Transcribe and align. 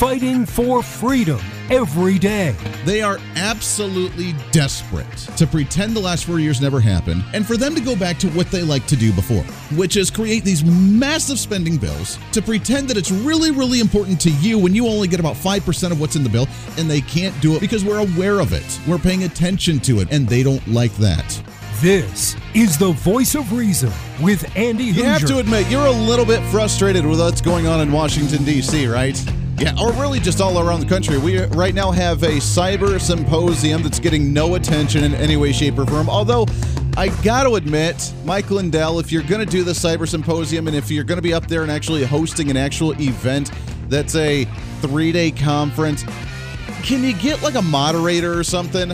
fighting 0.00 0.46
for 0.46 0.82
freedom 0.82 1.38
every 1.68 2.18
day. 2.18 2.56
They 2.86 3.02
are 3.02 3.18
absolutely 3.36 4.34
desperate 4.50 5.14
to 5.36 5.46
pretend 5.46 5.94
the 5.94 6.00
last 6.00 6.24
four 6.24 6.40
years 6.40 6.58
never 6.58 6.80
happened 6.80 7.22
and 7.34 7.46
for 7.46 7.58
them 7.58 7.74
to 7.74 7.82
go 7.82 7.94
back 7.94 8.16
to 8.20 8.28
what 8.30 8.50
they 8.50 8.62
like 8.62 8.86
to 8.86 8.96
do 8.96 9.12
before, 9.12 9.42
which 9.76 9.98
is 9.98 10.10
create 10.10 10.42
these 10.42 10.64
massive 10.64 11.38
spending 11.38 11.76
bills 11.76 12.18
to 12.32 12.40
pretend 12.40 12.88
that 12.88 12.96
it's 12.96 13.10
really, 13.10 13.50
really 13.50 13.78
important 13.78 14.18
to 14.22 14.30
you 14.30 14.58
when 14.58 14.74
you 14.74 14.86
only 14.86 15.06
get 15.06 15.20
about 15.20 15.36
5% 15.36 15.92
of 15.92 16.00
what's 16.00 16.16
in 16.16 16.24
the 16.24 16.30
bill 16.30 16.48
and 16.78 16.88
they 16.88 17.02
can't 17.02 17.38
do 17.42 17.54
it 17.54 17.60
because 17.60 17.84
we're 17.84 17.98
aware 17.98 18.40
of 18.40 18.54
it. 18.54 18.80
We're 18.88 18.96
paying 18.96 19.24
attention 19.24 19.80
to 19.80 20.00
it 20.00 20.10
and 20.10 20.26
they 20.26 20.42
don't 20.42 20.66
like 20.66 20.94
that. 20.94 21.42
This 21.82 22.36
is 22.54 22.78
the 22.78 22.92
voice 22.92 23.34
of 23.34 23.52
reason 23.52 23.92
with 24.18 24.56
Andy 24.56 24.84
You 24.84 25.04
have 25.04 25.26
to 25.26 25.40
admit, 25.40 25.70
you're 25.70 25.84
a 25.84 25.90
little 25.90 26.24
bit 26.24 26.42
frustrated 26.50 27.04
with 27.04 27.20
what's 27.20 27.42
going 27.42 27.66
on 27.66 27.82
in 27.82 27.92
Washington, 27.92 28.44
D.C., 28.44 28.86
right? 28.86 29.22
Yeah, 29.60 29.78
or 29.78 29.92
really 29.92 30.20
just 30.20 30.40
all 30.40 30.58
around 30.58 30.80
the 30.80 30.86
country. 30.86 31.18
We 31.18 31.38
uh, 31.38 31.46
right 31.48 31.74
now 31.74 31.90
have 31.90 32.22
a 32.22 32.38
cyber 32.38 32.98
symposium 32.98 33.82
that's 33.82 33.98
getting 33.98 34.32
no 34.32 34.54
attention 34.54 35.04
in 35.04 35.14
any 35.14 35.36
way, 35.36 35.52
shape, 35.52 35.78
or 35.78 35.84
form. 35.84 36.08
Although, 36.08 36.46
I 36.96 37.08
got 37.22 37.42
to 37.42 37.56
admit, 37.56 38.14
Mike 38.24 38.50
Lindell, 38.50 39.00
if 39.00 39.12
you're 39.12 39.22
going 39.22 39.44
to 39.44 39.50
do 39.50 39.62
the 39.62 39.72
cyber 39.72 40.08
symposium 40.08 40.66
and 40.66 40.74
if 40.74 40.90
you're 40.90 41.04
going 41.04 41.18
to 41.18 41.22
be 41.22 41.34
up 41.34 41.46
there 41.46 41.60
and 41.60 41.70
actually 41.70 42.04
hosting 42.04 42.50
an 42.50 42.56
actual 42.56 42.98
event 42.98 43.50
that's 43.90 44.14
a 44.14 44.46
three 44.80 45.12
day 45.12 45.30
conference, 45.30 46.04
can 46.82 47.04
you 47.04 47.12
get 47.12 47.42
like 47.42 47.54
a 47.54 47.62
moderator 47.62 48.38
or 48.38 48.44
something? 48.44 48.92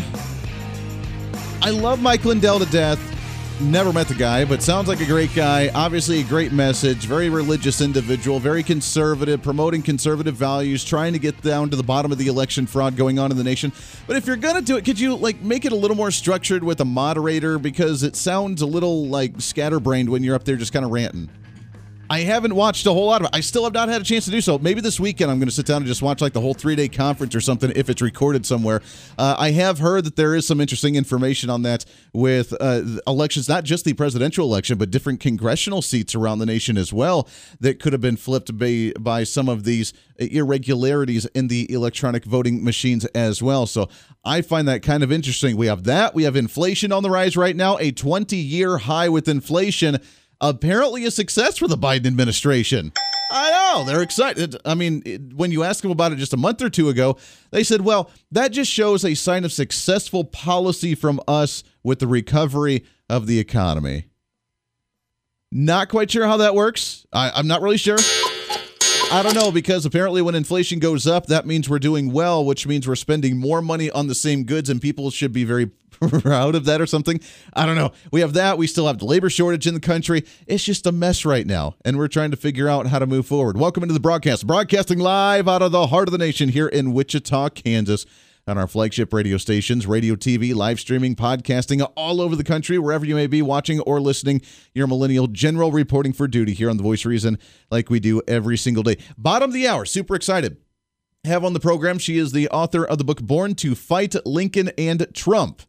I 1.62 1.70
love 1.70 2.02
Mike 2.02 2.24
Lindell 2.24 2.58
to 2.58 2.66
death. 2.66 2.98
Never 3.58 3.90
met 3.90 4.06
the 4.06 4.14
guy, 4.14 4.44
but 4.44 4.62
sounds 4.62 4.86
like 4.86 5.00
a 5.00 5.06
great 5.06 5.34
guy. 5.34 5.70
Obviously, 5.74 6.20
a 6.20 6.24
great 6.24 6.52
message. 6.52 7.06
Very 7.06 7.30
religious 7.30 7.80
individual, 7.80 8.38
very 8.38 8.62
conservative, 8.62 9.42
promoting 9.42 9.80
conservative 9.80 10.34
values, 10.34 10.84
trying 10.84 11.14
to 11.14 11.18
get 11.18 11.40
down 11.40 11.70
to 11.70 11.76
the 11.76 11.82
bottom 11.82 12.12
of 12.12 12.18
the 12.18 12.26
election 12.26 12.66
fraud 12.66 12.98
going 12.98 13.18
on 13.18 13.30
in 13.30 13.38
the 13.38 13.44
nation. 13.44 13.72
But 14.06 14.16
if 14.16 14.26
you're 14.26 14.36
gonna 14.36 14.60
do 14.60 14.76
it, 14.76 14.84
could 14.84 15.00
you 15.00 15.16
like 15.16 15.40
make 15.40 15.64
it 15.64 15.72
a 15.72 15.76
little 15.76 15.96
more 15.96 16.10
structured 16.10 16.64
with 16.64 16.82
a 16.82 16.84
moderator 16.84 17.58
because 17.58 18.02
it 18.02 18.14
sounds 18.14 18.60
a 18.60 18.66
little 18.66 19.06
like 19.06 19.40
scatterbrained 19.40 20.10
when 20.10 20.22
you're 20.22 20.34
up 20.34 20.44
there 20.44 20.56
just 20.56 20.74
kind 20.74 20.84
of 20.84 20.90
ranting. 20.90 21.30
I 22.08 22.20
haven't 22.20 22.54
watched 22.54 22.86
a 22.86 22.92
whole 22.92 23.06
lot 23.06 23.20
of 23.20 23.26
it. 23.26 23.30
I 23.36 23.40
still 23.40 23.64
have 23.64 23.72
not 23.72 23.88
had 23.88 24.00
a 24.00 24.04
chance 24.04 24.24
to 24.26 24.30
do 24.30 24.40
so. 24.40 24.58
Maybe 24.58 24.80
this 24.80 25.00
weekend 25.00 25.30
I'm 25.30 25.38
going 25.38 25.48
to 25.48 25.54
sit 25.54 25.66
down 25.66 25.78
and 25.78 25.86
just 25.86 26.02
watch 26.02 26.20
like 26.20 26.32
the 26.32 26.40
whole 26.40 26.54
three 26.54 26.76
day 26.76 26.88
conference 26.88 27.34
or 27.34 27.40
something 27.40 27.72
if 27.74 27.90
it's 27.90 28.00
recorded 28.00 28.46
somewhere. 28.46 28.80
Uh, 29.18 29.34
I 29.38 29.50
have 29.52 29.78
heard 29.78 30.04
that 30.04 30.16
there 30.16 30.34
is 30.34 30.46
some 30.46 30.60
interesting 30.60 30.94
information 30.94 31.50
on 31.50 31.62
that 31.62 31.84
with 32.12 32.54
uh, 32.60 32.82
elections, 33.06 33.48
not 33.48 33.64
just 33.64 33.84
the 33.84 33.92
presidential 33.94 34.46
election, 34.46 34.78
but 34.78 34.90
different 34.90 35.20
congressional 35.20 35.82
seats 35.82 36.14
around 36.14 36.38
the 36.38 36.46
nation 36.46 36.76
as 36.76 36.92
well 36.92 37.28
that 37.60 37.80
could 37.80 37.92
have 37.92 38.02
been 38.02 38.16
flipped 38.16 38.56
by, 38.56 38.92
by 39.00 39.24
some 39.24 39.48
of 39.48 39.64
these 39.64 39.92
irregularities 40.18 41.26
in 41.26 41.48
the 41.48 41.70
electronic 41.72 42.24
voting 42.24 42.62
machines 42.62 43.04
as 43.06 43.42
well. 43.42 43.66
So 43.66 43.88
I 44.24 44.42
find 44.42 44.68
that 44.68 44.82
kind 44.82 45.02
of 45.02 45.10
interesting. 45.10 45.56
We 45.56 45.66
have 45.66 45.84
that. 45.84 46.14
We 46.14 46.22
have 46.22 46.36
inflation 46.36 46.92
on 46.92 47.02
the 47.02 47.10
rise 47.10 47.36
right 47.36 47.56
now, 47.56 47.78
a 47.78 47.90
20 47.90 48.36
year 48.36 48.78
high 48.78 49.08
with 49.08 49.28
inflation 49.28 49.98
apparently 50.40 51.04
a 51.04 51.10
success 51.10 51.58
for 51.58 51.68
the 51.68 51.76
Biden 51.76 52.06
administration. 52.06 52.92
I 53.30 53.50
know 53.50 53.84
they're 53.84 54.02
excited. 54.02 54.56
I 54.64 54.74
mean, 54.74 55.32
when 55.34 55.50
you 55.50 55.64
asked 55.64 55.82
them 55.82 55.90
about 55.90 56.12
it 56.12 56.16
just 56.16 56.32
a 56.32 56.36
month 56.36 56.62
or 56.62 56.70
two 56.70 56.88
ago, 56.88 57.16
they 57.50 57.64
said, 57.64 57.80
well, 57.80 58.10
that 58.30 58.52
just 58.52 58.70
shows 58.70 59.04
a 59.04 59.14
sign 59.14 59.44
of 59.44 59.52
successful 59.52 60.24
policy 60.24 60.94
from 60.94 61.20
us 61.26 61.64
with 61.82 61.98
the 61.98 62.06
recovery 62.06 62.84
of 63.08 63.26
the 63.26 63.38
economy. 63.38 64.06
Not 65.50 65.88
quite 65.88 66.10
sure 66.10 66.26
how 66.26 66.36
that 66.38 66.54
works. 66.54 67.06
I, 67.12 67.38
am 67.38 67.46
not 67.46 67.62
really 67.62 67.78
sure. 67.78 67.98
I 69.12 69.22
don't 69.22 69.34
know 69.34 69.52
because 69.52 69.86
apparently 69.86 70.20
when 70.20 70.34
inflation 70.34 70.80
goes 70.80 71.06
up, 71.06 71.26
that 71.26 71.46
means 71.46 71.68
we're 71.68 71.78
doing 71.78 72.12
well, 72.12 72.44
which 72.44 72.66
means 72.66 72.88
we're 72.88 72.96
spending 72.96 73.38
more 73.38 73.62
money 73.62 73.88
on 73.90 74.08
the 74.08 74.14
same 74.16 74.44
goods, 74.44 74.68
and 74.68 74.80
people 74.80 75.10
should 75.10 75.32
be 75.32 75.44
very 75.44 75.70
proud 76.20 76.54
of 76.54 76.64
that 76.64 76.80
or 76.80 76.86
something. 76.86 77.20
I 77.54 77.66
don't 77.66 77.76
know. 77.76 77.92
We 78.10 78.20
have 78.20 78.32
that. 78.34 78.58
We 78.58 78.66
still 78.66 78.86
have 78.86 78.98
the 78.98 79.04
labor 79.04 79.30
shortage 79.30 79.66
in 79.66 79.74
the 79.74 79.80
country. 79.80 80.24
It's 80.46 80.64
just 80.64 80.86
a 80.86 80.92
mess 80.92 81.24
right 81.24 81.46
now, 81.46 81.74
and 81.84 81.96
we're 81.98 82.08
trying 82.08 82.30
to 82.30 82.36
figure 82.36 82.68
out 82.68 82.86
how 82.86 82.98
to 82.98 83.06
move 83.06 83.26
forward. 83.26 83.56
Welcome 83.56 83.82
into 83.82 83.94
the 83.94 84.00
broadcast, 84.00 84.46
broadcasting 84.46 84.98
live 84.98 85.48
out 85.48 85.62
of 85.62 85.72
the 85.72 85.88
heart 85.88 86.08
of 86.08 86.12
the 86.12 86.18
nation 86.18 86.50
here 86.50 86.68
in 86.68 86.92
Wichita, 86.92 87.50
Kansas 87.50 88.06
on 88.48 88.56
our 88.56 88.68
flagship 88.68 89.12
radio 89.12 89.36
stations, 89.36 89.86
radio, 89.86 90.14
TV, 90.14 90.54
live 90.54 90.78
streaming, 90.78 91.16
podcasting 91.16 91.84
all 91.96 92.20
over 92.20 92.36
the 92.36 92.44
country, 92.44 92.78
wherever 92.78 93.04
you 93.04 93.14
may 93.14 93.26
be 93.26 93.42
watching 93.42 93.80
or 93.80 94.00
listening. 94.00 94.40
Your 94.72 94.86
millennial 94.86 95.26
general 95.26 95.72
reporting 95.72 96.12
for 96.12 96.28
duty 96.28 96.52
here 96.52 96.70
on 96.70 96.76
The 96.76 96.82
Voice 96.82 97.04
Reason, 97.04 97.38
like 97.70 97.90
we 97.90 97.98
do 97.98 98.22
every 98.28 98.56
single 98.56 98.84
day. 98.84 98.98
Bottom 99.18 99.50
of 99.50 99.54
the 99.54 99.66
hour, 99.66 99.84
super 99.84 100.14
excited. 100.14 100.58
Have 101.24 101.44
on 101.44 101.54
the 101.54 101.60
program, 101.60 101.98
she 101.98 102.18
is 102.18 102.30
the 102.30 102.48
author 102.50 102.84
of 102.84 102.98
the 102.98 103.04
book 103.04 103.20
Born 103.20 103.56
to 103.56 103.74
Fight 103.74 104.14
Lincoln 104.24 104.70
and 104.78 105.08
Trump. 105.12 105.62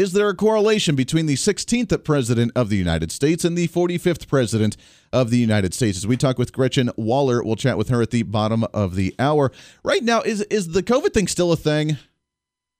Is 0.00 0.14
there 0.14 0.30
a 0.30 0.34
correlation 0.34 0.96
between 0.96 1.26
the 1.26 1.34
16th 1.34 2.04
president 2.04 2.52
of 2.56 2.70
the 2.70 2.78
United 2.78 3.12
States 3.12 3.44
and 3.44 3.54
the 3.54 3.68
45th 3.68 4.28
president 4.28 4.78
of 5.12 5.28
the 5.28 5.36
United 5.36 5.74
States? 5.74 5.98
As 5.98 6.06
we 6.06 6.16
talk 6.16 6.38
with 6.38 6.54
Gretchen 6.54 6.88
Wollert, 6.98 7.44
we'll 7.44 7.54
chat 7.54 7.76
with 7.76 7.90
her 7.90 8.00
at 8.00 8.10
the 8.10 8.22
bottom 8.22 8.64
of 8.72 8.94
the 8.94 9.14
hour. 9.18 9.52
Right 9.84 10.02
now, 10.02 10.22
is 10.22 10.40
is 10.44 10.68
the 10.68 10.82
COVID 10.82 11.12
thing 11.12 11.28
still 11.28 11.52
a 11.52 11.56
thing? 11.56 11.98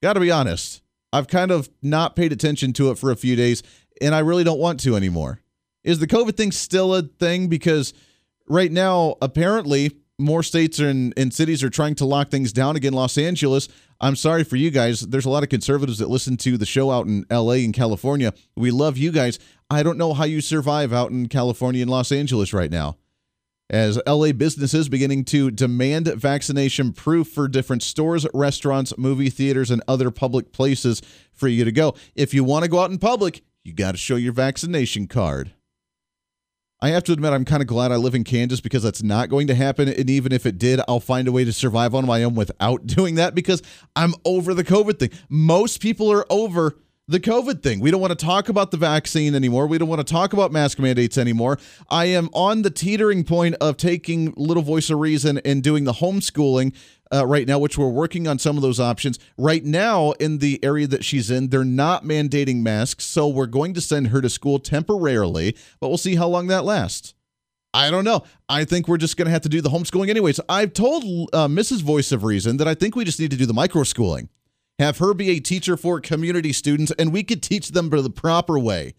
Got 0.03 0.15
to 0.15 0.21
be 0.21 0.31
honest. 0.31 0.81
I've 1.13 1.29
kind 1.29 1.51
of 1.51 1.69
not 1.83 2.17
paid 2.17 2.33
attention 2.33 2.73
to 2.73 2.91
it 2.91 2.97
for 2.97 3.11
a 3.11 3.17
few 3.17 3.37
days, 3.37 3.63
and 4.01 4.15
I 4.15 4.21
really 4.21 4.43
don't 4.43 4.59
want 4.59 4.81
to 4.81 4.97
anymore. 4.97 5.43
Is 5.85 5.99
the 5.99 6.07
COVID 6.07 6.39
thing 6.39 6.53
still 6.53 6.95
a 6.95 7.03
thing? 7.03 7.49
Because 7.49 7.93
right 8.49 8.73
now, 8.73 9.17
apparently, 9.21 9.95
more 10.21 10.43
states 10.43 10.79
and, 10.79 11.15
and 11.17 11.33
cities 11.33 11.65
are 11.65 11.71
trying 11.71 11.95
to 11.97 12.05
lock 12.05 12.31
things 12.31 12.53
down 12.53 12.77
again. 12.77 12.93
Los 12.93 13.19
Angeles, 13.19 13.69
I'm 14.01 14.17
sorry 14.17 14.45
for 14.45 14.57
you 14.57 14.71
guys. 14.71 15.01
There's 15.01 15.25
a 15.25 15.31
lot 15.31 15.43
of 15.43 15.49
conservatives 15.49 15.99
that 15.99 16.09
listen 16.09 16.37
to 16.39 16.57
the 16.57 16.67
show 16.67 16.91
out 16.91 17.07
in 17.07 17.25
LA 17.31 17.55
and 17.55 17.75
California. 17.75 18.33
We 18.57 18.71
love 18.71 18.97
you 18.97 19.11
guys. 19.11 19.39
I 19.71 19.83
don't 19.83 19.99
know 19.99 20.15
how 20.15 20.25
you 20.25 20.41
survive 20.41 20.93
out 20.93 21.11
in 21.11 21.29
California 21.29 21.83
and 21.83 21.91
Los 21.91 22.13
Angeles 22.13 22.53
right 22.53 22.71
now 22.71 22.97
as 23.71 24.01
LA 24.07 24.33
businesses 24.33 24.89
beginning 24.89 25.25
to 25.25 25.51
demand 25.51 26.09
vaccination 26.09 26.93
proof 26.93 27.29
for 27.29 27.47
different 27.47 27.83
stores, 27.83 28.27
restaurants, 28.35 28.93
movie 28.99 29.31
theaters, 29.31 29.71
and 29.71 29.83
other 29.87 30.11
public 30.11 30.53
places 30.53 31.01
for 31.33 31.47
you 31.47 31.65
to 31.65 31.73
go. 31.73 31.95
If 32.17 32.35
you 32.35 32.43
want 32.43 32.65
to 32.65 32.71
go 32.71 32.81
out 32.81 32.91
in 32.91 32.99
public, 32.99 33.43
you 33.63 33.73
got 33.73 33.93
to 33.93 33.99
show 33.99 34.17
your 34.17 34.33
vaccination 34.33 35.07
card. 35.07 35.53
I 36.83 36.91
have 36.91 37.05
to 37.05 37.13
admit, 37.13 37.35
I'm 37.35 37.45
kind 37.45 37.61
of 37.61 37.69
glad 37.69 37.93
I 37.93 37.97
live 37.97 38.15
in 38.15 38.25
Kansas 38.25 38.61
because 38.61 38.83
that's 38.83 39.03
not 39.03 39.29
going 39.29 39.47
to 39.49 39.55
happen. 39.55 39.89
And 39.89 40.09
even 40.09 40.33
if 40.33 40.47
it 40.47 40.57
did, 40.57 40.81
I'll 40.89 40.99
find 40.99 41.29
a 41.29 41.33
way 41.33 41.45
to 41.45 41.53
survive 41.53 41.95
on 41.95 42.07
my 42.07 42.23
own 42.23 42.35
without 42.35 42.87
doing 42.87 43.17
that 43.17 43.35
because 43.35 43.63
I'm 43.95 44.15
over 44.25 44.55
the 44.55 44.65
COVID 44.65 44.99
thing. 44.99 45.11
Most 45.29 45.83
people 45.83 46.11
are 46.11 46.25
over 46.31 46.79
the 47.11 47.19
COVID 47.19 47.61
thing. 47.61 47.81
We 47.81 47.91
don't 47.91 48.01
want 48.01 48.17
to 48.17 48.25
talk 48.25 48.49
about 48.49 48.71
the 48.71 48.77
vaccine 48.77 49.35
anymore. 49.35 49.67
We 49.67 49.79
don't 49.79 49.89
want 49.89 50.07
to 50.07 50.11
talk 50.11 50.33
about 50.33 50.53
mask 50.53 50.79
mandates 50.79 51.19
anymore. 51.19 51.59
I 51.91 52.05
am 52.05 52.31
on 52.33 52.63
the 52.63 52.71
teetering 52.71 53.25
point 53.25 53.57
of 53.61 53.77
taking 53.77 54.33
Little 54.37 54.63
Voice 54.63 54.91
of 54.91 55.01
Reason 55.01 55.39
and 55.45 55.61
doing 55.61 55.83
the 55.83 55.95
homeschooling 55.95 56.73
uh, 57.13 57.27
right 57.27 57.49
now, 57.49 57.59
which 57.59 57.77
we're 57.77 57.89
working 57.89 58.29
on 58.29 58.39
some 58.39 58.57
of 58.57 58.63
those 58.63 58.79
options. 58.79 59.19
Right 59.37 59.65
now, 59.65 60.13
in 60.13 60.39
the 60.39 60.63
area 60.63 60.87
that 60.87 61.05
she's 61.05 61.33
in, 61.33 61.49
they're 61.49 61.65
not 61.65 62.05
mandating 62.05 62.63
masks. 62.63 63.07
So 63.07 63.27
we're 63.27 63.47
going 63.47 63.75
to 63.75 63.81
send 63.81 64.09
her 64.09 64.21
to 64.21 64.31
school 64.31 64.61
temporarily, 64.61 65.57
but 65.81 65.89
we'll 65.89 65.99
see 65.99 66.15
how 66.15 66.29
long 66.29 66.47
that 66.47 66.65
lasts. 66.65 67.15
I 67.75 67.91
don't 67.91 68.05
know. 68.05 68.23
I 68.49 68.65
think 68.65 68.87
we're 68.87 68.99
just 68.99 69.17
going 69.17 69.27
to 69.27 69.33
have 69.33 69.43
to 69.43 69.49
do 69.49 69.61
the 69.61 69.71
homeschooling 69.71 70.11
anyways. 70.11 70.39
I've 70.49 70.75
told 70.75 71.03
uh, 71.33 71.49
Mrs. 71.49 71.83
Voice 71.83 72.13
of 72.13 72.23
Reason 72.23 72.57
that 72.59 72.69
I 72.69 72.75
think 72.75 72.95
we 72.95 73.05
just 73.05 73.19
need 73.19 73.33
to 73.33 73.37
do 73.37 73.47
the 73.47 73.55
micro 73.55 73.83
schooling 73.83 74.29
have 74.81 74.99
her 74.99 75.15
be 75.15 75.31
a 75.31 75.41
teacher 75.41 75.77
for 75.77 76.01
community 76.01 76.53
students, 76.53 76.91
and 76.99 77.13
we 77.13 77.23
could 77.23 77.43
teach 77.43 77.69
them 77.69 77.91
the 77.91 78.11
proper 78.11 78.59
way. 78.59 78.95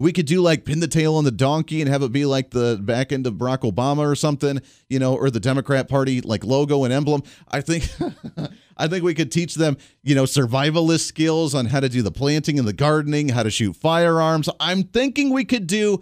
We 0.00 0.12
could 0.12 0.26
do 0.26 0.40
like 0.40 0.64
pin 0.64 0.80
the 0.80 0.88
tail 0.88 1.14
on 1.14 1.24
the 1.24 1.30
donkey 1.30 1.80
and 1.80 1.88
have 1.88 2.02
it 2.02 2.10
be 2.10 2.24
like 2.24 2.50
the 2.50 2.80
back 2.82 3.12
end 3.12 3.26
of 3.26 3.34
Barack 3.34 3.70
Obama 3.70 3.98
or 3.98 4.16
something, 4.16 4.60
you 4.88 4.98
know, 4.98 5.14
or 5.14 5.30
the 5.30 5.40
Democrat 5.40 5.88
Party 5.88 6.22
like 6.22 6.42
logo 6.42 6.84
and 6.84 6.92
emblem. 6.92 7.22
I 7.48 7.60
think 7.60 7.88
I 8.78 8.88
think 8.88 9.04
we 9.04 9.14
could 9.14 9.30
teach 9.30 9.56
them, 9.56 9.76
you 10.02 10.14
know, 10.14 10.24
survivalist 10.24 11.04
skills 11.04 11.54
on 11.54 11.66
how 11.66 11.80
to 11.80 11.88
do 11.90 12.00
the 12.00 12.10
planting 12.10 12.58
and 12.58 12.66
the 12.66 12.72
gardening, 12.72 13.28
how 13.28 13.42
to 13.42 13.50
shoot 13.50 13.76
firearms. 13.76 14.48
I'm 14.58 14.84
thinking 14.84 15.32
we 15.32 15.44
could 15.44 15.66
do 15.66 16.00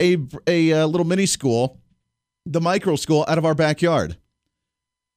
a 0.00 0.18
a, 0.46 0.70
a 0.70 0.86
little 0.86 1.06
mini 1.06 1.26
school, 1.26 1.80
the 2.46 2.60
micro 2.60 2.94
school 2.94 3.24
out 3.26 3.38
of 3.38 3.44
our 3.44 3.56
backyard. 3.56 4.16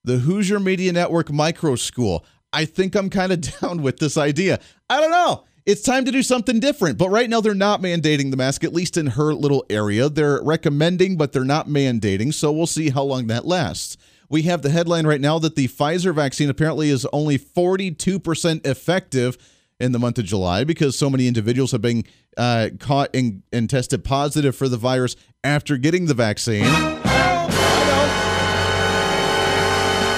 The 0.03 0.17
Hooser 0.17 0.61
Media 0.61 0.91
Network 0.91 1.31
Micro 1.31 1.75
School. 1.75 2.25
I 2.55 2.65
think 2.65 2.95
I'm 2.95 3.09
kind 3.09 3.31
of 3.31 3.41
down 3.61 3.81
with 3.81 3.97
this 3.97 4.17
idea. 4.17 4.59
I 4.89 5.01
don't 5.01 5.11
know. 5.11 5.43
It's 5.65 5.81
time 5.81 6.05
to 6.05 6.11
do 6.11 6.23
something 6.23 6.59
different. 6.59 6.97
But 6.97 7.09
right 7.09 7.29
now, 7.29 7.41
they're 7.41 7.53
not 7.55 7.81
mandating 7.81 8.31
the 8.31 8.37
mask, 8.37 8.63
at 8.63 8.73
least 8.73 8.97
in 8.97 9.07
her 9.07 9.33
little 9.33 9.65
area. 9.69 10.09
They're 10.09 10.41
recommending, 10.43 11.17
but 11.17 11.33
they're 11.33 11.43
not 11.43 11.67
mandating. 11.67 12.33
So 12.33 12.51
we'll 12.51 12.67
see 12.67 12.89
how 12.89 13.03
long 13.03 13.27
that 13.27 13.45
lasts. 13.45 13.97
We 14.29 14.43
have 14.43 14.61
the 14.61 14.69
headline 14.69 15.05
right 15.05 15.21
now 15.21 15.37
that 15.39 15.55
the 15.55 15.67
Pfizer 15.67 16.13
vaccine 16.13 16.49
apparently 16.49 16.89
is 16.89 17.05
only 17.11 17.37
42% 17.37 18.65
effective 18.65 19.37
in 19.79 19.91
the 19.91 19.99
month 19.99 20.17
of 20.17 20.25
July 20.25 20.63
because 20.63 20.97
so 20.97 21.09
many 21.09 21.27
individuals 21.27 21.71
have 21.71 21.81
been 21.81 22.03
uh, 22.37 22.69
caught 22.79 23.15
and, 23.15 23.43
and 23.51 23.69
tested 23.69 24.03
positive 24.03 24.55
for 24.55 24.69
the 24.69 24.77
virus 24.77 25.15
after 25.43 25.77
getting 25.77 26.05
the 26.05 26.13
vaccine. 26.13 26.63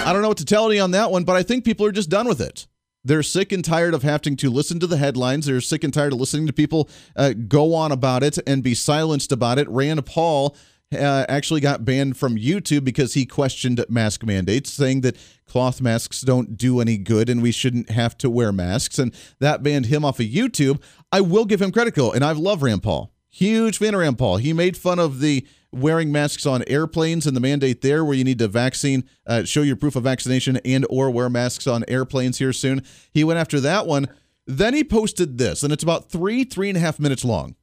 I 0.08 0.14
don't 0.14 0.22
know 0.22 0.30
what 0.30 0.38
to 0.38 0.46
tell 0.46 0.72
you 0.72 0.80
on 0.80 0.92
that 0.92 1.12
one, 1.12 1.26
but 1.26 1.36
I 1.36 1.44
think 1.44 1.66
people 1.66 1.86
are 1.86 1.92
just 1.92 2.10
done 2.10 2.30
with 2.30 2.40
it. 2.40 2.66
They're 3.04 3.24
sick 3.24 3.52
and 3.52 3.64
tired 3.64 3.94
of 3.94 4.04
having 4.04 4.38
to 4.38 4.50
listen 4.50 4.80
to 4.80 4.88
the 4.88 4.96
headlines. 4.96 5.48
They're 5.48 5.60
sick 5.60 5.84
and 5.84 5.94
tired 5.94 6.14
of 6.14 6.20
listening 6.20 6.48
to 6.48 6.54
people 6.54 6.90
uh, 7.18 7.34
go 7.34 7.74
on 7.74 7.92
about 7.92 8.24
it 8.24 8.40
and 8.48 8.64
be 8.64 8.74
silenced 8.74 9.34
about 9.34 9.60
it. 9.60 9.68
Rand 9.68 10.06
Paul 10.06 10.56
uh, 10.94 11.26
actually 11.28 11.60
got 11.60 11.84
banned 11.84 12.16
from 12.16 12.38
YouTube 12.38 12.86
because 12.86 13.16
he 13.16 13.26
questioned 13.26 13.84
mask 13.90 14.24
mandates, 14.24 14.72
saying 14.72 15.02
that 15.02 15.18
cloth 15.46 15.82
masks 15.82 16.22
don't 16.22 16.56
do 16.56 16.80
any 16.80 16.98
good 16.98 17.28
and 17.28 17.42
we 17.42 17.52
shouldn't 17.52 17.90
have 17.90 18.18
to 18.20 18.30
wear 18.30 18.54
masks. 18.54 18.98
And 19.00 19.14
that 19.40 19.62
banned 19.62 19.88
him 19.88 20.06
off 20.06 20.22
of 20.22 20.28
YouTube. 20.28 20.82
I 21.12 21.20
will 21.20 21.44
give 21.44 21.62
him 21.62 21.74
credit, 21.74 21.96
though, 21.96 22.14
and 22.14 22.24
I 22.24 22.32
love 22.32 22.64
Rand 22.64 22.82
Paul. 22.82 23.12
Huge 23.30 23.78
fan 23.78 23.94
of 23.94 24.00
Rand 24.00 24.18
Paul. 24.18 24.38
He 24.38 24.54
made 24.54 24.78
fun 24.78 25.00
of 25.00 25.20
the 25.20 25.46
wearing 25.72 26.12
masks 26.12 26.46
on 26.46 26.64
airplanes 26.68 27.28
and 27.28 27.36
the 27.36 27.42
mandate 27.42 27.82
there 27.82 28.04
where 28.04 28.16
you 28.16 28.24
need 28.24 28.40
to 28.40 28.48
vaccine 28.48 29.04
uh, 29.26 29.44
show 29.44 29.62
your 29.62 29.76
proof 29.76 29.96
of 29.96 30.04
vaccination 30.04 30.58
and 30.66 30.86
or 30.90 31.10
wear 31.10 31.30
masks 31.30 31.68
on 31.68 31.84
airplanes 31.88 32.38
here 32.40 32.54
soon. 32.54 32.84
He 33.12 33.24
went 33.24 33.40
after 33.40 33.60
that 33.60 33.86
one. 33.86 34.08
Then 34.46 34.74
he 34.74 34.84
posted 34.84 35.38
this 35.38 35.64
and 35.64 35.74
it's 35.74 35.84
about 35.84 36.10
three 36.10 36.44
three 36.44 36.70
and 36.70 36.78
a 36.78 36.82
half 36.82 37.00
minutes 37.00 37.26
long. 37.26 37.56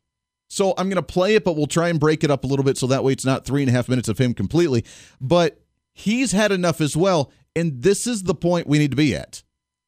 So 0.48 0.74
i'm 0.76 0.88
going 0.88 0.96
to 0.96 1.02
play 1.02 1.34
it 1.34 1.44
but 1.44 1.56
we'll 1.56 1.66
try 1.66 1.88
and 1.88 1.98
break 1.98 2.22
it 2.22 2.30
up 2.30 2.44
a 2.44 2.46
little 2.46 2.64
bit 2.64 2.76
so 2.76 2.86
that 2.86 3.02
way 3.02 3.12
it's 3.12 3.24
not 3.24 3.44
three 3.44 3.62
and 3.62 3.70
a 3.70 3.72
half 3.72 3.88
minutes 3.88 4.08
of 4.08 4.18
him 4.18 4.34
completely. 4.34 4.84
But 5.20 5.60
he's 5.92 6.32
had 6.32 6.52
enough 6.52 6.80
as 6.80 6.96
well 6.96 7.32
and 7.56 7.82
this 7.82 8.06
is 8.06 8.24
the 8.24 8.34
point 8.34 8.66
we 8.66 8.78
need 8.78 8.90
to 8.90 8.96
be 8.96 9.14
at. 9.14 9.42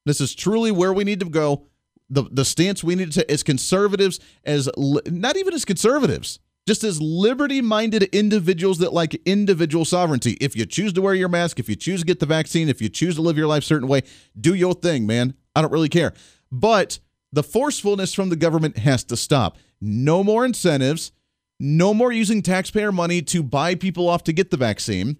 This 0.07 0.21
is 0.21 0.35
truly 0.35 0.71
where 0.71 0.93
we 0.93 1.05
need 1.05 1.21
to 1.21 1.29
go. 1.29 1.67
The 2.09 2.25
the 2.31 2.45
stance 2.45 2.83
we 2.83 2.95
need 2.95 3.13
to 3.13 3.31
as 3.31 3.43
conservatives 3.43 4.21
as 4.45 4.71
not 4.77 5.37
even 5.37 5.53
as 5.53 5.65
conservatives 5.65 6.39
just 6.67 6.83
as 6.83 7.01
liberty 7.01 7.61
minded 7.61 8.03
individuals 8.05 8.79
that 8.79 8.93
like 8.93 9.15
individual 9.25 9.85
sovereignty. 9.85 10.37
If 10.41 10.57
you 10.57 10.67
choose 10.67 10.93
to 10.95 11.03
wear 11.03 11.15
your 11.15 11.29
mask, 11.29 11.59
if 11.61 11.69
you 11.69 11.77
choose 11.77 12.01
to 12.01 12.07
get 12.07 12.19
the 12.21 12.27
vaccine, 12.27 12.69
if 12.69 12.83
you 12.83 12.89
choose 12.89 13.15
to 13.17 13.23
live 13.23 13.39
your 13.39 13.47
life 13.47 13.63
certain 13.63 13.89
way, 13.89 14.03
do 14.39 14.55
your 14.55 14.75
thing, 14.75 15.07
man. 15.07 15.35
I 15.55 15.63
don't 15.63 15.73
really 15.73 15.89
care. 15.89 16.13
But 16.51 16.99
the 17.33 17.45
forcefulness 17.45 18.15
from 18.15 18.31
the 18.31 18.37
government 18.37 18.79
has 18.79 19.05
to 19.05 19.17
stop. 19.17 19.59
No 19.81 20.25
more 20.25 20.45
incentives, 20.45 21.13
no 21.61 21.95
more 21.95 22.11
using 22.13 22.43
taxpayer 22.43 22.93
money 22.93 23.23
to 23.23 23.43
buy 23.43 23.75
people 23.75 24.09
off 24.09 24.25
to 24.25 24.33
get 24.33 24.51
the 24.51 24.57
vaccine. 24.57 25.19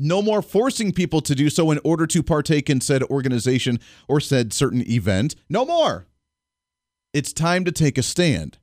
No 0.00 0.22
more 0.22 0.42
forcing 0.42 0.92
people 0.92 1.20
to 1.22 1.34
do 1.34 1.50
so 1.50 1.72
in 1.72 1.80
order 1.82 2.06
to 2.06 2.22
partake 2.22 2.70
in 2.70 2.80
said 2.80 3.02
organization 3.04 3.80
or 4.06 4.20
said 4.20 4.52
certain 4.52 4.88
event. 4.88 5.34
No 5.48 5.64
more. 5.64 6.06
It's 7.12 7.32
time 7.32 7.64
to 7.64 7.72
take 7.72 7.98
a 7.98 8.02
stand. 8.02 8.58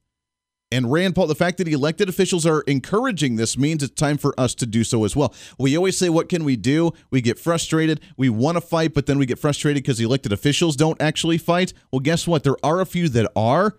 And 0.76 0.92
Rand 0.92 1.16
Paul, 1.16 1.28
the 1.28 1.36
fact 1.36 1.58
that 1.60 1.70
elected 1.70 2.10
officials 2.10 2.46
are 2.46 2.60
encouraging 2.64 3.38
this 3.38 3.58
means 3.58 3.82
it's 3.82 3.96
time 3.96 4.18
for 4.18 4.38
us 4.38 4.54
to 4.56 4.66
do 4.66 4.84
so 4.84 5.06
as 5.06 5.16
well. 5.16 5.34
We 5.58 5.78
always 5.78 5.98
say, 5.98 6.10
What 6.10 6.28
can 6.28 6.44
we 6.44 6.58
do? 6.58 6.92
We 7.10 7.22
get 7.22 7.40
frustrated. 7.40 8.02
We 8.18 8.28
want 8.28 8.58
to 8.58 8.62
fight, 8.62 8.94
but 8.94 9.06
then 9.06 9.18
we 9.18 9.26
get 9.26 9.40
frustrated 9.40 9.84
because 9.84 10.02
elected 10.02 10.34
officials 10.34 10.76
don't 10.76 11.02
actually 11.02 11.38
fight. 11.38 11.72
Well, 11.94 12.02
guess 12.02 12.28
what? 12.28 12.44
There 12.44 12.58
are 12.62 12.82
a 12.82 12.86
few 12.86 13.08
that 13.08 13.32
are. 13.38 13.78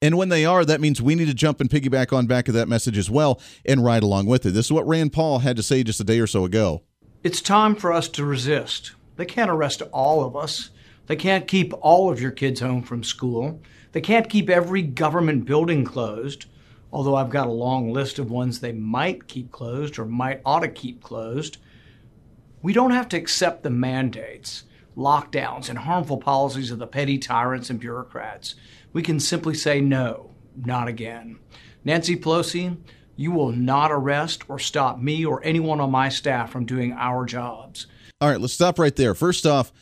And 0.00 0.18
when 0.18 0.28
they 0.28 0.44
are, 0.44 0.64
that 0.64 0.80
means 0.80 1.00
we 1.00 1.14
need 1.14 1.26
to 1.26 1.34
jump 1.34 1.60
and 1.60 1.70
piggyback 1.70 2.12
on 2.12 2.26
back 2.26 2.48
of 2.48 2.54
that 2.54 2.66
message 2.66 2.98
as 2.98 3.08
well 3.08 3.40
and 3.64 3.84
ride 3.84 4.02
along 4.02 4.26
with 4.26 4.44
it. 4.44 4.50
This 4.50 4.66
is 4.66 4.72
what 4.72 4.88
Rand 4.88 5.12
Paul 5.12 5.38
had 5.38 5.54
to 5.54 5.62
say 5.62 5.84
just 5.84 6.00
a 6.00 6.04
day 6.04 6.18
or 6.18 6.26
so 6.26 6.44
ago. 6.44 6.82
It's 7.22 7.40
time 7.40 7.76
for 7.76 7.92
us 7.92 8.08
to 8.08 8.24
resist. 8.24 8.96
They 9.14 9.24
can't 9.24 9.52
arrest 9.52 9.82
all 9.92 10.24
of 10.24 10.34
us. 10.34 10.70
They 11.06 11.14
can't 11.14 11.46
keep 11.46 11.72
all 11.80 12.10
of 12.10 12.20
your 12.20 12.32
kids 12.32 12.58
home 12.58 12.82
from 12.82 13.04
school. 13.04 13.60
They 13.92 14.00
can't 14.00 14.28
keep 14.28 14.48
every 14.50 14.82
government 14.82 15.44
building 15.44 15.84
closed, 15.84 16.46
although 16.92 17.14
I've 17.14 17.30
got 17.30 17.46
a 17.46 17.52
long 17.52 17.92
list 17.92 18.18
of 18.18 18.30
ones 18.30 18.60
they 18.60 18.72
might 18.72 19.28
keep 19.28 19.50
closed 19.52 19.98
or 19.98 20.04
might 20.04 20.40
ought 20.44 20.60
to 20.60 20.68
keep 20.68 21.02
closed. 21.02 21.58
We 22.62 22.72
don't 22.72 22.90
have 22.92 23.08
to 23.10 23.16
accept 23.16 23.62
the 23.62 23.70
mandates, 23.70 24.64
lockdowns, 24.96 25.68
and 25.68 25.78
harmful 25.78 26.18
policies 26.18 26.70
of 26.70 26.78
the 26.78 26.86
petty 26.86 27.18
tyrants 27.18 27.70
and 27.70 27.80
bureaucrats. 27.80 28.54
We 28.92 29.02
can 29.02 29.20
simply 29.20 29.54
say 29.54 29.80
no, 29.80 30.30
not 30.56 30.88
again. 30.88 31.38
Nancy 31.84 32.16
Pelosi, 32.16 32.76
you 33.16 33.30
will 33.30 33.52
not 33.52 33.92
arrest 33.92 34.48
or 34.48 34.58
stop 34.58 34.98
me 34.98 35.24
or 35.24 35.44
anyone 35.44 35.80
on 35.80 35.90
my 35.90 36.08
staff 36.08 36.50
from 36.50 36.64
doing 36.64 36.92
our 36.92 37.24
jobs. 37.24 37.86
All 38.20 38.30
right, 38.30 38.40
let's 38.40 38.52
stop 38.52 38.78
right 38.78 38.94
there. 38.94 39.14
First 39.14 39.44
off, 39.46 39.72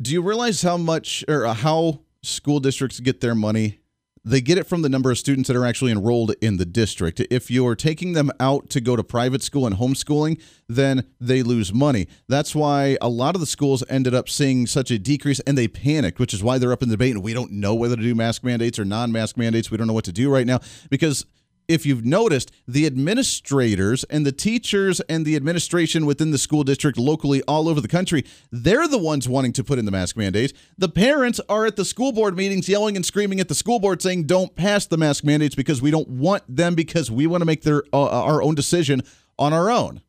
do 0.00 0.12
you 0.12 0.22
realize 0.22 0.62
how 0.62 0.76
much 0.76 1.24
or 1.28 1.46
uh, 1.46 1.54
how 1.54 2.00
school 2.24 2.60
districts 2.60 3.00
get 3.00 3.20
their 3.20 3.34
money, 3.34 3.80
they 4.24 4.40
get 4.40 4.56
it 4.56 4.66
from 4.66 4.80
the 4.82 4.88
number 4.88 5.10
of 5.10 5.18
students 5.18 5.48
that 5.48 5.56
are 5.56 5.66
actually 5.66 5.92
enrolled 5.92 6.34
in 6.40 6.56
the 6.56 6.64
district. 6.64 7.20
If 7.30 7.50
you're 7.50 7.74
taking 7.74 8.14
them 8.14 8.30
out 8.40 8.70
to 8.70 8.80
go 8.80 8.96
to 8.96 9.04
private 9.04 9.42
school 9.42 9.66
and 9.66 9.76
homeschooling, 9.76 10.40
then 10.66 11.04
they 11.20 11.42
lose 11.42 11.74
money. 11.74 12.08
That's 12.26 12.54
why 12.54 12.96
a 13.02 13.08
lot 13.08 13.34
of 13.34 13.40
the 13.40 13.46
schools 13.46 13.84
ended 13.90 14.14
up 14.14 14.30
seeing 14.30 14.66
such 14.66 14.90
a 14.90 14.98
decrease 14.98 15.40
and 15.40 15.58
they 15.58 15.68
panicked, 15.68 16.18
which 16.18 16.32
is 16.32 16.42
why 16.42 16.56
they're 16.56 16.72
up 16.72 16.82
in 16.82 16.88
the 16.88 16.94
debate. 16.94 17.14
And 17.14 17.22
we 17.22 17.34
don't 17.34 17.52
know 17.52 17.74
whether 17.74 17.96
to 17.96 18.02
do 18.02 18.14
mask 18.14 18.42
mandates 18.42 18.78
or 18.78 18.86
non 18.86 19.12
mask 19.12 19.36
mandates. 19.36 19.70
We 19.70 19.76
don't 19.76 19.86
know 19.86 19.92
what 19.92 20.06
to 20.06 20.12
do 20.12 20.30
right 20.30 20.46
now 20.46 20.60
because 20.88 21.26
if 21.68 21.86
you've 21.86 22.04
noticed, 22.04 22.50
the 22.66 22.86
administrators 22.86 24.04
and 24.04 24.26
the 24.26 24.32
teachers 24.32 25.00
and 25.08 25.24
the 25.24 25.36
administration 25.36 26.06
within 26.06 26.30
the 26.30 26.38
school 26.38 26.64
district 26.64 26.98
locally 26.98 27.42
all 27.42 27.68
over 27.68 27.80
the 27.80 27.88
country, 27.88 28.24
they're 28.50 28.88
the 28.88 28.98
ones 28.98 29.28
wanting 29.28 29.52
to 29.54 29.64
put 29.64 29.78
in 29.78 29.84
the 29.84 29.90
mask 29.90 30.16
mandates. 30.16 30.52
The 30.78 30.88
parents 30.88 31.40
are 31.48 31.66
at 31.66 31.76
the 31.76 31.84
school 31.84 32.12
board 32.12 32.36
meetings 32.36 32.68
yelling 32.68 32.96
and 32.96 33.04
screaming 33.04 33.40
at 33.40 33.48
the 33.48 33.54
school 33.54 33.80
board 33.80 34.02
saying, 34.02 34.24
don't 34.24 34.54
pass 34.54 34.86
the 34.86 34.96
mask 34.96 35.24
mandates 35.24 35.54
because 35.54 35.80
we 35.80 35.90
don't 35.90 36.08
want 36.08 36.42
them 36.48 36.74
because 36.74 37.10
we 37.10 37.26
want 37.26 37.40
to 37.40 37.46
make 37.46 37.62
their 37.62 37.82
uh, 37.92 38.24
our 38.24 38.42
own 38.42 38.54
decision 38.54 39.02
on 39.38 39.52
our 39.52 39.70
own 39.70 40.00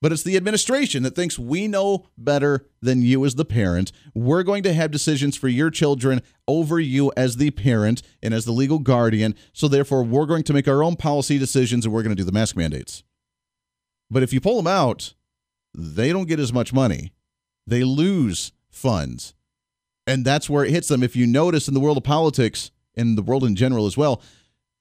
but 0.00 0.12
it's 0.12 0.22
the 0.22 0.36
administration 0.36 1.02
that 1.02 1.16
thinks 1.16 1.38
we 1.38 1.66
know 1.66 2.06
better 2.16 2.66
than 2.80 3.02
you 3.02 3.24
as 3.24 3.34
the 3.34 3.44
parent. 3.44 3.90
We're 4.14 4.44
going 4.44 4.62
to 4.62 4.72
have 4.72 4.90
decisions 4.90 5.36
for 5.36 5.48
your 5.48 5.70
children 5.70 6.22
over 6.46 6.78
you 6.78 7.12
as 7.16 7.36
the 7.36 7.50
parent 7.50 8.02
and 8.22 8.32
as 8.32 8.44
the 8.44 8.52
legal 8.52 8.78
guardian. 8.78 9.34
So, 9.52 9.66
therefore, 9.66 10.04
we're 10.04 10.26
going 10.26 10.44
to 10.44 10.52
make 10.52 10.68
our 10.68 10.82
own 10.84 10.96
policy 10.96 11.38
decisions 11.38 11.84
and 11.84 11.92
we're 11.92 12.02
going 12.02 12.14
to 12.14 12.20
do 12.20 12.26
the 12.26 12.32
mask 12.32 12.56
mandates. 12.56 13.02
But 14.10 14.22
if 14.22 14.32
you 14.32 14.40
pull 14.40 14.56
them 14.56 14.66
out, 14.66 15.14
they 15.74 16.12
don't 16.12 16.28
get 16.28 16.40
as 16.40 16.52
much 16.52 16.72
money, 16.72 17.12
they 17.66 17.84
lose 17.84 18.52
funds. 18.70 19.34
And 20.06 20.24
that's 20.24 20.48
where 20.48 20.64
it 20.64 20.70
hits 20.70 20.88
them. 20.88 21.02
If 21.02 21.16
you 21.16 21.26
notice 21.26 21.68
in 21.68 21.74
the 21.74 21.80
world 21.80 21.98
of 21.98 22.04
politics, 22.04 22.70
in 22.94 23.14
the 23.14 23.22
world 23.22 23.44
in 23.44 23.54
general 23.54 23.86
as 23.86 23.96
well, 23.96 24.22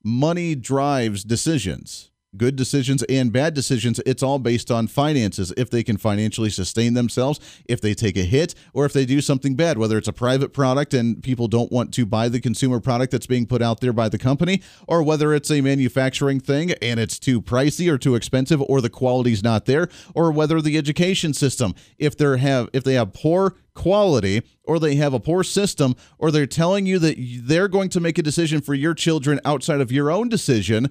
money 0.03 0.55
drives 0.55 1.25
decisions 1.25 2.11
good 2.37 2.55
decisions 2.55 3.03
and 3.03 3.31
bad 3.31 3.53
decisions, 3.53 3.99
it's 4.05 4.23
all 4.23 4.39
based 4.39 4.71
on 4.71 4.87
finances. 4.87 5.53
If 5.57 5.69
they 5.69 5.83
can 5.83 5.97
financially 5.97 6.49
sustain 6.49 6.93
themselves, 6.93 7.39
if 7.65 7.81
they 7.81 7.93
take 7.93 8.17
a 8.17 8.23
hit, 8.23 8.55
or 8.73 8.85
if 8.85 8.93
they 8.93 9.05
do 9.05 9.21
something 9.21 9.55
bad, 9.55 9.77
whether 9.77 9.97
it's 9.97 10.07
a 10.07 10.13
private 10.13 10.53
product 10.53 10.93
and 10.93 11.21
people 11.21 11.47
don't 11.47 11.71
want 11.71 11.93
to 11.95 12.05
buy 12.05 12.29
the 12.29 12.39
consumer 12.39 12.79
product 12.79 13.11
that's 13.11 13.27
being 13.27 13.45
put 13.45 13.61
out 13.61 13.81
there 13.81 13.93
by 13.93 14.09
the 14.09 14.17
company, 14.17 14.61
or 14.87 15.03
whether 15.03 15.33
it's 15.33 15.51
a 15.51 15.61
manufacturing 15.61 16.39
thing 16.39 16.71
and 16.81 16.99
it's 16.99 17.19
too 17.19 17.41
pricey 17.41 17.91
or 17.91 17.97
too 17.97 18.15
expensive, 18.15 18.61
or 18.63 18.81
the 18.81 18.89
quality's 18.89 19.43
not 19.43 19.65
there, 19.65 19.89
or 20.13 20.31
whether 20.31 20.61
the 20.61 20.77
education 20.77 21.33
system, 21.33 21.73
if 21.97 22.17
they 22.17 22.37
have 22.37 22.69
if 22.73 22.83
they 22.83 22.95
have 22.95 23.13
poor 23.13 23.55
quality 23.77 24.41
or 24.63 24.79
they 24.79 24.95
have 24.95 25.13
a 25.13 25.19
poor 25.19 25.43
system 25.43 25.95
or 26.17 26.31
they're 26.31 26.47
telling 26.47 26.87
you 26.87 26.97
that 26.97 27.15
they're 27.43 27.67
going 27.67 27.89
to 27.89 27.99
make 27.99 28.17
a 28.17 28.23
decision 28.23 28.59
for 28.59 28.73
your 28.73 28.95
children 28.95 29.39
outside 29.45 29.79
of 29.79 29.91
your 29.91 30.09
own 30.09 30.27
decision 30.27 30.89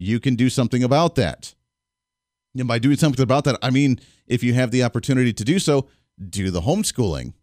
you 0.00 0.18
can 0.18 0.34
do 0.34 0.48
something 0.48 0.82
about 0.82 1.14
that. 1.14 1.54
And 2.58 2.66
by 2.66 2.80
doing 2.80 2.96
something 2.96 3.22
about 3.22 3.44
that, 3.44 3.58
I 3.62 3.70
mean, 3.70 4.00
if 4.26 4.42
you 4.42 4.54
have 4.54 4.72
the 4.72 4.82
opportunity 4.82 5.32
to 5.32 5.44
do 5.44 5.60
so, 5.60 5.86
do 6.28 6.50
the 6.50 6.62
homeschooling. 6.62 7.34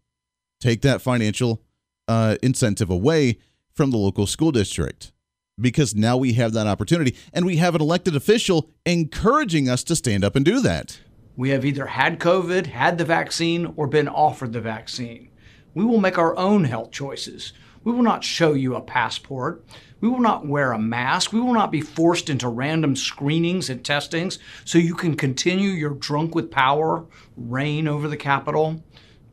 Take 0.60 0.82
that 0.82 1.00
financial 1.00 1.62
uh, 2.08 2.36
incentive 2.42 2.90
away 2.90 3.38
from 3.72 3.90
the 3.90 3.96
local 3.96 4.26
school 4.26 4.50
district 4.50 5.12
because 5.60 5.94
now 5.94 6.16
we 6.16 6.32
have 6.34 6.52
that 6.52 6.66
opportunity 6.66 7.16
and 7.32 7.46
we 7.46 7.56
have 7.56 7.74
an 7.74 7.80
elected 7.80 8.16
official 8.16 8.70
encouraging 8.84 9.68
us 9.68 9.84
to 9.84 9.96
stand 9.96 10.24
up 10.24 10.34
and 10.34 10.44
do 10.44 10.60
that. 10.60 10.98
We 11.36 11.50
have 11.50 11.64
either 11.64 11.86
had 11.86 12.18
COVID, 12.18 12.66
had 12.66 12.98
the 12.98 13.04
vaccine, 13.04 13.72
or 13.76 13.86
been 13.86 14.08
offered 14.08 14.52
the 14.52 14.60
vaccine. 14.60 15.30
We 15.74 15.84
will 15.84 16.00
make 16.00 16.18
our 16.18 16.36
own 16.36 16.64
health 16.64 16.90
choices. 16.90 17.52
We 17.84 17.92
will 17.92 18.02
not 18.02 18.24
show 18.24 18.54
you 18.54 18.74
a 18.74 18.80
passport. 18.80 19.64
We 20.00 20.08
will 20.08 20.20
not 20.20 20.46
wear 20.46 20.72
a 20.72 20.78
mask. 20.78 21.32
We 21.32 21.40
will 21.40 21.54
not 21.54 21.72
be 21.72 21.80
forced 21.80 22.30
into 22.30 22.48
random 22.48 22.94
screenings 22.94 23.68
and 23.68 23.84
testings 23.84 24.38
so 24.64 24.78
you 24.78 24.94
can 24.94 25.16
continue 25.16 25.70
your 25.70 25.90
drunk 25.90 26.34
with 26.34 26.50
power 26.50 27.04
reign 27.36 27.88
over 27.88 28.06
the 28.06 28.16
Capitol. 28.16 28.82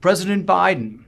President 0.02 0.46
Biden, 0.46 1.04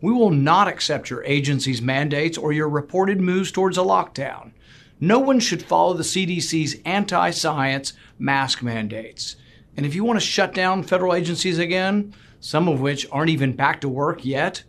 we 0.00 0.12
will 0.12 0.30
not 0.30 0.68
accept 0.68 1.10
your 1.10 1.24
agency's 1.24 1.82
mandates 1.82 2.38
or 2.38 2.52
your 2.52 2.68
reported 2.68 3.20
moves 3.20 3.50
towards 3.50 3.76
a 3.76 3.82
lockdown. 3.82 4.52
No 5.00 5.18
one 5.18 5.40
should 5.40 5.62
follow 5.62 5.94
the 5.94 6.04
CDC's 6.04 6.76
anti 6.84 7.30
science 7.30 7.94
mask 8.18 8.62
mandates. 8.62 9.36
And 9.76 9.84
if 9.84 9.94
you 9.94 10.04
want 10.04 10.20
to 10.20 10.26
shut 10.26 10.54
down 10.54 10.82
federal 10.82 11.14
agencies 11.14 11.58
again, 11.58 12.14
some 12.38 12.68
of 12.68 12.80
which 12.80 13.06
aren't 13.10 13.30
even 13.30 13.56
back 13.56 13.80
to 13.80 13.88
work 13.88 14.24
yet, 14.24 14.62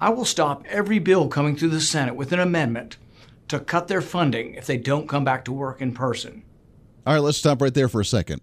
I 0.00 0.10
will 0.10 0.24
stop 0.24 0.64
every 0.68 0.98
bill 0.98 1.28
coming 1.28 1.56
through 1.56 1.70
the 1.70 1.80
Senate 1.80 2.16
with 2.16 2.32
an 2.32 2.40
amendment 2.40 2.96
to 3.48 3.60
cut 3.60 3.88
their 3.88 4.00
funding 4.00 4.54
if 4.54 4.66
they 4.66 4.76
don't 4.76 5.08
come 5.08 5.24
back 5.24 5.44
to 5.44 5.52
work 5.52 5.80
in 5.80 5.92
person. 5.92 6.42
All 7.06 7.14
right, 7.14 7.22
let's 7.22 7.38
stop 7.38 7.62
right 7.62 7.72
there 7.72 7.88
for 7.88 8.00
a 8.00 8.04
second. 8.04 8.40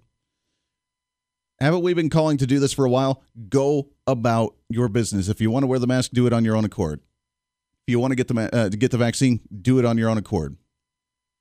Haven't 1.59 1.81
we 1.81 1.93
been 1.93 2.09
calling 2.09 2.37
to 2.37 2.47
do 2.47 2.59
this 2.59 2.73
for 2.73 2.85
a 2.85 2.89
while? 2.89 3.23
Go 3.49 3.89
about 4.07 4.55
your 4.69 4.89
business. 4.89 5.29
If 5.29 5.39
you 5.39 5.51
want 5.51 5.63
to 5.63 5.67
wear 5.67 5.79
the 5.79 5.87
mask, 5.87 6.11
do 6.11 6.27
it 6.27 6.33
on 6.33 6.43
your 6.43 6.55
own 6.55 6.65
accord. 6.65 6.99
If 7.85 7.91
you 7.91 7.99
want 7.99 8.11
to 8.11 8.15
get 8.15 8.27
the 8.27 8.55
uh, 8.55 8.69
get 8.69 8.91
the 8.91 8.97
vaccine, 8.97 9.41
do 9.61 9.79
it 9.79 9.85
on 9.85 9.97
your 9.97 10.09
own 10.09 10.17
accord. 10.17 10.57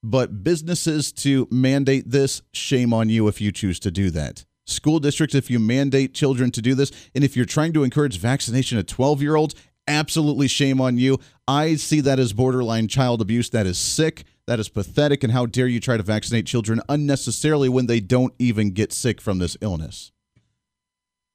But 0.03 0.43
businesses 0.43 1.13
to 1.13 1.47
mandate 1.51 2.11
this, 2.11 2.43
shame 2.53 2.93
on 2.93 3.09
you 3.09 3.29
if 3.29 3.41
you 3.41 3.53
choose 3.53 3.79
to 3.81 3.91
do 3.91 4.11
that. 4.11 4.45
School 4.65 4.99
districts, 4.99 5.35
if 5.35 5.51
you 5.51 5.59
mandate 5.59 6.15
children 6.15 6.51
to 6.53 6.63
do 6.63 6.75
this, 6.75 6.91
and 7.15 7.23
if 7.23 7.37
you're 7.37 7.45
trying 7.45 7.73
to 7.73 7.85
encourage 7.85 8.19
vaccination 8.19 8.79
of 8.79 8.87
12 8.87 9.23
year 9.23 9.37
olds, 9.37 9.55
absolutely 9.87 10.49
shame 10.49 10.81
on 10.81 10.99
you. 10.99 11.19
I 11.47 11.75
see 11.77 12.01
that 12.01 12.19
as 12.19 12.33
borderline 12.33 12.89
child 12.89 13.21
abuse. 13.21 13.51
That 13.51 13.67
is 13.67 13.79
sick. 13.79 14.25
That 14.47 14.59
is 14.59 14.69
pathetic. 14.69 15.23
And 15.23 15.33
how 15.33 15.47
dare 15.47 15.67
you 15.67 15.81
try 15.81 15.97
to 15.97 16.03
vaccinate 16.03 16.47
children 16.47 16.81
unnecessarily 16.89 17.69
when 17.69 17.87
they 17.87 18.01
don't 18.01 18.35
even 18.39 18.71
get 18.71 18.93
sick 18.93 19.21
from 19.21 19.39
this 19.39 19.57
illness? 19.61 20.13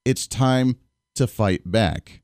It's 0.06 0.28
time 0.28 0.78
to 1.16 1.28
fight 1.28 1.70
back. 1.70 2.22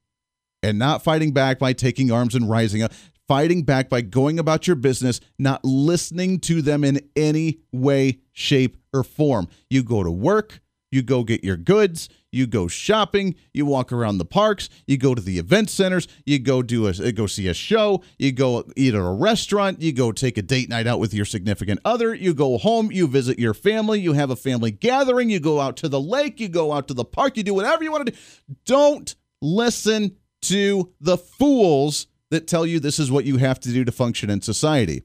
And 0.62 0.80
not 0.80 1.04
fighting 1.04 1.32
back 1.34 1.60
by 1.60 1.74
taking 1.74 2.12
arms 2.12 2.36
and 2.36 2.50
rising 2.50 2.82
up, 2.82 2.94
fighting 3.28 3.64
back 3.64 3.90
by 3.90 4.02
going 4.02 4.40
about 4.40 4.66
your 4.68 4.78
business, 4.78 5.20
not 5.38 5.64
listening 5.66 6.40
to 6.40 6.62
them 6.62 6.84
in 6.84 7.02
any 7.16 7.60
way, 7.74 8.20
shape, 8.32 8.78
or 8.94 9.04
form. 9.04 9.50
You 9.70 9.84
go 9.84 10.04
to 10.04 10.12
work, 10.12 10.62
you 10.94 11.02
go 11.02 11.24
get 11.24 11.44
your 11.44 11.58
goods, 11.58 12.08
you 12.32 12.48
go 12.48 12.68
shopping, 12.68 13.36
you 13.52 13.66
walk 13.66 13.92
around 13.92 14.18
the 14.18 14.26
parks, 14.26 14.70
you 14.86 14.98
go 14.98 15.16
to 15.16 15.22
the 15.22 15.40
event 15.40 15.70
centers, 15.70 16.08
you 16.26 16.40
go 16.40 16.62
do 16.62 16.88
a 16.88 16.90
uh, 16.90 17.12
go 17.12 17.28
see 17.28 17.48
a 17.48 17.54
show, 17.54 18.04
you 18.18 18.32
go 18.32 18.64
eat 18.76 18.94
at 18.94 19.00
a 19.00 19.04
restaurant, 19.04 19.82
you 19.82 19.92
go 19.92 20.12
take 20.12 20.38
a 20.38 20.42
date 20.42 20.70
night 20.70 20.88
out 20.88 21.00
with 21.00 21.14
your 21.14 21.26
significant 21.26 21.80
other, 21.84 22.14
you 22.14 22.34
go 22.34 22.58
home, 22.58 22.92
you 22.92 23.08
visit 23.08 23.40
your 23.40 23.54
family, 23.54 24.00
you 24.00 24.14
have 24.14 24.30
a 24.30 24.36
family 24.36 24.72
gathering, 24.72 25.30
you 25.30 25.40
go 25.40 25.60
out 25.60 25.78
to 25.78 25.90
the 25.90 26.02
lake, 26.02 26.40
you 26.40 26.48
go 26.48 26.72
out 26.72 26.88
to 26.88 26.94
the 26.94 27.06
park, 27.06 27.38
you 27.38 27.44
do 27.44 27.54
whatever 27.54 27.84
you 27.84 27.92
want 27.92 28.06
to 28.06 28.12
do. 28.12 28.18
Don't 28.66 29.16
listen 29.42 30.16
to 30.44 30.92
the 31.00 31.18
fools 31.18 32.08
that 32.30 32.48
tell 32.48 32.66
you 32.66 32.80
this 32.80 33.00
is 33.00 33.12
what 33.12 33.26
you 33.26 33.38
have 33.38 33.60
to 33.62 33.70
do 33.70 33.84
to 33.84 33.92
function 33.92 34.30
in 34.30 34.42
society. 34.42 35.04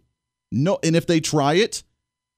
No, 0.50 0.78
and 0.82 0.96
if 0.96 1.06
they 1.06 1.20
try 1.20 1.54
it, 1.54 1.82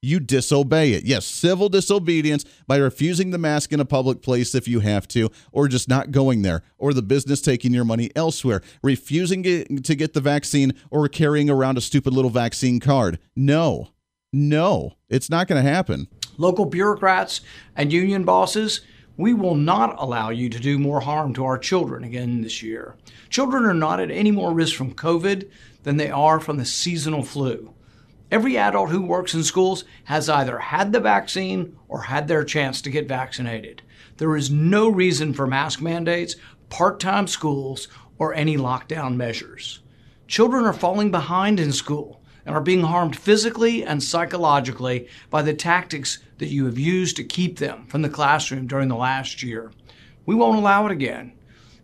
you 0.02 0.18
disobey 0.20 0.92
it. 0.92 1.04
Yes, 1.04 1.26
civil 1.26 1.68
disobedience 1.68 2.44
by 2.66 2.76
refusing 2.76 3.30
the 3.30 3.38
mask 3.38 3.72
in 3.72 3.80
a 3.80 3.84
public 3.84 4.22
place 4.22 4.54
if 4.54 4.66
you 4.66 4.80
have 4.80 5.06
to, 5.08 5.30
or 5.52 5.68
just 5.68 5.88
not 5.88 6.10
going 6.10 6.42
there, 6.42 6.62
or 6.78 6.94
the 6.94 7.02
business 7.02 7.40
taking 7.42 7.74
your 7.74 7.84
money 7.84 8.10
elsewhere, 8.16 8.62
refusing 8.82 9.42
to 9.42 9.94
get 9.94 10.14
the 10.14 10.20
vaccine, 10.20 10.72
or 10.90 11.06
carrying 11.08 11.50
around 11.50 11.76
a 11.76 11.82
stupid 11.82 12.14
little 12.14 12.30
vaccine 12.30 12.80
card. 12.80 13.18
No, 13.36 13.88
no, 14.32 14.94
it's 15.08 15.28
not 15.28 15.48
going 15.48 15.62
to 15.62 15.70
happen. 15.70 16.08
Local 16.38 16.64
bureaucrats 16.64 17.42
and 17.76 17.92
union 17.92 18.24
bosses, 18.24 18.80
we 19.18 19.34
will 19.34 19.54
not 19.54 19.96
allow 19.98 20.30
you 20.30 20.48
to 20.48 20.58
do 20.58 20.78
more 20.78 21.00
harm 21.00 21.34
to 21.34 21.44
our 21.44 21.58
children 21.58 22.04
again 22.04 22.40
this 22.40 22.62
year. 22.62 22.96
Children 23.28 23.64
are 23.64 23.74
not 23.74 24.00
at 24.00 24.10
any 24.10 24.30
more 24.30 24.54
risk 24.54 24.74
from 24.76 24.94
COVID 24.94 25.50
than 25.82 25.98
they 25.98 26.10
are 26.10 26.40
from 26.40 26.56
the 26.56 26.64
seasonal 26.64 27.22
flu. 27.22 27.74
Every 28.30 28.56
adult 28.56 28.90
who 28.90 29.02
works 29.02 29.34
in 29.34 29.42
schools 29.42 29.84
has 30.04 30.28
either 30.28 30.58
had 30.58 30.92
the 30.92 31.00
vaccine 31.00 31.76
or 31.88 32.02
had 32.02 32.28
their 32.28 32.44
chance 32.44 32.80
to 32.82 32.90
get 32.90 33.08
vaccinated. 33.08 33.82
There 34.18 34.36
is 34.36 34.50
no 34.50 34.88
reason 34.88 35.34
for 35.34 35.48
mask 35.48 35.80
mandates, 35.80 36.36
part 36.68 37.00
time 37.00 37.26
schools, 37.26 37.88
or 38.18 38.32
any 38.32 38.56
lockdown 38.56 39.16
measures. 39.16 39.80
Children 40.28 40.64
are 40.64 40.72
falling 40.72 41.10
behind 41.10 41.58
in 41.58 41.72
school 41.72 42.22
and 42.46 42.54
are 42.54 42.60
being 42.60 42.82
harmed 42.82 43.16
physically 43.16 43.84
and 43.84 44.00
psychologically 44.02 45.08
by 45.28 45.42
the 45.42 45.54
tactics 45.54 46.20
that 46.38 46.48
you 46.48 46.66
have 46.66 46.78
used 46.78 47.16
to 47.16 47.24
keep 47.24 47.58
them 47.58 47.86
from 47.86 48.02
the 48.02 48.08
classroom 48.08 48.68
during 48.68 48.88
the 48.88 48.94
last 48.94 49.42
year. 49.42 49.72
We 50.24 50.36
won't 50.36 50.58
allow 50.58 50.86
it 50.86 50.92
again. 50.92 51.32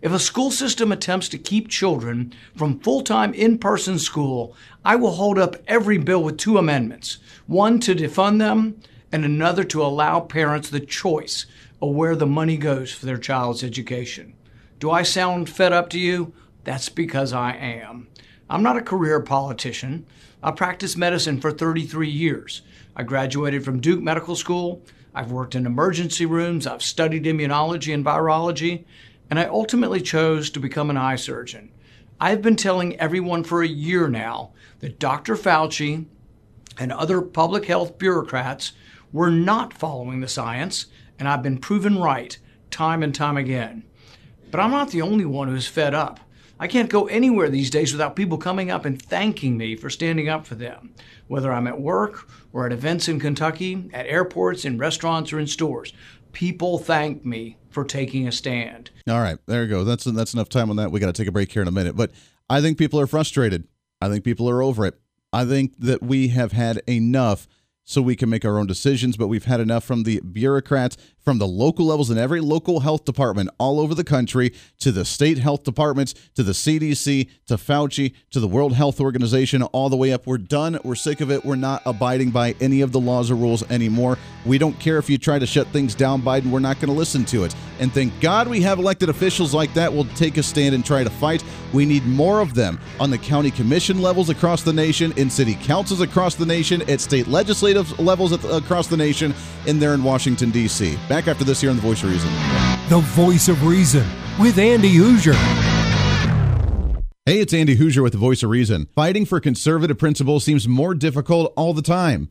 If 0.02 0.12
a 0.12 0.18
school 0.18 0.50
system 0.50 0.92
attempts 0.92 1.28
to 1.30 1.38
keep 1.38 1.68
children 1.68 2.34
from 2.54 2.80
full 2.80 3.02
time 3.02 3.32
in 3.32 3.58
person 3.58 3.98
school, 3.98 4.54
I 4.84 4.96
will 4.96 5.12
hold 5.12 5.38
up 5.38 5.56
every 5.66 5.96
bill 5.96 6.22
with 6.22 6.36
two 6.36 6.58
amendments 6.58 7.18
one 7.46 7.80
to 7.80 7.94
defund 7.94 8.38
them, 8.38 8.80
and 9.10 9.24
another 9.24 9.64
to 9.64 9.82
allow 9.82 10.20
parents 10.20 10.68
the 10.68 10.80
choice 10.80 11.46
of 11.80 11.94
where 11.94 12.16
the 12.16 12.26
money 12.26 12.56
goes 12.56 12.92
for 12.92 13.06
their 13.06 13.16
child's 13.16 13.62
education. 13.62 14.34
Do 14.78 14.90
I 14.90 15.02
sound 15.02 15.48
fed 15.48 15.72
up 15.72 15.88
to 15.90 15.98
you? 15.98 16.34
That's 16.64 16.88
because 16.88 17.32
I 17.32 17.52
am. 17.52 18.08
I'm 18.50 18.62
not 18.62 18.76
a 18.76 18.82
career 18.82 19.20
politician. 19.20 20.06
I 20.42 20.50
practiced 20.50 20.98
medicine 20.98 21.40
for 21.40 21.52
33 21.52 22.10
years. 22.10 22.62
I 22.94 23.04
graduated 23.04 23.64
from 23.64 23.80
Duke 23.80 24.02
Medical 24.02 24.36
School. 24.36 24.82
I've 25.14 25.32
worked 25.32 25.54
in 25.54 25.64
emergency 25.64 26.26
rooms. 26.26 26.66
I've 26.66 26.82
studied 26.82 27.24
immunology 27.24 27.94
and 27.94 28.04
virology 28.04 28.84
and 29.30 29.38
I 29.38 29.44
ultimately 29.44 30.00
chose 30.00 30.50
to 30.50 30.60
become 30.60 30.90
an 30.90 30.96
eye 30.96 31.16
surgeon. 31.16 31.70
I've 32.20 32.42
been 32.42 32.56
telling 32.56 32.98
everyone 32.98 33.44
for 33.44 33.62
a 33.62 33.68
year 33.68 34.08
now 34.08 34.52
that 34.80 34.98
Dr. 34.98 35.34
Fauci 35.34 36.06
and 36.78 36.92
other 36.92 37.20
public 37.20 37.66
health 37.66 37.98
bureaucrats 37.98 38.72
were 39.12 39.30
not 39.30 39.74
following 39.74 40.20
the 40.20 40.28
science, 40.28 40.86
and 41.18 41.28
I've 41.28 41.42
been 41.42 41.58
proven 41.58 41.98
right 41.98 42.36
time 42.70 43.02
and 43.02 43.14
time 43.14 43.36
again. 43.36 43.84
But 44.50 44.60
I'm 44.60 44.70
not 44.70 44.90
the 44.90 45.02
only 45.02 45.24
one 45.24 45.48
who's 45.48 45.66
fed 45.66 45.94
up. 45.94 46.20
I 46.58 46.68
can't 46.68 46.88
go 46.88 47.06
anywhere 47.06 47.50
these 47.50 47.68
days 47.68 47.92
without 47.92 48.16
people 48.16 48.38
coming 48.38 48.70
up 48.70 48.86
and 48.86 49.00
thanking 49.00 49.58
me 49.58 49.76
for 49.76 49.90
standing 49.90 50.28
up 50.28 50.46
for 50.46 50.54
them, 50.54 50.94
whether 51.28 51.52
I'm 51.52 51.66
at 51.66 51.80
work 51.80 52.28
or 52.52 52.64
at 52.64 52.72
events 52.72 53.08
in 53.08 53.20
Kentucky, 53.20 53.90
at 53.92 54.06
airports, 54.06 54.64
in 54.64 54.78
restaurants, 54.78 55.32
or 55.32 55.38
in 55.38 55.46
stores. 55.46 55.92
People 56.32 56.78
thank 56.78 57.26
me 57.26 57.58
for 57.76 57.84
taking 57.84 58.26
a 58.26 58.32
stand. 58.32 58.90
All 59.06 59.20
right, 59.20 59.36
there 59.44 59.62
you 59.62 59.68
go. 59.68 59.84
That's 59.84 60.04
that's 60.04 60.32
enough 60.32 60.48
time 60.48 60.70
on 60.70 60.76
that. 60.76 60.90
We 60.90 60.98
got 60.98 61.08
to 61.08 61.12
take 61.12 61.28
a 61.28 61.32
break 61.32 61.52
here 61.52 61.60
in 61.60 61.68
a 61.68 61.72
minute, 61.72 61.94
but 61.94 62.10
I 62.48 62.62
think 62.62 62.78
people 62.78 62.98
are 62.98 63.06
frustrated. 63.06 63.68
I 64.00 64.08
think 64.08 64.24
people 64.24 64.48
are 64.48 64.62
over 64.62 64.86
it. 64.86 64.98
I 65.30 65.44
think 65.44 65.74
that 65.80 66.02
we 66.02 66.28
have 66.28 66.52
had 66.52 66.80
enough 66.88 67.46
so 67.86 68.02
we 68.02 68.16
can 68.16 68.28
make 68.28 68.44
our 68.44 68.58
own 68.58 68.66
decisions. 68.66 69.16
But 69.16 69.28
we've 69.28 69.44
had 69.44 69.60
enough 69.60 69.84
from 69.84 70.02
the 70.02 70.20
bureaucrats, 70.20 70.98
from 71.24 71.38
the 71.38 71.46
local 71.46 71.86
levels 71.86 72.10
in 72.10 72.18
every 72.18 72.40
local 72.40 72.80
health 72.80 73.04
department 73.04 73.48
all 73.58 73.80
over 73.80 73.94
the 73.94 74.04
country, 74.04 74.52
to 74.80 74.92
the 74.92 75.04
state 75.04 75.38
health 75.38 75.62
departments, 75.62 76.14
to 76.34 76.42
the 76.42 76.52
CDC, 76.52 77.28
to 77.46 77.54
Fauci, 77.54 78.12
to 78.32 78.40
the 78.40 78.48
World 78.48 78.74
Health 78.74 79.00
Organization, 79.00 79.62
all 79.62 79.88
the 79.88 79.96
way 79.96 80.12
up. 80.12 80.26
We're 80.26 80.36
done. 80.36 80.78
We're 80.84 80.96
sick 80.96 81.20
of 81.20 81.30
it. 81.30 81.44
We're 81.44 81.56
not 81.56 81.82
abiding 81.86 82.30
by 82.30 82.54
any 82.60 82.80
of 82.80 82.92
the 82.92 83.00
laws 83.00 83.30
or 83.30 83.36
rules 83.36 83.68
anymore. 83.70 84.18
We 84.44 84.58
don't 84.58 84.78
care 84.78 84.98
if 84.98 85.08
you 85.08 85.16
try 85.16 85.38
to 85.38 85.46
shut 85.46 85.68
things 85.68 85.94
down, 85.94 86.22
Biden. 86.22 86.50
We're 86.50 86.58
not 86.58 86.80
going 86.80 86.92
to 86.92 86.98
listen 86.98 87.24
to 87.26 87.44
it. 87.44 87.54
And 87.78 87.92
thank 87.92 88.18
God 88.20 88.48
we 88.48 88.60
have 88.62 88.78
elected 88.78 89.08
officials 89.08 89.54
like 89.54 89.72
that 89.74 89.92
will 89.92 90.06
take 90.16 90.36
a 90.38 90.42
stand 90.42 90.74
and 90.74 90.84
try 90.84 91.04
to 91.04 91.10
fight. 91.10 91.44
We 91.76 91.84
need 91.84 92.06
more 92.06 92.40
of 92.40 92.54
them 92.54 92.80
on 92.98 93.10
the 93.10 93.18
county 93.18 93.50
commission 93.50 94.00
levels 94.00 94.30
across 94.30 94.62
the 94.62 94.72
nation, 94.72 95.12
in 95.18 95.28
city 95.28 95.56
councils 95.56 96.00
across 96.00 96.34
the 96.34 96.46
nation, 96.46 96.80
at 96.88 97.02
state 97.02 97.28
legislative 97.28 98.00
levels 98.00 98.32
across 98.32 98.86
the 98.86 98.96
nation, 98.96 99.34
and 99.68 99.80
there 99.80 99.92
in 99.92 100.02
Washington, 100.02 100.50
D.C. 100.50 100.96
Back 101.06 101.28
after 101.28 101.44
this 101.44 101.60
here 101.60 101.68
on 101.68 101.76
The 101.76 101.82
Voice 101.82 102.02
of 102.02 102.08
Reason. 102.10 102.30
The 102.88 103.00
Voice 103.00 103.48
of 103.48 103.62
Reason 103.62 104.06
with 104.40 104.56
Andy 104.58 104.94
Hooser. 104.94 105.34
Hey, 107.26 107.40
it's 107.40 107.52
Andy 107.52 107.76
Hooser 107.76 108.02
with 108.02 108.12
The 108.12 108.18
Voice 108.18 108.42
of 108.42 108.48
Reason. 108.48 108.86
Fighting 108.94 109.26
for 109.26 109.38
conservative 109.38 109.98
principles 109.98 110.44
seems 110.44 110.66
more 110.66 110.94
difficult 110.94 111.52
all 111.58 111.74
the 111.74 111.82
time. 111.82 112.30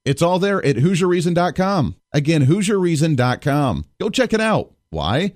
It's 0.03 0.21
all 0.21 0.39
there 0.39 0.63
at 0.65 0.77
HooserReason.com. 0.77 1.95
Again, 2.13 2.45
HooserReason.com. 2.47 3.85
Go 3.99 4.09
check 4.09 4.33
it 4.33 4.41
out. 4.41 4.73
Why? 4.89 5.35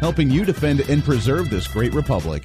helping 0.00 0.30
you 0.30 0.44
defend 0.44 0.80
and 0.80 1.04
preserve 1.04 1.50
this 1.50 1.68
great 1.68 1.94
republic. 1.94 2.42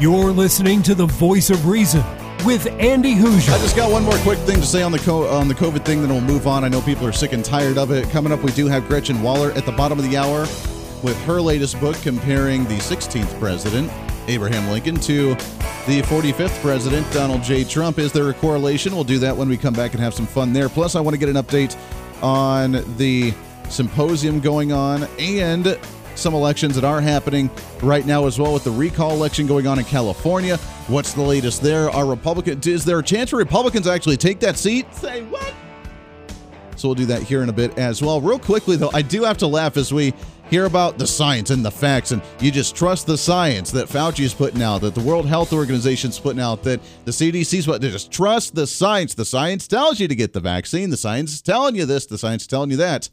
You're 0.00 0.32
listening 0.32 0.82
to 0.84 0.94
the 0.94 1.04
voice 1.04 1.50
of 1.50 1.66
reason 1.66 2.02
with 2.46 2.66
Andy 2.80 3.14
Hooser. 3.14 3.52
I 3.52 3.58
just 3.58 3.76
got 3.76 3.92
one 3.92 4.02
more 4.02 4.16
quick 4.20 4.38
thing 4.38 4.56
to 4.56 4.66
say 4.66 4.82
on 4.82 4.92
the 4.92 4.98
co- 4.98 5.28
on 5.28 5.46
the 5.46 5.54
COVID 5.54 5.84
thing, 5.84 6.00
then 6.00 6.08
we'll 6.08 6.22
move 6.22 6.46
on. 6.46 6.64
I 6.64 6.68
know 6.68 6.80
people 6.80 7.06
are 7.06 7.12
sick 7.12 7.34
and 7.34 7.44
tired 7.44 7.76
of 7.76 7.90
it. 7.90 8.08
Coming 8.08 8.32
up, 8.32 8.42
we 8.42 8.50
do 8.52 8.66
have 8.66 8.88
Gretchen 8.88 9.16
Wollert 9.16 9.58
at 9.58 9.66
the 9.66 9.72
bottom 9.72 9.98
of 9.98 10.08
the 10.08 10.16
hour 10.16 10.40
with 11.02 11.22
her 11.24 11.38
latest 11.38 11.78
book 11.80 11.96
comparing 12.00 12.64
the 12.64 12.78
16th 12.78 13.38
president, 13.38 13.92
Abraham 14.26 14.70
Lincoln, 14.70 14.96
to 15.00 15.36
the 15.86 16.02
45th 16.02 16.60
president, 16.60 17.10
Donald 17.12 17.42
J. 17.42 17.64
Trump. 17.64 17.98
Is 17.98 18.12
there 18.12 18.28
a 18.28 18.34
correlation? 18.34 18.94
We'll 18.94 19.04
do 19.04 19.18
that 19.20 19.36
when 19.36 19.48
we 19.48 19.56
come 19.56 19.74
back 19.74 19.92
and 19.92 20.00
have 20.00 20.14
some 20.14 20.26
fun 20.26 20.52
there. 20.52 20.68
Plus, 20.68 20.94
I 20.94 21.00
want 21.00 21.14
to 21.14 21.18
get 21.18 21.28
an 21.28 21.36
update 21.36 21.76
on 22.22 22.72
the 22.96 23.32
symposium 23.68 24.40
going 24.40 24.72
on 24.72 25.08
and 25.18 25.78
some 26.14 26.34
elections 26.34 26.74
that 26.74 26.84
are 26.84 27.00
happening 27.00 27.48
right 27.82 28.04
now 28.04 28.26
as 28.26 28.38
well 28.38 28.52
with 28.52 28.64
the 28.64 28.70
recall 28.70 29.12
election 29.12 29.46
going 29.46 29.66
on 29.66 29.78
in 29.78 29.84
California. 29.84 30.58
What's 30.88 31.14
the 31.14 31.22
latest 31.22 31.62
there? 31.62 31.88
Are 31.90 32.06
Republican 32.06 32.60
is 32.64 32.84
there 32.84 32.98
a 32.98 33.02
chance 33.02 33.30
for 33.30 33.36
Republicans 33.36 33.86
to 33.86 33.92
actually 33.92 34.18
take 34.18 34.38
that 34.40 34.58
seat? 34.58 34.92
Say 34.94 35.22
what? 35.22 35.54
So 36.76 36.88
we'll 36.88 36.94
do 36.94 37.06
that 37.06 37.22
here 37.22 37.42
in 37.42 37.48
a 37.48 37.52
bit 37.52 37.78
as 37.78 38.02
well. 38.02 38.20
Real 38.20 38.38
quickly 38.38 38.76
though, 38.76 38.90
I 38.92 39.02
do 39.02 39.24
have 39.24 39.38
to 39.38 39.46
laugh 39.46 39.76
as 39.76 39.92
we 39.92 40.12
hear 40.50 40.64
about 40.64 40.98
the 40.98 41.06
science 41.06 41.50
and 41.50 41.64
the 41.64 41.70
facts, 41.70 42.10
and 42.10 42.20
you 42.40 42.50
just 42.50 42.74
trust 42.74 43.06
the 43.06 43.16
science 43.16 43.70
that 43.70 43.88
Fauci 43.88 44.24
is 44.24 44.34
putting 44.34 44.62
out, 44.62 44.80
that 44.80 44.96
the 44.96 45.00
World 45.00 45.26
Health 45.26 45.52
Organization 45.52 46.10
is 46.10 46.18
putting 46.18 46.40
out, 46.40 46.64
that 46.64 46.80
the 47.04 47.12
CDC's 47.12 47.68
what 47.68 47.80
they 47.80 47.90
just 47.90 48.10
trust 48.10 48.54
the 48.56 48.66
science. 48.66 49.14
The 49.14 49.24
science 49.24 49.68
tells 49.68 50.00
you 50.00 50.08
to 50.08 50.14
get 50.14 50.32
the 50.32 50.40
vaccine. 50.40 50.90
The 50.90 50.96
science 50.96 51.32
is 51.32 51.42
telling 51.42 51.76
you 51.76 51.86
this. 51.86 52.06
The 52.06 52.18
science 52.18 52.42
is 52.42 52.48
telling 52.48 52.70
you 52.70 52.76
that. 52.78 53.08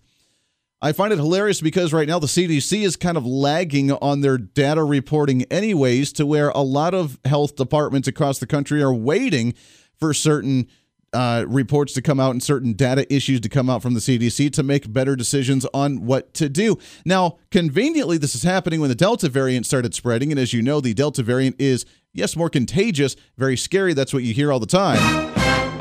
I 0.82 0.92
find 0.92 1.12
it 1.12 1.18
hilarious 1.18 1.62
because 1.62 1.94
right 1.94 2.08
now 2.08 2.20
the 2.20 2.28
CDC 2.28 2.84
is 2.84 2.96
kind 2.96 3.18
of 3.18 3.26
lagging 3.26 3.92
on 3.92 4.22
their 4.22 4.38
data 4.38 4.84
reporting, 4.84 5.44
anyways, 5.44 6.14
to 6.14 6.26
where 6.26 6.50
a 6.50 6.62
lot 6.62 6.94
of 6.94 7.20
health 7.26 7.56
departments 7.56 8.08
across 8.08 8.40
the 8.40 8.46
country 8.46 8.82
are 8.82 8.94
waiting 8.94 9.54
for 10.00 10.14
certain 10.14 10.68
uh, 11.14 11.46
reports 11.48 11.94
to 11.94 12.02
come 12.02 12.20
out 12.20 12.32
and 12.32 12.44
certain 12.44 12.74
data 12.74 13.12
issues 13.14 13.40
to 13.42 13.50
come 13.50 13.70
out 13.70 13.82
from 13.82 13.94
the 13.94 14.00
CDC 14.00 14.52
to 14.54 14.64
make 14.64 14.92
better 14.92 15.16
decisions 15.16 15.66
on 15.74 16.06
what 16.06 16.34
to 16.36 16.50
do. 16.50 16.78
Now, 17.06 17.38
conveniently, 17.52 18.18
this 18.18 18.36
is 18.36 18.44
happening 18.44 18.80
when 18.80 18.90
the 18.90 18.96
Delta 18.96 19.30
variant 19.30 19.66
started 19.66 19.94
spreading. 19.94 20.32
And 20.32 20.40
as 20.40 20.54
you 20.54 20.62
know, 20.62 20.82
the 20.82 20.94
Delta 20.94 21.24
variant 21.24 21.56
is, 21.60 21.86
yes, 22.14 22.36
more 22.36 22.50
contagious, 22.50 23.16
very 23.38 23.58
scary. 23.58 23.94
That's 23.94 24.14
what 24.14 24.24
you 24.24 24.34
hear 24.34 24.52
all 24.52 24.60
the 24.60 24.66
time 24.66 25.77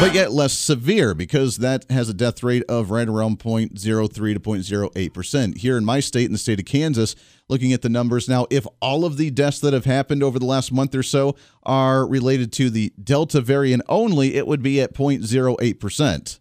but 0.00 0.12
yet 0.12 0.32
less 0.32 0.52
severe 0.52 1.14
because 1.14 1.58
that 1.58 1.88
has 1.90 2.08
a 2.08 2.14
death 2.14 2.42
rate 2.42 2.64
of 2.68 2.90
right 2.90 3.08
around 3.08 3.38
0.03 3.38 3.74
to 3.74 4.40
0.08%. 4.40 5.56
Here 5.56 5.78
in 5.78 5.84
my 5.84 6.00
state, 6.00 6.26
in 6.26 6.32
the 6.32 6.38
state 6.38 6.58
of 6.58 6.66
Kansas, 6.66 7.14
looking 7.48 7.72
at 7.72 7.82
the 7.82 7.88
numbers 7.88 8.28
now, 8.28 8.46
if 8.50 8.66
all 8.80 9.04
of 9.04 9.16
the 9.16 9.30
deaths 9.30 9.60
that 9.60 9.72
have 9.72 9.84
happened 9.84 10.22
over 10.22 10.38
the 10.38 10.46
last 10.46 10.72
month 10.72 10.94
or 10.94 11.02
so 11.02 11.36
are 11.62 12.06
related 12.06 12.52
to 12.54 12.70
the 12.70 12.92
Delta 13.02 13.40
variant 13.40 13.82
only, 13.88 14.34
it 14.34 14.46
would 14.46 14.62
be 14.62 14.80
at 14.80 14.94
0.08%. 14.94 16.40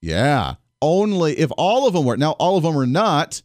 Yeah, 0.00 0.54
only 0.80 1.38
if 1.38 1.50
all 1.58 1.86
of 1.86 1.94
them 1.94 2.04
were. 2.04 2.16
Now, 2.16 2.32
all 2.32 2.56
of 2.56 2.62
them 2.62 2.76
are 2.78 2.86
not. 2.86 3.42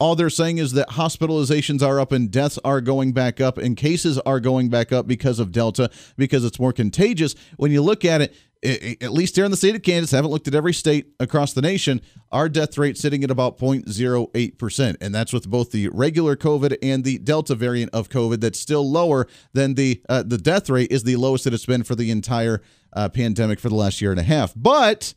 All 0.00 0.16
they're 0.16 0.30
saying 0.30 0.58
is 0.58 0.72
that 0.72 0.90
hospitalizations 0.90 1.80
are 1.80 2.00
up 2.00 2.10
and 2.10 2.30
deaths 2.30 2.58
are 2.64 2.80
going 2.80 3.12
back 3.12 3.40
up 3.40 3.58
and 3.58 3.76
cases 3.76 4.18
are 4.20 4.40
going 4.40 4.68
back 4.68 4.92
up 4.92 5.06
because 5.06 5.38
of 5.38 5.52
Delta 5.52 5.90
because 6.16 6.44
it's 6.44 6.58
more 6.58 6.72
contagious. 6.72 7.34
When 7.56 7.70
you 7.70 7.80
look 7.80 8.04
at 8.04 8.20
it, 8.20 8.34
at 8.64 9.12
least 9.12 9.36
here 9.36 9.44
in 9.44 9.50
the 9.50 9.56
state 9.56 9.74
of 9.74 9.82
Kansas, 9.82 10.12
I 10.12 10.16
haven't 10.16 10.30
looked 10.30 10.48
at 10.48 10.54
every 10.54 10.72
state 10.72 11.12
across 11.20 11.52
the 11.52 11.60
nation, 11.62 12.00
our 12.32 12.48
death 12.48 12.78
rate 12.78 12.96
sitting 12.96 13.22
at 13.22 13.30
about 13.30 13.58
0.08%. 13.58 14.96
And 15.00 15.14
that's 15.14 15.32
with 15.32 15.48
both 15.48 15.70
the 15.70 15.88
regular 15.88 16.34
COVID 16.34 16.78
and 16.82 17.04
the 17.04 17.18
Delta 17.18 17.54
variant 17.54 17.92
of 17.92 18.08
COVID 18.08 18.40
that's 18.40 18.58
still 18.58 18.90
lower 18.90 19.26
than 19.52 19.74
the 19.74 20.00
uh, 20.08 20.22
the 20.22 20.38
death 20.38 20.70
rate 20.70 20.90
is 20.90 21.04
the 21.04 21.16
lowest 21.16 21.44
that 21.44 21.54
it's 21.54 21.66
been 21.66 21.82
for 21.82 21.94
the 21.94 22.10
entire 22.10 22.62
uh, 22.94 23.08
pandemic 23.08 23.60
for 23.60 23.68
the 23.68 23.74
last 23.74 24.00
year 24.00 24.10
and 24.10 24.20
a 24.20 24.24
half. 24.24 24.54
But 24.56 25.14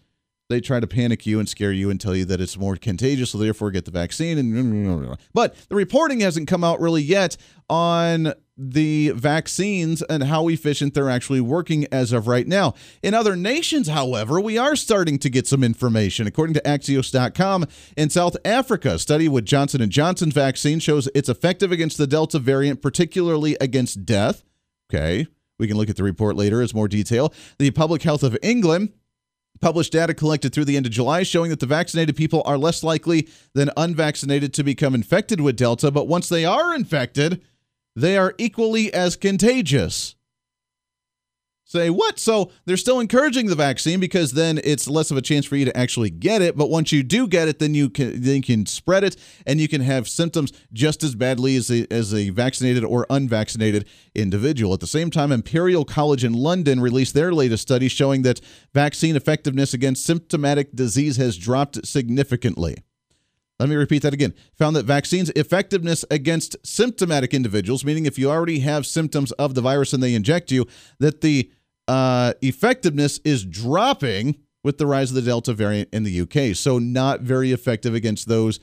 they 0.49 0.61
try 0.61 0.79
to 0.79 0.87
panic 0.87 1.25
you 1.25 1.39
and 1.39 1.49
scare 1.49 1.73
you 1.73 1.89
and 1.89 1.99
tell 1.99 2.15
you 2.15 2.25
that 2.25 2.39
it's 2.39 2.57
more 2.57 2.75
contagious, 2.77 3.31
so 3.31 3.37
therefore 3.37 3.71
get 3.71 3.85
the 3.85 3.91
vaccine. 3.91 4.37
And 4.37 5.17
but 5.33 5.55
the 5.69 5.75
reporting 5.75 6.21
hasn't 6.21 6.47
come 6.47 6.63
out 6.63 6.79
really 6.79 7.03
yet 7.03 7.35
on 7.69 8.33
the 8.57 9.09
vaccines 9.09 10.01
and 10.03 10.23
how 10.23 10.47
efficient 10.47 10.93
they're 10.93 11.09
actually 11.09 11.41
working 11.41 11.85
as 11.91 12.11
of 12.11 12.27
right 12.27 12.47
now. 12.47 12.73
In 13.03 13.13
other 13.13 13.35
nations, 13.35 13.89
however, 13.89 14.39
we 14.39 14.57
are 14.57 14.75
starting 14.75 15.19
to 15.19 15.29
get 15.29 15.47
some 15.47 15.63
information. 15.63 16.25
According 16.25 16.55
to 16.55 16.61
Axios.com, 16.61 17.65
in 17.95 18.09
South 18.09 18.37
Africa, 18.43 18.93
a 18.93 18.99
study 18.99 19.27
with 19.27 19.45
Johnson 19.45 19.87
& 19.89 19.91
Johnson's 19.91 20.33
vaccine 20.33 20.79
shows 20.79 21.09
it's 21.13 21.29
effective 21.29 21.71
against 21.71 21.97
the 21.97 22.07
Delta 22.07 22.39
variant, 22.39 22.81
particularly 22.81 23.57
against 23.59 24.05
death. 24.05 24.43
Okay, 24.89 25.27
we 25.59 25.67
can 25.67 25.75
look 25.75 25.89
at 25.89 25.97
the 25.97 26.03
report 26.03 26.37
later 26.37 26.61
as 26.61 26.73
more 26.73 26.87
detail. 26.87 27.33
The 27.59 27.69
Public 27.71 28.01
Health 28.01 28.23
of 28.23 28.37
England 28.41 28.93
published 29.61 29.93
data 29.93 30.13
collected 30.13 30.53
through 30.53 30.65
the 30.65 30.77
end 30.77 30.85
of 30.85 30.91
July 30.91 31.23
showing 31.23 31.49
that 31.49 31.59
the 31.59 31.65
vaccinated 31.65 32.15
people 32.15 32.41
are 32.45 32.57
less 32.57 32.83
likely 32.83 33.27
than 33.53 33.71
unvaccinated 33.77 34.53
to 34.53 34.63
become 34.63 34.93
infected 34.93 35.39
with 35.39 35.55
Delta, 35.55 35.91
but 35.91 36.07
once 36.07 36.29
they 36.29 36.45
are 36.45 36.75
infected, 36.75 37.41
they 37.95 38.17
are 38.17 38.35
equally 38.37 38.93
as 38.93 39.15
contagious. 39.15 40.16
Say 41.69 41.89
what? 41.89 42.17
So 42.17 42.49
they're 42.63 42.77
still 42.77 43.01
encouraging 43.01 43.47
the 43.47 43.55
vaccine 43.55 43.99
because 43.99 44.31
then 44.31 44.57
it's 44.63 44.87
less 44.87 45.11
of 45.11 45.17
a 45.17 45.21
chance 45.21 45.45
for 45.45 45.57
you 45.57 45.65
to 45.65 45.77
actually 45.77 46.09
get 46.09 46.41
it. 46.41 46.55
But 46.55 46.69
once 46.69 46.93
you 46.93 47.03
do 47.03 47.27
get 47.27 47.49
it, 47.49 47.59
then 47.59 47.75
you 47.75 47.89
can 47.89 48.21
then 48.21 48.37
you 48.37 48.41
can 48.41 48.65
spread 48.65 49.03
it 49.03 49.17
and 49.45 49.59
you 49.59 49.67
can 49.67 49.81
have 49.81 50.07
symptoms 50.07 50.53
just 50.71 51.03
as 51.03 51.13
badly 51.13 51.57
as 51.57 51.69
a, 51.69 51.85
as 51.91 52.13
a 52.13 52.29
vaccinated 52.29 52.85
or 52.85 53.05
unvaccinated 53.09 53.85
individual. 54.15 54.73
At 54.73 54.79
the 54.79 54.87
same 54.87 55.11
time, 55.11 55.33
Imperial 55.33 55.83
College 55.83 56.23
in 56.23 56.31
London 56.31 56.79
released 56.79 57.13
their 57.13 57.33
latest 57.33 57.63
study 57.63 57.89
showing 57.89 58.21
that 58.21 58.39
vaccine 58.73 59.17
effectiveness 59.17 59.73
against 59.73 60.05
symptomatic 60.05 60.73
disease 60.73 61.17
has 61.17 61.37
dropped 61.37 61.85
significantly. 61.85 62.77
Let 63.59 63.69
me 63.69 63.75
repeat 63.75 64.03
that 64.03 64.13
again. 64.13 64.35
Found 64.55 64.75
that 64.75 64.85
vaccines' 64.85 65.31
effectiveness 65.35 66.05
against 66.11 66.55
symptomatic 66.63 67.33
individuals, 67.33 67.83
meaning 67.83 68.05
if 68.05 68.19
you 68.19 68.29
already 68.29 68.59
have 68.59 68.85
symptoms 68.85 69.31
of 69.33 69.55
the 69.55 69.61
virus 69.61 69.93
and 69.93 70.03
they 70.03 70.13
inject 70.13 70.51
you, 70.51 70.67
that 70.99 71.21
the 71.21 71.51
uh, 71.87 72.33
effectiveness 72.41 73.19
is 73.23 73.45
dropping 73.45 74.37
with 74.63 74.77
the 74.77 74.85
rise 74.85 75.11
of 75.11 75.15
the 75.15 75.21
Delta 75.21 75.53
variant 75.53 75.89
in 75.93 76.03
the 76.03 76.21
UK. 76.21 76.55
So, 76.55 76.79
not 76.79 77.21
very 77.21 77.51
effective 77.51 77.93
against 77.93 78.27
those 78.27 78.59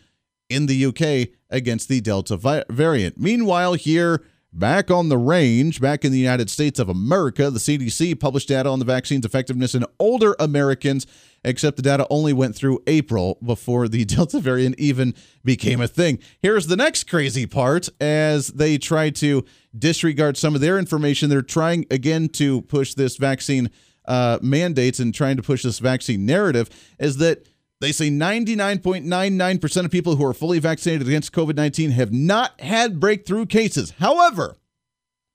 in 0.48 0.66
the 0.66 0.86
UK 0.86 1.30
against 1.50 1.88
the 1.88 2.00
Delta 2.00 2.36
vi- 2.36 2.64
variant. 2.68 3.18
Meanwhile, 3.18 3.74
here, 3.74 4.22
back 4.52 4.90
on 4.90 5.08
the 5.08 5.18
range, 5.18 5.80
back 5.80 6.04
in 6.04 6.12
the 6.12 6.18
United 6.18 6.50
States 6.50 6.78
of 6.78 6.88
America, 6.88 7.50
the 7.50 7.58
CDC 7.58 8.18
published 8.20 8.48
data 8.48 8.68
on 8.68 8.78
the 8.78 8.84
vaccine's 8.84 9.24
effectiveness 9.24 9.74
in 9.74 9.84
older 9.98 10.36
Americans 10.38 11.06
except 11.44 11.76
the 11.76 11.82
data 11.82 12.06
only 12.10 12.32
went 12.32 12.54
through 12.54 12.82
April 12.86 13.38
before 13.44 13.88
the 13.88 14.04
Delta 14.04 14.40
variant 14.40 14.78
even 14.78 15.14
became 15.44 15.80
a 15.80 15.88
thing. 15.88 16.18
Here's 16.40 16.66
the 16.66 16.76
next 16.76 17.04
crazy 17.04 17.46
part 17.46 17.88
as 18.00 18.48
they 18.48 18.78
try 18.78 19.10
to 19.10 19.44
disregard 19.76 20.36
some 20.36 20.54
of 20.54 20.60
their 20.60 20.78
information. 20.78 21.30
They're 21.30 21.42
trying 21.42 21.86
again 21.90 22.28
to 22.30 22.62
push 22.62 22.94
this 22.94 23.16
vaccine 23.16 23.70
uh, 24.06 24.38
mandates 24.42 24.98
and 24.98 25.14
trying 25.14 25.36
to 25.36 25.42
push 25.42 25.62
this 25.62 25.78
vaccine 25.78 26.26
narrative 26.26 26.68
is 26.98 27.16
that 27.18 27.46
they 27.80 27.92
say 27.92 28.08
99.99% 28.08 29.84
of 29.84 29.90
people 29.90 30.16
who 30.16 30.24
are 30.24 30.34
fully 30.34 30.58
vaccinated 30.58 31.06
against 31.06 31.32
COVID 31.32 31.56
19 31.56 31.90
have 31.90 32.12
not 32.12 32.58
had 32.60 33.00
breakthrough 33.00 33.46
cases. 33.46 33.92
However, 33.98 34.56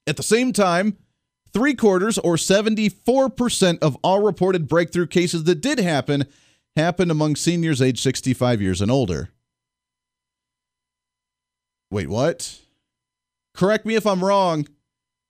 at 0.08 0.17
the 0.17 0.24
same 0.24 0.54
time, 0.54 0.98
three 1.53 1.73
quarters 1.73 2.17
or 2.17 2.35
74% 2.35 3.79
of 3.79 3.97
all 4.03 4.21
reported 4.21 4.67
breakthrough 4.67 5.07
cases 5.07 5.43
that 5.45 5.62
did 5.62 5.79
happen 5.79 6.25
happened 6.75 7.12
among 7.12 7.35
seniors 7.35 7.81
age 7.81 8.01
65 8.01 8.62
years 8.62 8.81
and 8.81 8.91
older. 8.91 9.29
Wait, 11.91 12.07
what? 12.07 12.59
Correct 13.55 13.85
me 13.85 13.95
if 13.95 14.05
I'm 14.05 14.23
wrong 14.23 14.67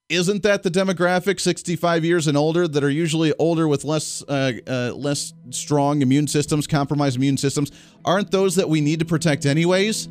isn't 0.10 0.42
that 0.42 0.64
the 0.64 0.72
demographic 0.72 1.40
65 1.40 2.04
years 2.04 2.28
and 2.28 2.36
older 2.36 2.68
that 2.68 2.84
are 2.84 2.90
usually 2.90 3.34
older 3.38 3.68
with 3.68 3.84
less 3.84 4.24
uh, 4.28 4.54
uh, 4.68 4.92
less 4.96 5.34
strong 5.52 6.02
immune 6.02 6.28
systems 6.28 6.68
compromised 6.68 7.16
immune 7.16 7.38
systems 7.38 7.72
aren't 8.04 8.32
those 8.32 8.56
that 8.56 8.68
we 8.68 8.82
need 8.82 9.00
to 9.00 9.06
protect 9.06 9.46
anyways 9.46 10.10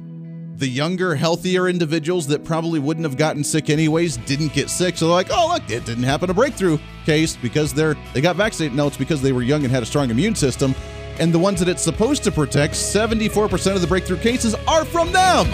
the 0.58 0.66
younger 0.66 1.14
healthier 1.14 1.68
individuals 1.68 2.26
that 2.26 2.44
probably 2.44 2.80
wouldn't 2.80 3.04
have 3.04 3.16
gotten 3.16 3.44
sick 3.44 3.70
anyways 3.70 4.16
didn't 4.18 4.52
get 4.52 4.68
sick. 4.68 4.96
So 4.96 5.06
they're 5.06 5.14
like 5.14 5.28
oh 5.30 5.48
look 5.52 5.70
it 5.70 5.84
didn't 5.84 6.02
happen 6.02 6.28
a 6.30 6.34
breakthrough 6.34 6.78
case 7.06 7.36
because 7.36 7.72
they're 7.72 7.96
they 8.12 8.20
got 8.20 8.36
vaccinated. 8.36 8.76
No 8.76 8.88
it's 8.88 8.96
because 8.96 9.22
they 9.22 9.32
were 9.32 9.42
young 9.42 9.62
and 9.62 9.70
had 9.70 9.82
a 9.82 9.86
strong 9.86 10.10
immune 10.10 10.34
system. 10.34 10.74
And 11.20 11.32
the 11.32 11.38
ones 11.38 11.60
that 11.60 11.68
it's 11.68 11.82
supposed 11.82 12.22
to 12.24 12.32
protect 12.32 12.74
74% 12.74 13.74
of 13.74 13.80
the 13.80 13.86
breakthrough 13.86 14.18
cases 14.18 14.54
are 14.66 14.84
from 14.84 15.10
them. 15.10 15.46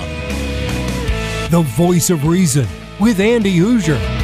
The 1.51 1.63
voice 1.63 2.11
of 2.11 2.27
reason 2.27 2.67
with 2.99 3.21
andy 3.21 3.59
hooser 3.59 4.24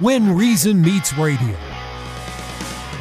When 0.00 0.36
Reason 0.36 0.80
Meets 0.80 1.18
Radio. 1.18 1.56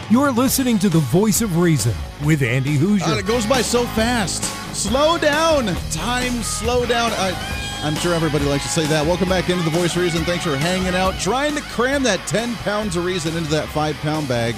You're 0.10 0.32
listening 0.32 0.80
to 0.80 0.90
the 0.90 0.98
voice 0.98 1.42
of 1.42 1.58
reason 1.60 1.94
with 2.26 2.42
Andy 2.42 2.76
Hooser. 2.76 3.02
God, 3.02 3.20
it 3.20 3.28
goes 3.28 3.46
by 3.46 3.62
so 3.62 3.84
fast. 3.88 4.44
Slow 4.76 5.20
down. 5.20 5.68
Time, 5.92 6.42
slow 6.42 6.88
down. 6.88 7.12
I, 7.14 7.38
I'm 7.84 7.94
sure 7.98 8.16
everybody 8.16 8.46
likes 8.46 8.64
to 8.64 8.70
say 8.70 8.88
that. 8.88 9.06
Welcome 9.06 9.30
back 9.30 9.48
into 9.52 9.64
the 9.64 9.70
voice 9.70 9.96
of 9.96 10.02
reason. 10.02 10.24
Thanks 10.24 10.44
for 10.44 10.58
hanging 10.58 10.96
out, 10.96 11.20
trying 11.20 11.54
to 11.54 11.62
cram 11.62 12.02
that 12.02 12.20
10 12.26 12.56
pounds 12.56 12.96
of 12.96 13.06
reason 13.06 13.38
into 13.38 13.52
that 13.52 13.68
five 13.68 13.96
pound 13.98 14.28
bag. 14.28 14.56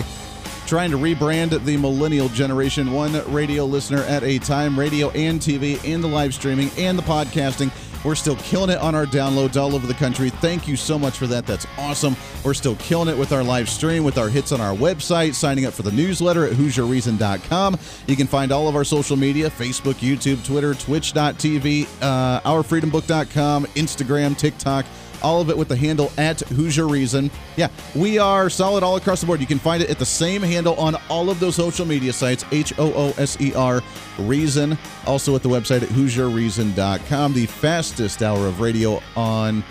Trying 0.65 0.91
to 0.91 0.97
rebrand 0.97 1.65
the 1.65 1.75
millennial 1.75 2.29
generation, 2.29 2.93
one 2.93 3.11
radio 3.33 3.65
listener 3.65 4.03
at 4.03 4.23
a 4.23 4.39
time, 4.39 4.79
radio 4.79 5.09
and 5.09 5.41
TV, 5.41 5.83
and 5.83 6.01
the 6.01 6.07
live 6.07 6.33
streaming 6.33 6.69
and 6.77 6.97
the 6.97 7.03
podcasting. 7.03 7.69
We're 8.03 8.15
still 8.15 8.35
killing 8.37 8.69
it 8.69 8.77
on 8.79 8.95
our 8.95 9.05
downloads 9.05 9.59
all 9.59 9.75
over 9.75 9.85
the 9.85 9.93
country. 9.93 10.29
Thank 10.29 10.67
you 10.67 10.75
so 10.75 10.97
much 10.97 11.17
for 11.17 11.27
that. 11.27 11.45
That's 11.45 11.67
awesome. 11.77 12.15
We're 12.43 12.53
still 12.53 12.75
killing 12.75 13.09
it 13.09 13.17
with 13.17 13.31
our 13.31 13.43
live 13.43 13.69
stream, 13.69 14.03
with 14.03 14.17
our 14.17 14.29
hits 14.29 14.51
on 14.51 14.61
our 14.61 14.75
website, 14.75 15.33
signing 15.33 15.65
up 15.65 15.73
for 15.73 15.83
the 15.83 15.91
newsletter 15.91 16.45
at 16.45 16.53
HooserReason.com. 16.53 17.77
You 18.07 18.15
can 18.15 18.27
find 18.27 18.51
all 18.51 18.67
of 18.67 18.75
our 18.75 18.83
social 18.83 19.17
media 19.17 19.49
Facebook, 19.49 19.95
YouTube, 19.95 20.43
Twitter, 20.45 20.73
Twitch.tv, 20.73 21.87
uh, 22.01 22.41
OurFreedomBook.com, 22.41 23.65
Instagram, 23.65 24.37
TikTok 24.37 24.85
all 25.21 25.41
of 25.41 25.49
it 25.49 25.57
with 25.57 25.67
the 25.67 25.75
handle 25.75 26.11
at 26.17 26.37
Hooser 26.37 26.89
Reason. 26.89 27.29
Yeah, 27.55 27.69
we 27.95 28.17
are 28.19 28.49
solid 28.49 28.83
all 28.83 28.95
across 28.95 29.21
the 29.21 29.27
board. 29.27 29.41
You 29.41 29.47
can 29.47 29.59
find 29.59 29.83
it 29.83 29.89
at 29.89 29.99
the 29.99 30.05
same 30.05 30.41
handle 30.41 30.75
on 30.75 30.95
all 31.09 31.29
of 31.29 31.39
those 31.39 31.55
social 31.55 31.85
media 31.85 32.13
sites, 32.13 32.45
H 32.51 32.73
O 32.77 32.93
O 32.93 33.13
S 33.17 33.39
E 33.41 33.53
R 33.53 33.81
Reason. 34.17 34.77
Also 35.05 35.35
at 35.35 35.43
the 35.43 35.49
website 35.49 35.83
at 35.83 35.89
HooserReason.com, 35.89 37.33
the 37.33 37.45
fastest 37.45 38.23
hour 38.23 38.47
of 38.47 38.59
radio 38.59 39.01
on 39.15 39.63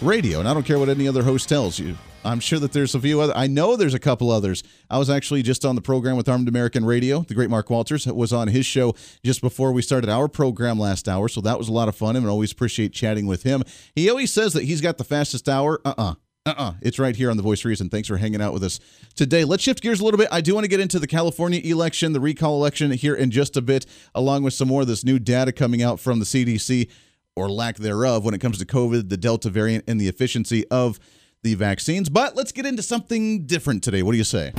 radio. 0.00 0.40
And 0.40 0.48
I 0.48 0.54
don't 0.54 0.64
care 0.64 0.78
what 0.78 0.88
any 0.88 1.08
other 1.08 1.22
host 1.22 1.48
tells 1.48 1.78
you. 1.78 1.96
I'm 2.24 2.40
sure 2.40 2.58
that 2.58 2.72
there's 2.72 2.94
a 2.94 3.00
few 3.00 3.20
other. 3.20 3.32
I 3.36 3.46
know 3.46 3.76
there's 3.76 3.94
a 3.94 3.98
couple 3.98 4.30
others. 4.30 4.62
I 4.90 4.98
was 4.98 5.10
actually 5.10 5.42
just 5.42 5.64
on 5.64 5.74
the 5.74 5.82
program 5.82 6.16
with 6.16 6.28
Armed 6.28 6.48
American 6.48 6.84
Radio. 6.84 7.20
The 7.20 7.34
great 7.34 7.50
Mark 7.50 7.70
Walters 7.70 8.06
was 8.06 8.32
on 8.32 8.48
his 8.48 8.66
show 8.66 8.94
just 9.22 9.40
before 9.40 9.72
we 9.72 9.82
started 9.82 10.08
our 10.08 10.28
program 10.28 10.78
last 10.78 11.08
hour, 11.08 11.28
so 11.28 11.40
that 11.42 11.58
was 11.58 11.68
a 11.68 11.72
lot 11.72 11.88
of 11.88 11.94
fun. 11.94 12.16
And 12.16 12.26
always 12.26 12.52
appreciate 12.52 12.92
chatting 12.92 13.26
with 13.26 13.42
him. 13.42 13.62
He 13.94 14.08
always 14.08 14.32
says 14.32 14.52
that 14.54 14.64
he's 14.64 14.80
got 14.80 14.98
the 14.98 15.04
fastest 15.04 15.48
hour. 15.48 15.80
Uh 15.84 15.94
uh-uh. 15.96 16.10
uh. 16.10 16.14
Uh-uh. 16.46 16.74
It's 16.82 16.98
right 16.98 17.16
here 17.16 17.30
on 17.30 17.38
The 17.38 17.42
Voice 17.42 17.64
Reason. 17.64 17.88
Thanks 17.88 18.06
for 18.06 18.18
hanging 18.18 18.42
out 18.42 18.52
with 18.52 18.62
us 18.64 18.78
today. 19.14 19.44
Let's 19.44 19.62
shift 19.62 19.80
gears 19.80 20.00
a 20.00 20.04
little 20.04 20.18
bit. 20.18 20.28
I 20.30 20.42
do 20.42 20.52
want 20.52 20.64
to 20.64 20.68
get 20.68 20.78
into 20.78 20.98
the 20.98 21.06
California 21.06 21.58
election, 21.64 22.12
the 22.12 22.20
recall 22.20 22.56
election 22.56 22.90
here 22.90 23.14
in 23.14 23.30
just 23.30 23.56
a 23.56 23.62
bit, 23.62 23.86
along 24.14 24.42
with 24.42 24.52
some 24.52 24.68
more 24.68 24.82
of 24.82 24.86
this 24.86 25.06
new 25.06 25.18
data 25.18 25.52
coming 25.52 25.82
out 25.82 26.00
from 26.00 26.18
the 26.18 26.26
CDC 26.26 26.90
or 27.34 27.48
lack 27.48 27.76
thereof 27.76 28.26
when 28.26 28.34
it 28.34 28.42
comes 28.42 28.58
to 28.58 28.66
COVID, 28.66 29.08
the 29.08 29.16
Delta 29.16 29.48
variant, 29.48 29.84
and 29.88 29.98
the 29.98 30.06
efficiency 30.06 30.66
of 30.68 31.00
the 31.44 31.54
vaccines. 31.54 32.08
But 32.08 32.34
let's 32.34 32.50
get 32.50 32.66
into 32.66 32.82
something 32.82 33.46
different 33.46 33.84
today. 33.84 34.02
What 34.02 34.12
do 34.12 34.18
you 34.18 34.24
say? 34.24 34.50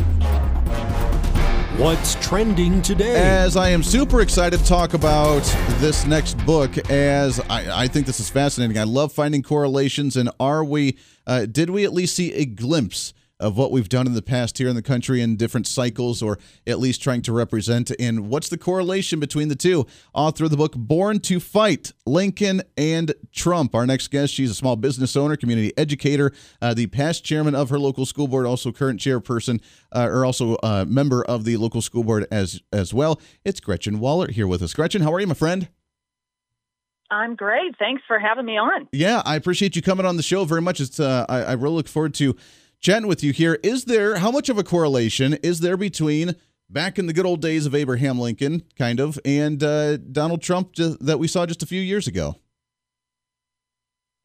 What's 1.78 2.16
trending 2.26 2.82
today? 2.82 3.16
As 3.16 3.58
I 3.58 3.70
am 3.70 3.84
super 3.84 4.22
excited 4.22 4.60
to 4.60 4.66
talk 4.66 4.94
about 4.94 5.44
this 5.80 6.06
next 6.06 6.38
book, 6.46 6.78
as 6.90 7.42
I, 7.50 7.84
I 7.84 7.88
think 7.90 8.06
this 8.06 8.22
is 8.22 8.30
fascinating. 8.30 8.78
I 8.78 8.84
love 8.84 9.12
finding 9.12 9.44
correlations, 9.44 10.16
and 10.16 10.30
are 10.40 10.64
we? 10.64 10.98
Uh, 11.28 11.46
did 11.46 11.70
we 11.70 11.84
at 11.84 11.92
least 11.92 12.16
see 12.16 12.32
a 12.32 12.46
glimpse 12.46 13.14
of 13.40 13.58
what 13.58 13.72
we've 13.72 13.90
done 13.90 14.08
in 14.08 14.14
the 14.14 14.22
past 14.22 14.58
here 14.58 14.68
in 14.68 14.76
the 14.76 14.82
country 14.82 15.22
in 15.22 15.36
different 15.36 15.68
cycles, 15.68 16.22
or 16.22 16.40
at 16.66 16.80
least 16.80 17.02
trying 17.02 17.22
to 17.24 17.34
represent. 17.34 17.92
And 18.00 18.30
what's 18.30 18.50
the 18.50 18.58
correlation 18.58 19.20
between 19.20 19.50
the 19.50 19.56
two? 19.56 19.86
Author 20.14 20.46
of 20.46 20.52
the 20.52 20.58
book 20.58 20.74
Born 20.76 21.20
to 21.22 21.40
Fight 21.40 21.92
Lincoln 22.06 22.62
and 22.78 23.14
Trump. 23.34 23.76
Our 23.76 23.86
next 23.86 24.10
guest, 24.10 24.34
she's 24.34 24.52
a 24.52 24.56
small 24.56 24.76
business 24.76 25.16
owner, 25.16 25.36
community 25.36 25.74
educator, 25.78 26.32
uh, 26.62 26.74
the 26.74 26.88
past 26.88 27.24
chairman 27.24 27.56
of 27.56 27.70
her 27.70 27.80
local 27.80 28.06
school 28.06 28.28
board, 28.28 28.46
also 28.46 28.72
current 28.72 29.00
chairperson, 29.00 29.62
uh, 29.92 30.08
or 30.10 30.26
also 30.26 30.56
a 30.56 30.66
uh, 30.66 30.86
member 30.86 31.24
of 31.24 31.44
the 31.46 31.58
local 31.58 31.82
school 31.82 32.04
board 32.04 32.26
as 32.32 32.62
as 32.72 32.94
well. 32.94 33.20
It's 33.44 33.60
Gretchen 33.60 34.00
Wollert 34.00 34.32
here 34.32 34.48
with 34.48 34.62
us. 34.62 34.74
Gretchen, 34.74 35.02
how 35.02 35.14
are 35.14 35.20
you, 35.20 35.28
my 35.28 35.34
friend? 35.34 35.70
I'm 37.12 37.36
great. 37.36 37.78
Thanks 37.78 38.02
for 38.08 38.18
having 38.18 38.46
me 38.46 38.58
on. 38.58 38.88
Yeah, 38.92 39.22
I 39.26 39.36
appreciate 39.36 39.76
you 39.76 39.82
coming 39.82 40.06
on 40.06 40.18
the 40.18 40.24
show 40.24 40.44
very 40.46 40.62
much. 40.62 40.80
It's 40.80 41.00
uh, 41.00 41.26
I, 41.30 41.44
I 41.44 41.54
really 41.54 41.76
look 41.76 41.88
forward 41.88 42.14
to 42.16 42.36
chatting 42.80 43.08
with 43.08 43.24
you 43.24 43.34
here. 43.34 43.60
Is 43.64 43.86
there 43.86 44.18
how 44.18 44.32
much 44.32 44.50
of 44.50 44.58
a 44.58 44.64
correlation 44.64 45.34
is 45.36 45.60
there 45.60 45.78
between 45.78 46.36
back 46.70 46.98
in 46.98 47.08
the 47.08 47.14
good 47.14 47.26
old 47.26 47.42
days 47.42 47.66
of 47.66 47.76
Abraham 47.76 48.20
Lincoln, 48.20 48.64
kind 48.78 49.00
of, 49.00 49.20
and 49.26 49.64
uh, 49.64 49.98
Donald 49.98 50.42
Trump 50.42 50.76
that 50.76 51.18
we 51.20 51.28
saw 51.28 51.46
just 51.46 51.64
a 51.64 51.66
few 51.66 51.82
years 51.82 52.08
ago? 52.08 52.36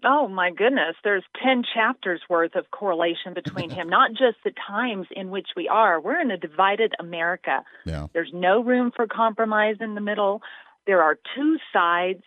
Oh 0.02 0.28
my 0.28 0.50
goodness, 0.50 0.96
there's 1.04 1.24
10 1.42 1.62
chapters 1.74 2.22
worth 2.28 2.54
of 2.54 2.70
correlation 2.70 3.34
between 3.34 3.70
him, 3.76 3.88
not 3.88 4.10
just 4.12 4.38
the 4.44 4.52
times 4.66 5.06
in 5.14 5.30
which 5.30 5.48
we 5.56 5.68
are. 5.68 6.00
We're 6.00 6.20
in 6.20 6.30
a 6.30 6.38
divided 6.38 6.94
America. 6.98 7.64
Yeah. 7.84 8.06
There's 8.12 8.30
no 8.32 8.62
room 8.62 8.92
for 8.94 9.06
compromise 9.06 9.76
in 9.80 9.94
the 9.94 10.00
middle. 10.00 10.42
There 10.86 11.02
are 11.02 11.18
two 11.36 11.58
sides, 11.72 12.22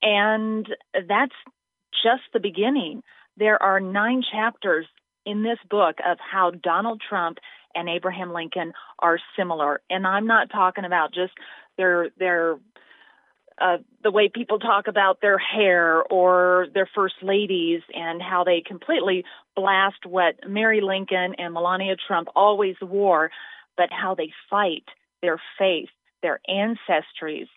and 0.00 0.66
that's 0.94 1.34
just 2.04 2.22
the 2.32 2.40
beginning. 2.40 3.02
There 3.36 3.60
are 3.60 3.80
nine 3.80 4.22
chapters 4.30 4.86
in 5.24 5.42
this 5.42 5.58
book 5.70 5.96
of 6.06 6.18
how 6.18 6.50
Donald 6.50 7.02
Trump 7.06 7.38
and 7.74 7.88
Abraham 7.88 8.32
Lincoln 8.32 8.72
are 8.98 9.18
similar. 9.36 9.80
And 9.90 10.06
I'm 10.06 10.26
not 10.26 10.50
talking 10.50 10.84
about 10.84 11.12
just 11.12 11.32
their 11.76 12.10
their 12.18 12.58
uh, 13.60 13.78
the 14.04 14.10
way 14.10 14.30
people 14.32 14.58
talk 14.58 14.86
about 14.86 15.20
their 15.20 15.38
hair 15.38 16.02
or 16.04 16.68
their 16.74 16.88
first 16.94 17.16
ladies 17.22 17.80
and 17.92 18.22
how 18.22 18.44
they 18.44 18.62
completely 18.64 19.24
blast 19.56 20.06
what 20.06 20.36
Mary 20.48 20.80
Lincoln 20.80 21.34
and 21.38 21.54
Melania 21.54 21.96
Trump 22.06 22.28
always 22.36 22.76
wore, 22.80 23.30
but 23.76 23.88
how 23.90 24.14
they 24.14 24.30
fight 24.48 24.84
their 25.22 25.40
faith, 25.58 25.88
their 26.22 26.40
ancestries, 26.48 27.48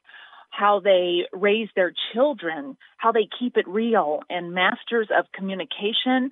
how 0.50 0.80
they 0.80 1.28
raise 1.32 1.70
their 1.76 1.94
children, 2.14 2.78
how 2.98 3.12
they 3.12 3.28
keep 3.40 3.56
it 3.58 3.68
real, 3.68 4.22
and 4.30 4.54
masters 4.54 5.08
of 5.16 5.26
communication, 5.34 6.32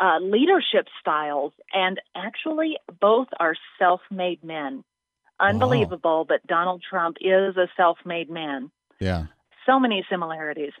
uh, 0.00 0.18
leadership 0.20 0.86
styles, 1.00 1.52
and 1.72 2.00
actually 2.14 2.76
both 3.00 3.28
are 3.38 3.54
self 3.78 4.00
made 4.10 4.42
men. 4.44 4.84
Unbelievable, 5.40 6.18
wow. 6.18 6.26
but 6.28 6.46
Donald 6.46 6.82
Trump 6.88 7.16
is 7.20 7.56
a 7.56 7.68
self 7.76 7.98
made 8.04 8.30
man. 8.30 8.70
Yeah. 9.00 9.26
So 9.66 9.78
many 9.78 10.04
similarities. 10.10 10.72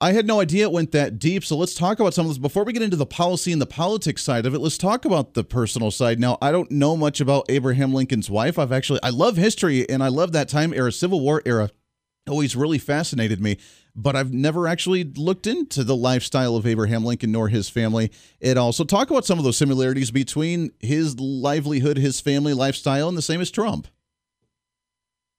I 0.00 0.12
had 0.12 0.26
no 0.26 0.40
idea 0.40 0.64
it 0.64 0.72
went 0.72 0.90
that 0.92 1.20
deep. 1.20 1.44
So 1.44 1.56
let's 1.56 1.74
talk 1.74 2.00
about 2.00 2.12
some 2.12 2.26
of 2.26 2.30
this. 2.30 2.38
Before 2.38 2.64
we 2.64 2.72
get 2.72 2.82
into 2.82 2.96
the 2.96 3.06
policy 3.06 3.52
and 3.52 3.62
the 3.62 3.66
politics 3.66 4.24
side 4.24 4.46
of 4.46 4.54
it, 4.54 4.58
let's 4.58 4.76
talk 4.76 5.04
about 5.04 5.34
the 5.34 5.44
personal 5.44 5.92
side. 5.92 6.18
Now, 6.18 6.38
I 6.42 6.50
don't 6.50 6.72
know 6.72 6.96
much 6.96 7.20
about 7.20 7.46
Abraham 7.48 7.94
Lincoln's 7.94 8.28
wife. 8.28 8.58
I've 8.58 8.72
actually, 8.72 8.98
I 9.04 9.10
love 9.10 9.36
history 9.36 9.88
and 9.88 10.02
I 10.02 10.08
love 10.08 10.32
that 10.32 10.48
time 10.48 10.74
era, 10.74 10.90
Civil 10.90 11.20
War 11.20 11.40
era. 11.46 11.70
Always 12.28 12.54
really 12.54 12.78
fascinated 12.78 13.40
me, 13.40 13.58
but 13.96 14.14
I've 14.14 14.32
never 14.32 14.68
actually 14.68 15.02
looked 15.02 15.46
into 15.48 15.82
the 15.82 15.96
lifestyle 15.96 16.54
of 16.54 16.66
Abraham 16.66 17.04
Lincoln 17.04 17.32
nor 17.32 17.48
his 17.48 17.68
family 17.68 18.12
at 18.40 18.56
all. 18.56 18.72
So, 18.72 18.84
talk 18.84 19.10
about 19.10 19.24
some 19.24 19.38
of 19.38 19.44
those 19.44 19.56
similarities 19.56 20.12
between 20.12 20.70
his 20.78 21.18
livelihood, 21.18 21.96
his 21.96 22.20
family 22.20 22.54
lifestyle, 22.54 23.08
and 23.08 23.18
the 23.18 23.22
same 23.22 23.40
as 23.40 23.50
Trump. 23.50 23.88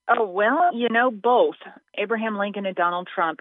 Oh, 0.10 0.28
well, 0.28 0.76
you 0.76 0.89
know, 0.89 1.10
both 1.10 1.56
Abraham 1.98 2.38
Lincoln 2.38 2.65
and 2.65 2.76
Donald 2.76 3.08
Trump 3.13 3.39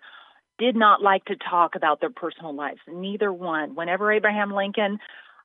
did 0.59 0.77
not 0.77 1.03
like 1.03 1.25
to 1.25 1.35
talk 1.35 1.75
about 1.75 2.01
their 2.01 2.11
personal 2.11 2.55
lives. 2.55 2.79
Neither 2.87 3.33
one. 3.33 3.75
Whenever 3.75 4.13
Abraham 4.13 4.53
Lincoln 4.53 5.01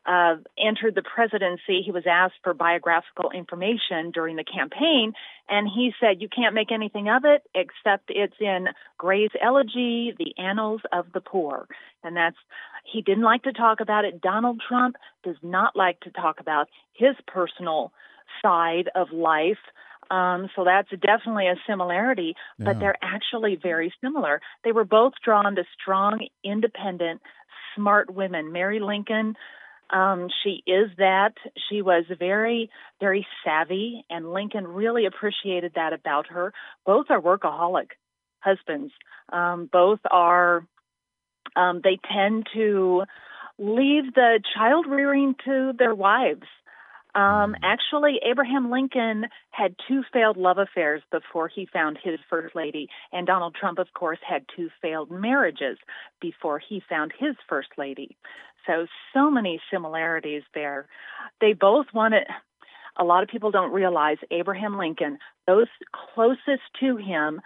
uh, 0.07 0.35
entered 0.57 0.95
the 0.95 1.03
presidency, 1.03 1.81
he 1.83 1.91
was 1.91 2.05
asked 2.09 2.35
for 2.41 2.53
biographical 2.53 3.29
information 3.31 4.11
during 4.11 4.37
the 4.37 4.43
campaign, 4.43 5.11
and 5.49 5.67
he 5.67 5.91
said, 5.99 6.21
You 6.21 6.29
can't 6.29 6.55
make 6.55 6.71
anything 6.71 7.09
of 7.09 7.23
it 7.25 7.43
except 7.53 8.05
it's 8.09 8.37
in 8.39 8.67
Gray's 8.97 9.31
Elegy, 9.41 10.13
The 10.17 10.33
Annals 10.37 10.81
of 10.93 11.07
the 11.13 11.19
Poor. 11.19 11.67
And 12.03 12.15
that's, 12.15 12.37
he 12.91 13.01
didn't 13.01 13.23
like 13.23 13.43
to 13.43 13.51
talk 13.51 13.81
about 13.81 14.05
it. 14.05 14.21
Donald 14.21 14.61
Trump 14.65 14.95
does 15.23 15.35
not 15.43 15.75
like 15.75 15.99
to 16.01 16.11
talk 16.11 16.39
about 16.39 16.69
his 16.93 17.15
personal 17.27 17.91
side 18.41 18.89
of 18.95 19.11
life. 19.11 19.57
Um, 20.09 20.49
so 20.55 20.63
that's 20.63 20.89
definitely 21.01 21.47
a 21.47 21.55
similarity, 21.67 22.35
but 22.57 22.75
yeah. 22.75 22.79
they're 22.79 22.97
actually 23.01 23.59
very 23.61 23.93
similar. 24.01 24.39
They 24.63 24.71
were 24.71 24.85
both 24.85 25.13
drawn 25.23 25.53
to 25.55 25.63
strong, 25.81 26.25
independent, 26.45 27.21
smart 27.75 28.13
women. 28.13 28.53
Mary 28.53 28.79
Lincoln, 28.79 29.35
um, 29.89 30.27
she 30.43 30.63
is 30.67 30.89
that. 30.97 31.33
She 31.69 31.81
was 31.81 32.05
very, 32.19 32.69
very 32.99 33.25
savvy, 33.43 34.05
and 34.09 34.31
Lincoln 34.33 34.67
really 34.67 35.05
appreciated 35.05 35.73
that 35.75 35.93
about 35.93 36.27
her. 36.27 36.53
Both 36.85 37.07
are 37.09 37.21
workaholic 37.21 37.91
husbands. 38.39 38.93
Um, 39.31 39.69
both 39.71 39.99
are, 40.09 40.65
um, 41.55 41.81
they 41.83 41.99
tend 42.11 42.47
to 42.53 43.03
leave 43.57 44.13
the 44.13 44.39
child 44.55 44.85
rearing 44.87 45.35
to 45.45 45.73
their 45.77 45.95
wives. 45.95 46.47
Um, 47.17 47.55
actually, 47.63 48.19
Abraham 48.23 48.69
Lincoln 48.69 49.25
had 49.49 49.75
two 49.87 50.03
failed 50.13 50.37
love 50.37 50.59
affairs 50.59 51.01
before 51.11 51.47
he 51.47 51.67
found 51.73 51.97
his 52.03 52.19
first 52.29 52.55
lady, 52.55 52.89
and 53.11 53.25
Donald 53.25 53.55
Trump, 53.59 53.79
of 53.79 53.87
course, 53.95 54.19
had 54.21 54.45
two 54.55 54.69
failed 54.83 55.09
marriages 55.09 55.79
before 56.21 56.59
he 56.59 56.79
found 56.87 57.11
his 57.17 57.35
first 57.49 57.69
lady. 57.75 58.15
So, 58.67 58.85
so 59.15 59.31
many 59.31 59.59
similarities 59.73 60.43
there. 60.53 60.85
They 61.41 61.53
both 61.53 61.87
wanted, 61.91 62.27
a 62.99 63.03
lot 63.03 63.23
of 63.23 63.29
people 63.29 63.49
don't 63.49 63.73
realize 63.73 64.17
Abraham 64.29 64.77
Lincoln, 64.77 65.17
those 65.47 65.67
closest 66.13 66.61
to 66.81 66.97
him, 66.97 67.41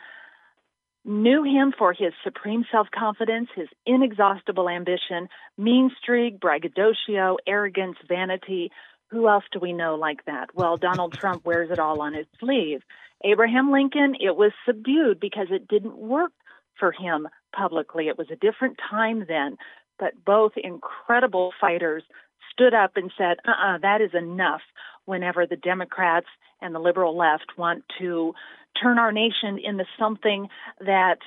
knew 1.06 1.44
him 1.44 1.74
for 1.78 1.94
his 1.94 2.14
supreme 2.24 2.66
self 2.72 2.88
confidence, 2.94 3.48
his 3.56 3.70
inexhaustible 3.86 4.68
ambition, 4.68 5.30
mean 5.58 5.92
streak, 6.02 6.40
braggadocio, 6.40 7.38
arrogance, 7.48 7.96
vanity, 8.08 8.70
who 9.12 9.28
else 9.28 9.44
do 9.52 9.60
we 9.60 9.74
know 9.74 9.96
like 9.96 10.26
that? 10.26 10.56
Well, 10.56 10.78
Donald 10.78 11.14
Trump 11.14 11.46
wears 11.46 11.70
it 11.70 11.80
all 11.80 12.02
on 12.02 12.14
his 12.14 12.26
sleeve. 12.40 12.82
Abraham 13.24 13.72
Lincoln, 13.72 14.16
it 14.20 14.36
was 14.36 14.52
subdued 14.66 15.20
because 15.20 15.48
it 15.52 15.68
didn't 15.68 15.98
work 15.98 16.32
for 16.80 16.92
him 16.92 17.28
publicly. 17.56 18.08
It 18.08 18.18
was 18.18 18.28
a 18.32 18.36
different 18.36 18.80
time 18.90 19.26
then. 19.28 19.58
But 20.00 20.14
both 20.26 20.54
incredible 20.56 21.52
fighters 21.60 22.04
stood 22.52 22.74
up 22.74 22.94
and 22.96 23.12
said, 23.18 23.38
uh 23.48 23.52
uh-uh, 23.52 23.76
uh 23.76 23.78
that 23.80 24.02
is 24.02 24.12
enough 24.14 24.62
whenever 25.06 25.46
the 25.46 25.56
Democrats 25.56 26.28
and 26.62 26.74
the 26.74 26.80
liberal 26.80 27.18
left 27.18 27.58
want 27.58 27.84
to 28.00 28.34
turn 28.82 28.98
our 28.98 29.12
nation 29.12 29.60
into 29.64 29.86
something 30.00 30.48
that 30.80 31.20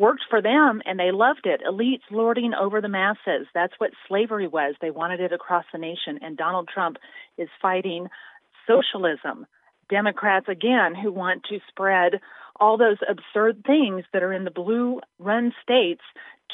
worked 0.00 0.24
for 0.30 0.40
them 0.40 0.80
and 0.86 0.98
they 0.98 1.12
loved 1.12 1.44
it. 1.44 1.60
Elites 1.68 2.10
lording 2.10 2.54
over 2.54 2.80
the 2.80 2.88
masses. 2.88 3.46
That's 3.54 3.74
what 3.78 3.90
slavery 4.08 4.48
was. 4.48 4.74
They 4.80 4.90
wanted 4.90 5.20
it 5.20 5.32
across 5.32 5.66
the 5.72 5.78
nation. 5.78 6.18
And 6.22 6.36
Donald 6.36 6.68
Trump 6.72 6.96
is 7.36 7.48
fighting 7.60 8.08
socialism. 8.66 9.46
Democrats, 9.90 10.46
again, 10.48 10.94
who 10.94 11.12
want 11.12 11.44
to 11.50 11.58
spread 11.68 12.20
all 12.58 12.78
those 12.78 12.98
absurd 13.08 13.62
things 13.66 14.04
that 14.12 14.22
are 14.22 14.32
in 14.32 14.44
the 14.44 14.50
blue 14.50 15.00
run 15.18 15.52
states 15.62 16.02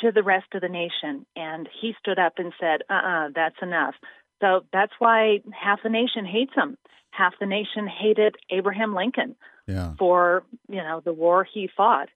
to 0.02 0.10
the 0.10 0.22
rest 0.22 0.46
of 0.54 0.60
the 0.60 0.68
nation. 0.68 1.24
And 1.36 1.68
he 1.80 1.94
stood 2.00 2.18
up 2.18 2.34
and 2.38 2.52
said, 2.60 2.80
uh 2.90 2.94
uh-uh, 2.94 3.26
uh, 3.26 3.28
that's 3.34 3.62
enough. 3.62 3.94
So 4.40 4.64
that's 4.72 4.92
why 4.98 5.40
half 5.52 5.82
the 5.82 5.88
nation 5.88 6.26
hates 6.26 6.52
him. 6.54 6.76
Half 7.10 7.34
the 7.40 7.46
nation 7.46 7.86
hated 7.86 8.36
Abraham 8.50 8.94
Lincoln 8.94 9.36
yeah. 9.66 9.94
for, 9.98 10.42
you 10.68 10.82
know, 10.82 11.00
the 11.04 11.14
war 11.14 11.46
he 11.50 11.70
fought. 11.74 12.08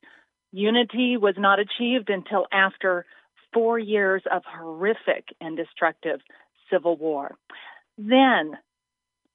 Unity 0.53 1.17
was 1.17 1.35
not 1.39 1.59
achieved 1.59 2.11
until 2.11 2.47
after 2.53 3.07
four 3.53 3.79
years 3.79 4.23
of 4.31 4.43
horrific 4.45 5.29
and 5.41 5.57
destructive 5.57 6.21
civil 6.71 6.97
war. 6.97 7.37
Then, 7.99 8.57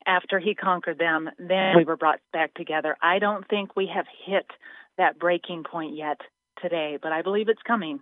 after 0.05 0.39
he 0.39 0.55
conquered 0.55 0.99
them, 0.99 1.29
then 1.37 1.77
we 1.77 1.83
were 1.83 1.97
brought 1.97 2.19
back 2.31 2.53
together. 2.53 2.95
I 3.01 3.19
don't 3.19 3.47
think 3.47 3.75
we 3.75 3.89
have 3.93 4.05
hit 4.25 4.45
that 4.97 5.19
breaking 5.19 5.63
point 5.69 5.95
yet 5.95 6.19
today, 6.61 6.97
but 7.01 7.11
I 7.11 7.21
believe 7.21 7.49
it's 7.49 7.61
coming. 7.65 7.99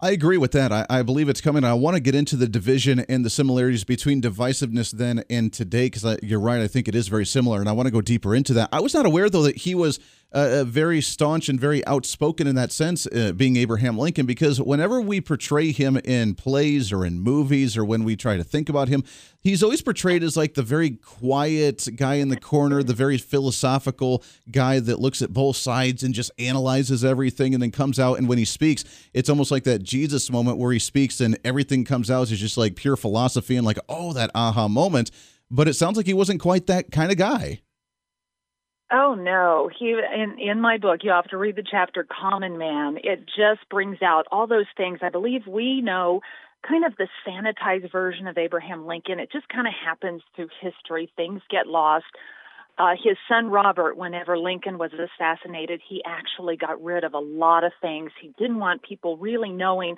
I 0.00 0.10
agree 0.10 0.36
with 0.36 0.50
that. 0.50 0.72
I, 0.72 0.84
I 0.90 1.02
believe 1.02 1.28
it's 1.28 1.40
coming. 1.40 1.62
I 1.62 1.74
want 1.74 1.94
to 1.94 2.00
get 2.00 2.16
into 2.16 2.34
the 2.34 2.48
division 2.48 3.00
and 3.08 3.24
the 3.24 3.30
similarities 3.30 3.84
between 3.84 4.20
divisiveness 4.20 4.90
then 4.90 5.22
and 5.30 5.52
today 5.52 5.86
because 5.86 6.18
you're 6.24 6.40
right. 6.40 6.60
I 6.60 6.66
think 6.66 6.88
it 6.88 6.96
is 6.96 7.06
very 7.06 7.24
similar, 7.24 7.60
and 7.60 7.68
I 7.68 7.72
want 7.72 7.86
to 7.86 7.92
go 7.92 8.00
deeper 8.00 8.34
into 8.34 8.52
that. 8.54 8.68
I 8.72 8.80
was 8.80 8.94
not 8.94 9.06
aware 9.06 9.30
though 9.30 9.44
that 9.44 9.58
he 9.58 9.76
was 9.76 10.00
uh, 10.32 10.64
very 10.64 11.00
staunch 11.00 11.48
and 11.48 11.60
very 11.60 11.86
outspoken 11.86 12.46
in 12.46 12.54
that 12.54 12.72
sense, 12.72 13.06
uh, 13.06 13.32
being 13.32 13.56
Abraham 13.56 13.98
Lincoln, 13.98 14.26
because 14.26 14.60
whenever 14.60 15.00
we 15.00 15.20
portray 15.20 15.72
him 15.72 15.96
in 15.98 16.34
plays 16.34 16.92
or 16.92 17.04
in 17.04 17.20
movies 17.20 17.76
or 17.76 17.84
when 17.84 18.04
we 18.04 18.16
try 18.16 18.36
to 18.36 18.44
think 18.44 18.68
about 18.68 18.88
him, 18.88 19.04
he's 19.40 19.62
always 19.62 19.82
portrayed 19.82 20.22
as 20.22 20.36
like 20.36 20.54
the 20.54 20.62
very 20.62 20.90
quiet 20.90 21.86
guy 21.96 22.14
in 22.14 22.28
the 22.28 22.36
corner, 22.36 22.82
the 22.82 22.94
very 22.94 23.18
philosophical 23.18 24.22
guy 24.50 24.80
that 24.80 25.00
looks 25.00 25.20
at 25.20 25.32
both 25.32 25.56
sides 25.56 26.02
and 26.02 26.14
just 26.14 26.30
analyzes 26.38 27.04
everything 27.04 27.52
and 27.52 27.62
then 27.62 27.70
comes 27.70 28.00
out. 28.00 28.18
And 28.18 28.28
when 28.28 28.38
he 28.38 28.44
speaks, 28.44 28.84
it's 29.12 29.28
almost 29.28 29.50
like 29.50 29.64
that 29.64 29.82
Jesus 29.82 30.30
moment 30.30 30.58
where 30.58 30.72
he 30.72 30.78
speaks 30.78 31.20
and 31.20 31.38
everything 31.44 31.84
comes 31.84 32.10
out 32.10 32.30
is 32.30 32.40
just 32.40 32.56
like 32.56 32.76
pure 32.76 32.96
philosophy 32.96 33.56
and 33.56 33.66
like, 33.66 33.78
oh, 33.88 34.12
that 34.12 34.30
aha 34.34 34.68
moment. 34.68 35.10
But 35.50 35.68
it 35.68 35.74
sounds 35.74 35.98
like 35.98 36.06
he 36.06 36.14
wasn't 36.14 36.40
quite 36.40 36.66
that 36.68 36.90
kind 36.90 37.12
of 37.12 37.18
guy. 37.18 37.60
Oh 38.92 39.14
no, 39.14 39.70
he 39.76 39.90
in 39.92 40.38
in 40.38 40.60
my 40.60 40.76
book 40.76 41.00
you 41.02 41.12
have 41.12 41.28
to 41.28 41.38
read 41.38 41.56
the 41.56 41.64
chapter 41.68 42.04
Common 42.04 42.58
Man. 42.58 42.98
It 43.02 43.24
just 43.26 43.66
brings 43.70 44.02
out 44.02 44.26
all 44.30 44.46
those 44.46 44.66
things. 44.76 44.98
I 45.00 45.08
believe 45.08 45.46
we 45.46 45.80
know 45.80 46.20
kind 46.68 46.84
of 46.84 46.94
the 46.96 47.08
sanitized 47.26 47.90
version 47.90 48.26
of 48.26 48.36
Abraham 48.36 48.86
Lincoln. 48.86 49.18
It 49.18 49.32
just 49.32 49.48
kind 49.48 49.66
of 49.66 49.72
happens 49.72 50.22
through 50.36 50.48
history. 50.60 51.10
Things 51.16 51.40
get 51.50 51.66
lost. 51.66 52.04
Uh, 52.78 52.94
his 53.02 53.16
son 53.28 53.48
Robert, 53.48 53.96
whenever 53.96 54.38
Lincoln 54.38 54.78
was 54.78 54.90
assassinated, 54.92 55.80
he 55.88 56.02
actually 56.06 56.56
got 56.56 56.82
rid 56.82 57.02
of 57.04 57.14
a 57.14 57.18
lot 57.18 57.64
of 57.64 57.72
things. 57.80 58.10
He 58.20 58.32
didn't 58.38 58.58
want 58.58 58.82
people 58.82 59.16
really 59.16 59.50
knowing 59.50 59.96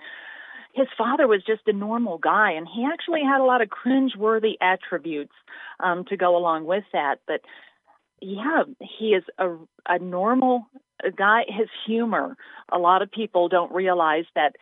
his 0.73 0.89
father 0.99 1.29
was 1.29 1.43
just 1.47 1.63
a 1.67 1.73
normal 1.73 2.19
guy, 2.19 2.53
and 2.53 2.67
he 2.67 2.85
actually 2.85 3.23
had 3.23 3.41
a 3.41 3.45
lot 3.45 3.63
of 3.63 3.71
cringe-worthy 3.71 4.59
attributes 4.61 5.33
um, 5.79 6.05
to 6.07 6.17
go 6.17 6.37
along 6.37 6.65
with 6.65 6.83
that. 6.93 7.21
But 7.29 7.43
yeah, 8.25 8.65
he 8.81 9.09
is 9.09 9.25
a, 9.39 9.51
a 9.89 9.99
normal 9.99 10.67
guy, 11.17 11.43
his 11.49 11.69
humor. 11.87 12.37
A 12.73 12.79
lot 12.79 13.03
of 13.03 13.11
people 13.11 13.49
don't 13.49 13.73
realize 13.73 14.25
that 14.35 14.57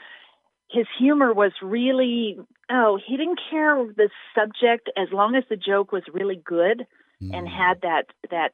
his 0.71 0.87
humor 0.99 1.33
was 1.33 1.53
really 1.63 2.39
oh 2.71 2.99
he 3.07 3.17
didn't 3.17 3.39
care 3.51 3.85
the 3.97 4.09
subject 4.35 4.91
as 4.97 5.09
long 5.13 5.35
as 5.35 5.45
the 5.51 5.57
joke 5.57 5.93
was 5.93 6.03
really 6.13 6.41
good 6.43 6.87
mm. 7.23 7.37
and 7.37 7.47
had 7.47 7.83
that 7.83 8.05
that 8.31 8.53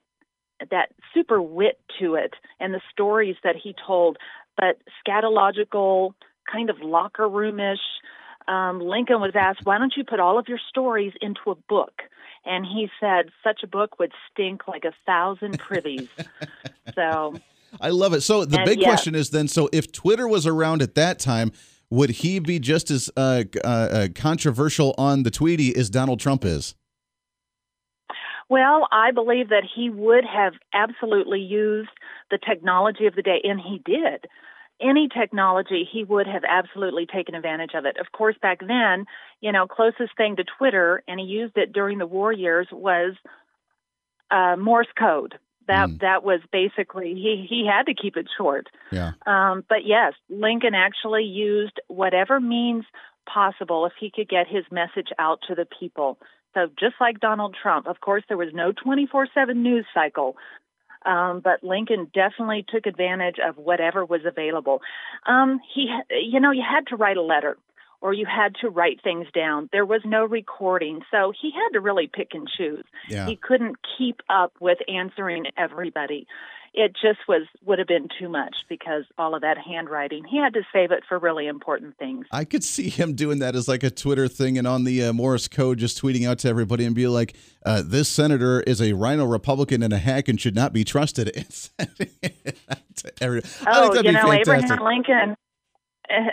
that 0.70 0.88
super 1.14 1.40
wit 1.40 1.78
to 2.00 2.16
it 2.16 2.34
and 2.58 2.74
the 2.74 2.80
stories 2.90 3.36
that 3.44 3.54
he 3.54 3.72
told 3.86 4.16
but 4.56 4.78
scatological 5.06 6.10
kind 6.52 6.70
of 6.70 6.80
locker 6.82 7.28
roomish 7.28 7.78
um, 8.48 8.80
lincoln 8.80 9.20
was 9.20 9.32
asked 9.34 9.60
why 9.64 9.78
don't 9.78 9.94
you 9.96 10.04
put 10.04 10.20
all 10.20 10.38
of 10.38 10.48
your 10.48 10.60
stories 10.68 11.12
into 11.20 11.50
a 11.50 11.54
book 11.68 12.02
and 12.44 12.64
he 12.64 12.88
said 13.00 13.26
such 13.44 13.60
a 13.62 13.66
book 13.66 13.98
would 13.98 14.12
stink 14.30 14.66
like 14.66 14.84
a 14.84 14.92
thousand 15.06 15.58
privies 15.68 16.08
so 16.94 17.34
I 17.80 17.90
love 17.90 18.14
it. 18.14 18.22
So 18.22 18.44
the 18.44 18.62
big 18.64 18.80
question 18.80 19.14
is 19.14 19.30
then: 19.30 19.48
so 19.48 19.68
if 19.72 19.92
Twitter 19.92 20.26
was 20.26 20.46
around 20.46 20.82
at 20.82 20.94
that 20.94 21.18
time, 21.18 21.52
would 21.90 22.10
he 22.10 22.38
be 22.38 22.58
just 22.58 22.90
as 22.90 23.10
uh, 23.16 23.44
uh, 23.64 23.68
uh, 23.68 24.08
controversial 24.14 24.94
on 24.98 25.22
the 25.22 25.30
Tweety 25.30 25.74
as 25.74 25.90
Donald 25.90 26.20
Trump 26.20 26.44
is? 26.44 26.74
Well, 28.50 28.88
I 28.90 29.10
believe 29.10 29.50
that 29.50 29.64
he 29.74 29.90
would 29.90 30.24
have 30.24 30.54
absolutely 30.72 31.40
used 31.40 31.90
the 32.30 32.38
technology 32.38 33.06
of 33.06 33.14
the 33.14 33.22
day, 33.22 33.40
and 33.44 33.60
he 33.60 33.82
did. 33.84 34.26
Any 34.80 35.08
technology, 35.08 35.88
he 35.90 36.04
would 36.04 36.26
have 36.26 36.44
absolutely 36.48 37.06
taken 37.06 37.34
advantage 37.34 37.72
of 37.74 37.84
it. 37.84 37.96
Of 37.98 38.12
course, 38.12 38.36
back 38.40 38.60
then, 38.60 39.06
you 39.40 39.50
know, 39.50 39.66
closest 39.66 40.16
thing 40.16 40.36
to 40.36 40.44
Twitter, 40.44 41.02
and 41.08 41.18
he 41.18 41.26
used 41.26 41.56
it 41.56 41.72
during 41.72 41.98
the 41.98 42.06
war 42.06 42.32
years, 42.32 42.68
was 42.70 43.14
uh, 44.30 44.56
Morse 44.56 44.88
code. 44.98 45.34
That 45.66 45.90
mm. 45.90 46.00
that 46.00 46.24
was 46.24 46.40
basically 46.50 47.12
he 47.14 47.46
he 47.48 47.66
had 47.66 47.86
to 47.86 47.94
keep 47.94 48.16
it 48.16 48.26
short. 48.38 48.68
Yeah. 48.90 49.12
Um, 49.26 49.64
but 49.68 49.84
yes, 49.84 50.14
Lincoln 50.30 50.74
actually 50.74 51.24
used 51.24 51.78
whatever 51.88 52.40
means 52.40 52.84
possible 53.32 53.84
if 53.84 53.92
he 54.00 54.10
could 54.10 54.28
get 54.28 54.46
his 54.48 54.64
message 54.70 55.08
out 55.18 55.40
to 55.48 55.54
the 55.54 55.66
people. 55.78 56.18
So 56.54 56.68
just 56.80 56.94
like 57.00 57.20
Donald 57.20 57.54
Trump, 57.60 57.86
of 57.86 58.00
course, 58.00 58.24
there 58.28 58.38
was 58.38 58.54
no 58.54 58.72
24/7 58.72 59.56
news 59.56 59.84
cycle. 59.92 60.36
Um, 61.04 61.40
but 61.42 61.62
Lincoln 61.62 62.10
definitely 62.12 62.64
took 62.68 62.86
advantage 62.86 63.36
of 63.46 63.56
whatever 63.56 64.04
was 64.04 64.22
available. 64.26 64.80
Um, 65.26 65.60
he, 65.74 65.94
you 66.10 66.40
know, 66.40 66.50
you 66.50 66.62
had 66.68 66.86
to 66.88 66.96
write 66.96 67.16
a 67.16 67.22
letter 67.22 67.56
or 68.00 68.12
you 68.12 68.26
had 68.26 68.54
to 68.60 68.68
write 68.68 69.02
things 69.02 69.26
down. 69.34 69.68
There 69.72 69.84
was 69.84 70.02
no 70.04 70.24
recording. 70.24 71.00
So 71.10 71.32
he 71.40 71.50
had 71.50 71.70
to 71.72 71.80
really 71.80 72.08
pick 72.12 72.28
and 72.32 72.48
choose. 72.48 72.84
Yeah. 73.08 73.26
He 73.26 73.36
couldn't 73.36 73.76
keep 73.98 74.20
up 74.28 74.52
with 74.60 74.78
answering 74.88 75.46
everybody. 75.56 76.26
It 76.74 76.92
just 77.00 77.20
was 77.28 77.42
would 77.64 77.78
have 77.78 77.88
been 77.88 78.08
too 78.18 78.28
much 78.28 78.64
because 78.68 79.04
all 79.16 79.34
of 79.34 79.42
that 79.42 79.58
handwriting. 79.58 80.24
He 80.24 80.38
had 80.38 80.54
to 80.54 80.62
save 80.72 80.90
it 80.90 81.04
for 81.08 81.18
really 81.18 81.46
important 81.46 81.96
things. 81.98 82.26
I 82.32 82.44
could 82.44 82.64
see 82.64 82.88
him 82.88 83.14
doing 83.14 83.38
that 83.40 83.54
as 83.54 83.68
like 83.68 83.82
a 83.82 83.90
Twitter 83.90 84.28
thing 84.28 84.58
and 84.58 84.66
on 84.66 84.84
the 84.84 85.04
uh, 85.04 85.12
Morse 85.12 85.48
code 85.48 85.78
just 85.78 86.00
tweeting 86.00 86.28
out 86.28 86.38
to 86.40 86.48
everybody 86.48 86.84
and 86.84 86.94
be 86.94 87.06
like, 87.06 87.36
uh, 87.64 87.82
"This 87.84 88.08
senator 88.08 88.60
is 88.60 88.80
a 88.80 88.92
rhino 88.92 89.24
Republican 89.24 89.82
and 89.82 89.92
a 89.92 89.98
hack 89.98 90.28
and 90.28 90.40
should 90.40 90.54
not 90.54 90.72
be 90.72 90.84
trusted." 90.84 91.30
oh, 93.66 93.94
you 94.02 94.12
know, 94.12 94.32
Abraham 94.32 94.78
Lincoln 94.80 95.36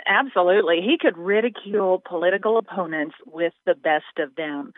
Absolutely. 0.06 0.80
He 0.80 0.96
could 0.98 1.18
ridicule 1.18 2.02
political 2.06 2.58
opponents 2.58 3.14
with 3.26 3.52
the 3.66 3.74
best 3.74 4.18
of 4.18 4.34
them. 4.34 4.72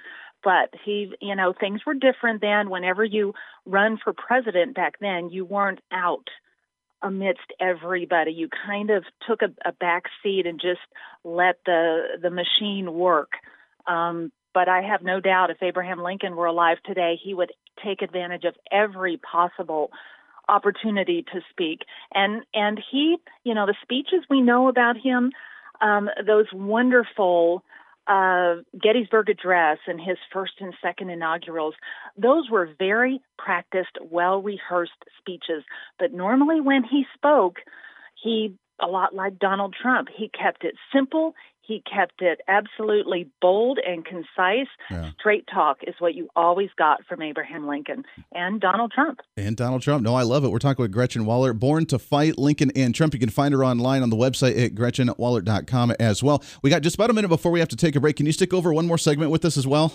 But 0.45 0.73
he, 0.85 1.13
you 1.21 1.35
know, 1.35 1.53
things 1.59 1.81
were 1.87 1.95
different 1.95 2.41
then. 2.41 2.71
Whenever 2.71 3.05
you 3.05 3.35
run 3.67 3.99
for 4.03 4.13
president 4.13 4.75
back 4.75 4.95
then, 5.01 5.31
you 5.31 5.45
weren't 5.45 5.81
out 5.93 6.29
amidst 7.03 7.53
everybody. 7.61 8.33
You 8.33 8.49
kind 8.67 8.91
of 8.91 9.05
took 9.27 9.43
a, 9.43 9.69
a 9.69 9.73
back 9.73 10.05
seat 10.23 10.47
and 10.47 10.61
just 10.61 10.81
let 11.25 11.57
the 11.67 12.19
the 12.21 12.31
machine 12.31 12.95
work. 12.95 13.33
Um, 13.87 14.33
but 14.55 14.69
I 14.69 14.83
have 14.83 15.03
no 15.03 15.21
doubt 15.21 15.51
if 15.51 15.63
Abraham 15.63 16.03
Lincoln 16.03 16.35
were 16.35 16.47
alive 16.47 16.79
today, 16.85 17.19
he 17.23 17.35
would 17.35 17.53
take 17.85 18.03
advantage 18.03 18.45
of 18.45 18.55
every 18.73 19.19
possible 19.19 19.91
opportunity 20.49 21.25
to 21.33 21.41
speak. 21.51 21.81
And 22.15 22.43
and 22.55 22.81
he, 22.91 23.17
you 23.45 23.55
know, 23.55 23.67
the 23.67 23.77
speeches 23.83 24.25
we 24.29 24.41
know 24.41 24.69
about 24.69 24.97
him, 24.97 25.33
um, 25.81 26.09
those 26.27 26.47
wonderful 26.53 27.63
uh, 28.09 28.57
Gettysburg 28.81 29.29
Address 29.29 29.79
and 29.87 30.01
his 30.01 30.17
first 30.33 30.55
and 30.61 30.75
second 30.83 31.11
inaugurals, 31.11 31.75
those 32.17 32.51
were 32.51 32.71
very 32.79 33.21
practiced, 33.37 33.99
well 34.01 34.41
rehearsed 34.43 35.05
speeches. 35.19 35.63
But 35.99 36.13
normally 36.13 36.61
when 36.61 36.85
he 36.85 37.05
spoke, 37.15 37.57
he 38.23 38.57
a 38.81 38.87
lot 38.87 39.15
like 39.15 39.39
Donald 39.39 39.75
Trump. 39.81 40.09
He 40.15 40.29
kept 40.29 40.65
it 40.65 40.75
simple. 40.93 41.35
He 41.69 41.83
kept 41.83 42.23
it 42.23 42.41
absolutely 42.49 43.31
bold 43.43 43.79
and 43.87 44.03
concise. 44.03 44.69
Yeah. 44.91 45.11
Straight 45.21 45.47
talk 45.53 45.81
is 45.87 45.95
what 45.99 46.15
you 46.15 46.31
always 46.35 46.71
got 46.79 47.05
from 47.05 47.21
Abraham 47.21 47.69
Lincoln 47.69 48.05
and 48.33 48.59
Donald 48.59 48.91
Trump. 48.91 49.21
And 49.37 49.55
Donald 49.55 49.83
Trump. 49.83 50.03
No, 50.03 50.15
I 50.15 50.23
love 50.23 50.45
it. 50.45 50.49
We're 50.49 50.61
talking 50.61 50.83
with 50.83 50.93
Gretchen 50.93 51.27
Wollert, 51.27 51.59
born 51.59 51.85
to 51.87 51.99
fight 51.99 52.39
Lincoln 52.39 52.73
and 52.75 52.95
Trump. 52.95 53.13
You 53.13 53.21
can 53.21 53.29
find 53.29 53.53
her 53.53 53.63
online 53.63 54.03
on 54.03 54.09
the 54.09 54.17
website 54.17 54.59
at 54.59 54.75
gretchenwollert.com 54.75 55.95
as 56.01 56.23
well. 56.23 56.43
We 56.63 56.71
got 56.71 56.81
just 56.81 56.95
about 56.95 57.11
a 57.11 57.13
minute 57.13 57.29
before 57.29 57.53
we 57.53 57.61
have 57.61 57.69
to 57.69 57.77
take 57.77 57.95
a 57.97 58.01
break. 58.01 58.17
Can 58.17 58.25
you 58.25 58.33
stick 58.33 58.55
over 58.55 58.73
one 58.73 58.87
more 58.87 58.97
segment 58.97 59.31
with 59.31 59.45
us 59.45 59.59
as 59.59 59.67
well? 59.67 59.93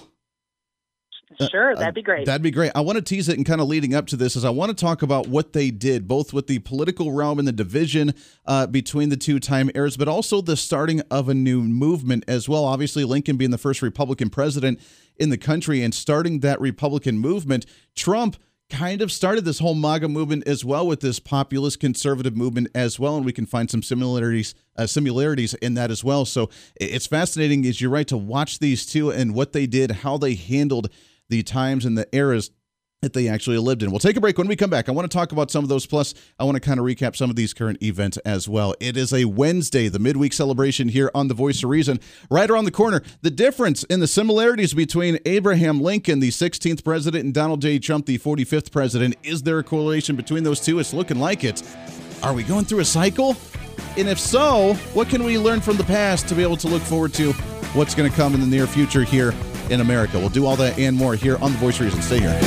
Uh, 1.40 1.48
sure, 1.50 1.76
that'd 1.76 1.96
be 1.96 2.02
great. 2.02 2.22
Uh, 2.22 2.26
that'd 2.26 2.42
be 2.42 2.52
great. 2.52 2.72
I 2.76 2.82
want 2.82 2.98
to 2.98 3.02
tease 3.02 3.30
it 3.30 3.38
and 3.38 3.46
kind 3.46 3.62
of 3.62 3.68
leading 3.68 3.96
up 3.96 4.08
to 4.08 4.16
this 4.16 4.36
is 4.36 4.46
I 4.46 4.50
want 4.50 4.70
to 4.70 4.76
talk 4.76 5.02
about 5.02 5.28
what 5.28 5.54
they 5.54 5.72
did, 5.72 6.08
both 6.08 6.34
with 6.34 6.48
the 6.48 6.60
political 6.60 7.12
realm 7.12 7.40
and 7.40 7.48
the 7.48 7.54
division 7.54 8.14
uh, 8.46 8.68
between 8.68 9.10
the 9.10 9.18
two 9.18 9.40
time 9.40 9.72
eras, 9.76 9.98
but 9.98 10.08
also 10.08 10.42
the 10.42 10.58
starting 10.58 11.02
of 11.10 11.30
a 11.30 11.34
new 11.34 11.62
movement 11.62 12.24
as 12.28 12.48
well. 12.48 12.66
Obviously, 12.66 13.04
Lincoln 13.04 13.38
being 13.38 13.52
the 13.52 13.58
first 13.58 13.82
Republican 13.82 14.30
president 14.30 14.80
in 15.18 15.30
the 15.30 15.38
country 15.38 15.82
and 15.82 15.94
starting 15.94 16.40
that 16.40 16.60
Republican 16.60 17.18
movement, 17.18 17.66
Trump 17.96 18.38
kind 18.70 19.02
of 19.02 19.12
started 19.12 19.46
this 19.46 19.60
whole 19.60 19.76
MAGA 19.76 20.08
movement 20.08 20.48
as 20.48 20.66
well 20.66 20.88
with 20.88 21.00
this 21.02 21.20
populist 21.20 21.80
conservative 21.80 22.36
movement 22.36 22.70
as 22.74 23.00
well, 23.00 23.18
and 23.18 23.26
we 23.26 23.34
can 23.34 23.46
find 23.46 23.70
some 23.70 23.84
similarities 23.84 24.56
uh, 24.76 24.88
similarities 24.88 25.54
in 25.56 25.76
that 25.76 25.92
as 25.92 26.04
well. 26.04 26.26
So 26.26 26.50
it's 26.76 27.06
fascinating, 27.06 27.66
as 27.66 27.80
you're 27.80 27.92
right, 27.92 28.08
to 28.08 28.18
watch 28.18 28.58
these 28.58 28.86
two 28.86 29.12
and 29.12 29.36
what 29.36 29.54
they 29.54 29.68
did, 29.68 29.92
how 29.92 30.18
they 30.18 30.34
handled 30.34 30.90
the 31.34 31.42
times 31.42 31.84
and 31.84 31.98
the 31.98 32.08
eras 32.16 32.52
that 33.02 33.14
they 33.14 33.28
actually 33.28 33.58
lived 33.58 33.84
in. 33.84 33.90
We'll 33.90 34.00
take 34.00 34.16
a 34.18 34.22
break 34.22 34.38
when 34.38 34.48
we 34.48 34.56
come 34.56 34.70
back. 34.70 34.88
I 34.88 34.92
want 34.92 35.10
to 35.10 35.16
talk 35.16 35.32
about 35.32 35.52
some 35.52 35.64
of 35.64 35.70
those. 35.70 35.86
Plus, 35.86 36.14
I 36.40 36.46
want 36.46 36.56
to 36.56 36.62
kind 36.62 36.80
of 36.80 36.86
recap 36.86 37.16
some 37.16 37.30
of 37.30 37.36
these 37.36 37.54
current 37.54 37.82
events 37.84 38.18
as 38.20 38.48
well. 38.48 38.76
It 38.80 38.96
is 38.96 39.12
a 39.12 39.26
Wednesday, 39.26 39.90
the 39.90 40.00
midweek 40.00 40.32
celebration 40.32 40.90
here 40.90 41.12
on 41.14 41.28
The 41.28 41.34
Voice 41.34 41.64
of 41.64 41.70
Reason. 41.70 42.00
Right 42.30 42.50
around 42.50 42.66
the 42.66 42.72
corner, 42.72 43.02
the 43.22 43.32
difference 43.32 43.84
in 43.86 44.00
the 44.00 44.08
similarities 44.08 44.74
between 44.76 45.18
Abraham 45.26 45.82
Lincoln, 45.82 46.20
the 46.20 46.30
16th 46.30 46.84
president, 46.84 47.26
and 47.26 47.34
Donald 47.34 47.62
J. 47.62 47.80
Trump, 47.80 48.06
the 48.06 48.20
45th 48.20 48.72
president. 48.72 49.16
Is 49.24 49.42
there 49.42 49.58
a 49.58 49.64
correlation 49.64 50.16
between 50.16 50.44
those 50.44 50.62
two? 50.62 50.80
It's 50.80 50.94
looking 50.94 51.20
like 51.20 51.44
it. 51.44 51.62
Are 52.22 52.34
we 52.34 52.44
going 52.44 52.64
through 52.64 52.80
a 52.80 52.86
cycle? 52.86 53.36
And 53.98 54.08
if 54.08 54.20
so, 54.20 54.76
what 54.94 55.10
can 55.10 55.24
we 55.24 55.38
learn 55.38 55.60
from 55.60 55.78
the 55.78 55.84
past 55.84 56.30
to 56.30 56.36
be 56.36 56.42
able 56.42 56.58
to 56.58 56.68
look 56.68 56.84
forward 56.84 57.14
to 57.16 57.34
what's 57.74 57.96
going 57.96 58.10
to 58.10 58.16
come 58.16 58.34
in 58.34 58.40
the 58.40 58.48
near 58.48 58.68
future 58.68 59.04
here 59.04 59.34
in 59.70 59.82
America. 59.82 60.20
We'll 60.20 60.30
do 60.30 60.46
all 60.46 60.56
that 60.58 60.78
and 60.78 60.96
more 60.96 61.16
here 61.16 61.38
on 61.38 61.52
The 61.52 61.58
Voice 61.58 61.80
of 61.80 61.86
Reason. 61.86 62.02
Stay 62.02 62.20
here. 62.20 62.40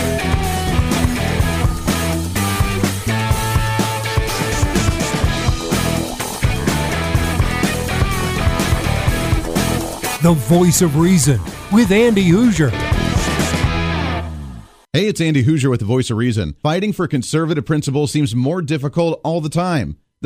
The 10.23 10.33
Voice 10.33 10.83
of 10.83 10.97
Reason 10.97 11.41
with 11.71 11.93
Andy 11.93 12.25
Hooser. 12.31 12.71
Hey, 14.93 15.07
it's 15.09 15.21
Andy 15.21 15.45
Hooser 15.45 15.71
with 15.71 15.81
the 15.81 15.87
Voice 15.87 16.11
of 16.11 16.17
Reason. 16.17 16.55
Fighting 16.63 16.93
for 16.93 17.07
conservative 17.07 17.65
principles 17.67 18.11
seems 18.11 18.35
more 18.35 18.63
difficult 18.63 19.21
all 19.23 19.41
the 19.41 19.49
time. 19.49 19.99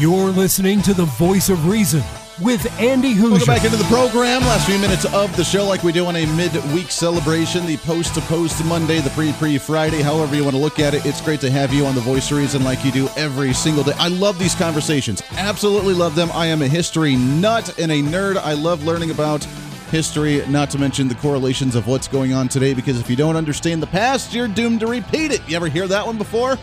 You're 0.00 0.30
listening 0.30 0.80
to 0.82 0.94
the 0.94 1.06
voice 1.06 1.48
of 1.48 1.66
reason 1.66 2.04
with 2.40 2.64
Andy 2.78 3.14
Hooser. 3.14 3.30
Welcome 3.30 3.46
back 3.48 3.64
into 3.64 3.76
the 3.76 3.82
program. 3.86 4.42
Last 4.42 4.68
few 4.68 4.78
minutes 4.78 5.04
of 5.12 5.36
the 5.36 5.42
show, 5.42 5.64
like 5.64 5.82
we 5.82 5.90
do 5.90 6.06
on 6.06 6.14
a 6.14 6.24
midweek 6.36 6.92
celebration, 6.92 7.66
the 7.66 7.78
post 7.78 8.14
to 8.14 8.20
post 8.20 8.64
Monday, 8.64 9.00
the 9.00 9.10
pre 9.10 9.32
pre 9.32 9.58
Friday, 9.58 10.00
however 10.00 10.36
you 10.36 10.44
want 10.44 10.54
to 10.54 10.62
look 10.62 10.78
at 10.78 10.94
it. 10.94 11.04
It's 11.04 11.20
great 11.20 11.40
to 11.40 11.50
have 11.50 11.74
you 11.74 11.84
on 11.84 11.96
the 11.96 12.00
Voice 12.00 12.30
of 12.30 12.38
Reason 12.38 12.62
like 12.62 12.84
you 12.84 12.92
do 12.92 13.08
every 13.16 13.52
single 13.52 13.82
day. 13.82 13.90
I 13.98 14.06
love 14.06 14.38
these 14.38 14.54
conversations. 14.54 15.20
Absolutely 15.32 15.94
love 15.94 16.14
them. 16.14 16.30
I 16.32 16.46
am 16.46 16.62
a 16.62 16.68
history 16.68 17.16
nut 17.16 17.76
and 17.76 17.90
a 17.90 18.00
nerd. 18.00 18.36
I 18.36 18.52
love 18.52 18.84
learning 18.84 19.10
about 19.10 19.42
history, 19.90 20.46
not 20.46 20.70
to 20.70 20.78
mention 20.78 21.08
the 21.08 21.16
correlations 21.16 21.74
of 21.74 21.88
what's 21.88 22.06
going 22.06 22.32
on 22.32 22.46
today, 22.48 22.72
because 22.72 23.00
if 23.00 23.10
you 23.10 23.16
don't 23.16 23.34
understand 23.34 23.82
the 23.82 23.88
past, 23.88 24.32
you're 24.32 24.46
doomed 24.46 24.78
to 24.78 24.86
repeat 24.86 25.32
it. 25.32 25.40
You 25.48 25.56
ever 25.56 25.66
hear 25.66 25.88
that 25.88 26.06
one 26.06 26.18
before? 26.18 26.56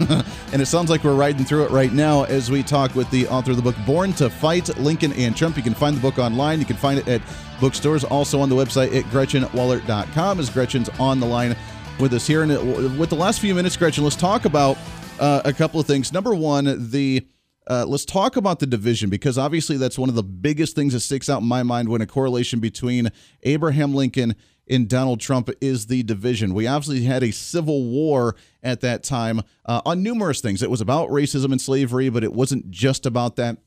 and 0.52 0.60
it 0.60 0.66
sounds 0.66 0.90
like 0.90 1.04
we're 1.04 1.14
riding 1.14 1.44
through 1.44 1.64
it 1.64 1.70
right 1.70 1.92
now 1.92 2.24
as 2.24 2.50
we 2.50 2.62
talk 2.62 2.94
with 2.94 3.10
the 3.10 3.26
author 3.28 3.52
of 3.52 3.56
the 3.56 3.62
book 3.62 3.76
Born 3.86 4.12
to 4.14 4.28
Fight 4.28 4.76
Lincoln 4.78 5.12
and 5.14 5.36
Trump. 5.36 5.56
You 5.56 5.62
can 5.62 5.74
find 5.74 5.96
the 5.96 6.00
book 6.00 6.18
online. 6.18 6.58
You 6.58 6.66
can 6.66 6.76
find 6.76 6.98
it 6.98 7.08
at 7.08 7.22
bookstores, 7.60 8.04
also 8.04 8.40
on 8.40 8.48
the 8.48 8.54
website 8.54 8.94
at 8.94 9.04
GretchenWollert.com 9.04 10.38
as 10.38 10.50
Gretchen's 10.50 10.90
on 11.00 11.18
the 11.18 11.26
line 11.26 11.56
with 11.98 12.12
us 12.12 12.26
here. 12.26 12.42
And 12.42 12.98
with 12.98 13.08
the 13.08 13.16
last 13.16 13.40
few 13.40 13.54
minutes, 13.54 13.76
Gretchen, 13.76 14.04
let's 14.04 14.16
talk 14.16 14.44
about 14.44 14.76
uh, 15.18 15.40
a 15.44 15.52
couple 15.52 15.80
of 15.80 15.86
things. 15.86 16.12
Number 16.12 16.34
one, 16.34 16.90
the 16.90 17.26
uh, 17.68 17.84
let's 17.86 18.04
talk 18.04 18.36
about 18.36 18.60
the 18.60 18.66
division 18.66 19.10
because 19.10 19.38
obviously 19.38 19.76
that's 19.76 19.98
one 19.98 20.08
of 20.08 20.14
the 20.14 20.22
biggest 20.22 20.76
things 20.76 20.92
that 20.92 21.00
sticks 21.00 21.28
out 21.28 21.42
in 21.42 21.48
my 21.48 21.62
mind 21.62 21.88
when 21.88 22.00
a 22.00 22.06
correlation 22.06 22.60
between 22.60 23.10
Abraham 23.42 23.92
Lincoln 23.94 24.36
in 24.66 24.86
Donald 24.86 25.20
Trump 25.20 25.50
is 25.60 25.86
the 25.86 26.02
division. 26.02 26.54
We 26.54 26.66
obviously 26.66 27.04
had 27.04 27.22
a 27.22 27.30
civil 27.30 27.84
war 27.84 28.36
at 28.62 28.80
that 28.80 29.02
time 29.02 29.42
uh, 29.64 29.82
on 29.86 30.02
numerous 30.02 30.40
things. 30.40 30.62
It 30.62 30.70
was 30.70 30.80
about 30.80 31.10
racism 31.10 31.52
and 31.52 31.60
slavery, 31.60 32.08
but 32.08 32.24
it 32.24 32.32
wasn't 32.32 32.70
just 32.70 33.06
about 33.06 33.36
that. 33.36 33.58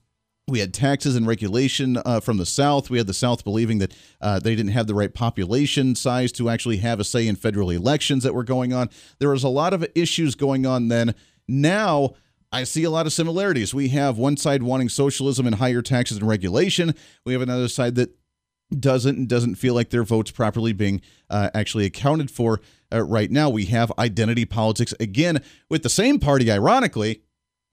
We 0.47 0.59
had 0.59 0.73
taxes 0.73 1.15
and 1.15 1.27
regulation 1.27 1.97
uh, 2.03 2.19
from 2.19 2.37
the 2.37 2.45
South. 2.45 2.89
We 2.89 2.97
had 2.97 3.07
the 3.07 3.13
South 3.13 3.43
believing 3.43 3.77
that 3.79 3.93
uh, 4.19 4.39
they 4.39 4.55
didn't 4.55 4.71
have 4.71 4.87
the 4.87 4.95
right 4.95 5.13
population 5.13 5.95
size 5.95 6.31
to 6.33 6.49
actually 6.49 6.77
have 6.77 6.99
a 6.99 7.03
say 7.03 7.27
in 7.27 7.35
federal 7.35 7.69
elections 7.69 8.23
that 8.23 8.33
were 8.33 8.43
going 8.43 8.73
on. 8.73 8.89
There 9.19 9.29
was 9.29 9.43
a 9.43 9.49
lot 9.49 9.73
of 9.73 9.85
issues 9.93 10.35
going 10.35 10.65
on 10.65 10.87
then. 10.87 11.13
Now, 11.47 12.15
I 12.51 12.63
see 12.63 12.83
a 12.83 12.89
lot 12.89 13.05
of 13.05 13.13
similarities. 13.13 13.75
We 13.75 13.89
have 13.89 14.17
one 14.17 14.37
side 14.37 14.63
wanting 14.63 14.89
socialism 14.89 15.45
and 15.45 15.55
higher 15.55 15.83
taxes 15.83 16.17
and 16.17 16.27
regulation. 16.27 16.95
We 17.25 17.33
have 17.33 17.43
another 17.43 17.67
side 17.67 17.93
that 17.95 18.09
doesn't 18.77 19.27
doesn't 19.27 19.55
feel 19.55 19.73
like 19.73 19.89
their 19.89 20.03
votes 20.03 20.31
properly 20.31 20.73
being 20.73 21.01
uh, 21.29 21.49
actually 21.53 21.85
accounted 21.85 22.29
for 22.29 22.61
uh, 22.91 23.03
right 23.03 23.31
now. 23.31 23.49
We 23.49 23.65
have 23.65 23.91
identity 23.97 24.45
politics 24.45 24.93
again 24.99 25.41
with 25.69 25.83
the 25.83 25.89
same 25.89 26.19
party, 26.19 26.51
ironically, 26.51 27.23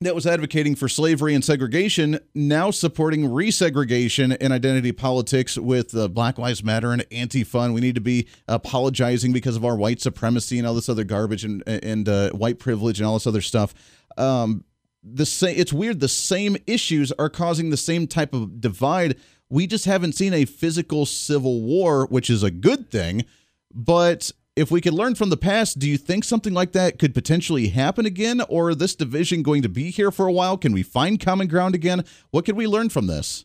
that 0.02 0.14
was 0.14 0.26
advocating 0.26 0.74
for 0.74 0.88
slavery 0.88 1.34
and 1.34 1.42
segregation, 1.42 2.18
now 2.34 2.70
supporting 2.70 3.22
resegregation 3.22 4.36
and 4.40 4.52
identity 4.52 4.92
politics 4.92 5.56
with 5.56 5.96
uh, 5.96 6.08
Black 6.08 6.36
Lives 6.36 6.62
Matter 6.62 6.92
and 6.92 7.02
Antifa. 7.10 7.72
We 7.72 7.80
need 7.80 7.94
to 7.94 8.00
be 8.02 8.28
apologizing 8.46 9.32
because 9.32 9.56
of 9.56 9.64
our 9.64 9.76
white 9.76 10.00
supremacy 10.00 10.58
and 10.58 10.66
all 10.66 10.74
this 10.74 10.88
other 10.88 11.04
garbage 11.04 11.44
and 11.44 11.62
and 11.66 12.08
uh, 12.08 12.30
white 12.32 12.58
privilege 12.58 13.00
and 13.00 13.06
all 13.06 13.14
this 13.14 13.26
other 13.26 13.40
stuff. 13.40 13.72
Um, 14.18 14.64
the 15.02 15.26
same. 15.26 15.56
It's 15.56 15.72
weird. 15.72 16.00
The 16.00 16.08
same 16.08 16.56
issues 16.66 17.12
are 17.12 17.30
causing 17.30 17.70
the 17.70 17.76
same 17.76 18.06
type 18.06 18.34
of 18.34 18.60
divide 18.60 19.16
we 19.48 19.66
just 19.66 19.84
haven't 19.84 20.14
seen 20.14 20.34
a 20.34 20.44
physical 20.44 21.06
civil 21.06 21.62
war, 21.62 22.06
which 22.06 22.30
is 22.30 22.42
a 22.42 22.50
good 22.50 22.90
thing. 22.90 23.24
But 23.72 24.32
if 24.56 24.70
we 24.70 24.80
could 24.80 24.94
learn 24.94 25.14
from 25.14 25.30
the 25.30 25.36
past, 25.36 25.78
do 25.78 25.88
you 25.88 25.98
think 25.98 26.24
something 26.24 26.54
like 26.54 26.72
that 26.72 26.98
could 26.98 27.14
potentially 27.14 27.68
happen 27.68 28.06
again? 28.06 28.40
Or 28.48 28.74
this 28.74 28.94
division 28.94 29.42
going 29.42 29.62
to 29.62 29.68
be 29.68 29.90
here 29.90 30.10
for 30.10 30.26
a 30.26 30.32
while? 30.32 30.56
Can 30.56 30.72
we 30.72 30.82
find 30.82 31.20
common 31.20 31.46
ground 31.46 31.74
again? 31.74 32.04
What 32.30 32.44
could 32.44 32.56
we 32.56 32.66
learn 32.66 32.88
from 32.88 33.06
this? 33.06 33.44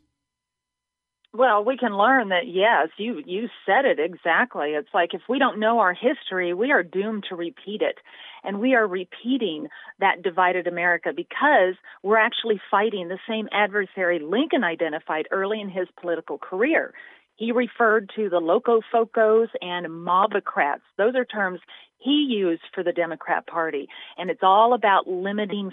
Well, 1.34 1.64
we 1.64 1.78
can 1.78 1.96
learn 1.96 2.30
that 2.30 2.48
yes, 2.48 2.90
you 2.98 3.22
you 3.26 3.48
said 3.66 3.86
it 3.86 4.00
exactly. 4.00 4.72
It's 4.72 4.94
like 4.94 5.14
if 5.14 5.22
we 5.30 5.40
don't 5.40 5.62
know 5.62 5.80
our 5.80 5.94
history, 5.94 6.54
we 6.54 6.72
are 6.72 6.84
doomed 6.84 7.26
to 7.30 7.36
repeat 7.36 7.82
it. 7.82 8.00
And 8.44 8.60
we 8.60 8.74
are 8.76 8.88
repeating 8.88 9.68
that 10.00 10.24
divided 10.24 10.68
America 10.68 11.12
because 11.16 11.76
we're 12.04 12.18
actually 12.18 12.60
fighting 12.70 13.08
the 13.08 13.20
same 13.28 13.48
adversary 13.52 14.20
Lincoln 14.20 14.64
identified 14.64 15.28
early 15.32 15.62
in 15.62 15.70
his 15.70 15.88
political 16.00 16.38
career. 16.38 16.94
He 17.36 17.52
referred 17.52 18.12
to 18.16 18.30
the 18.30 18.40
locofocos 18.40 19.48
and 19.62 19.88
mobocrats. 19.88 20.82
Those 20.98 21.16
are 21.16 21.26
terms 21.26 21.60
he 21.98 22.28
used 22.30 22.64
for 22.74 22.84
the 22.84 22.92
Democrat 22.92 23.48
Party. 23.48 23.88
And 24.18 24.30
it's 24.30 24.44
all 24.44 24.74
about 24.74 25.08
limiting 25.08 25.72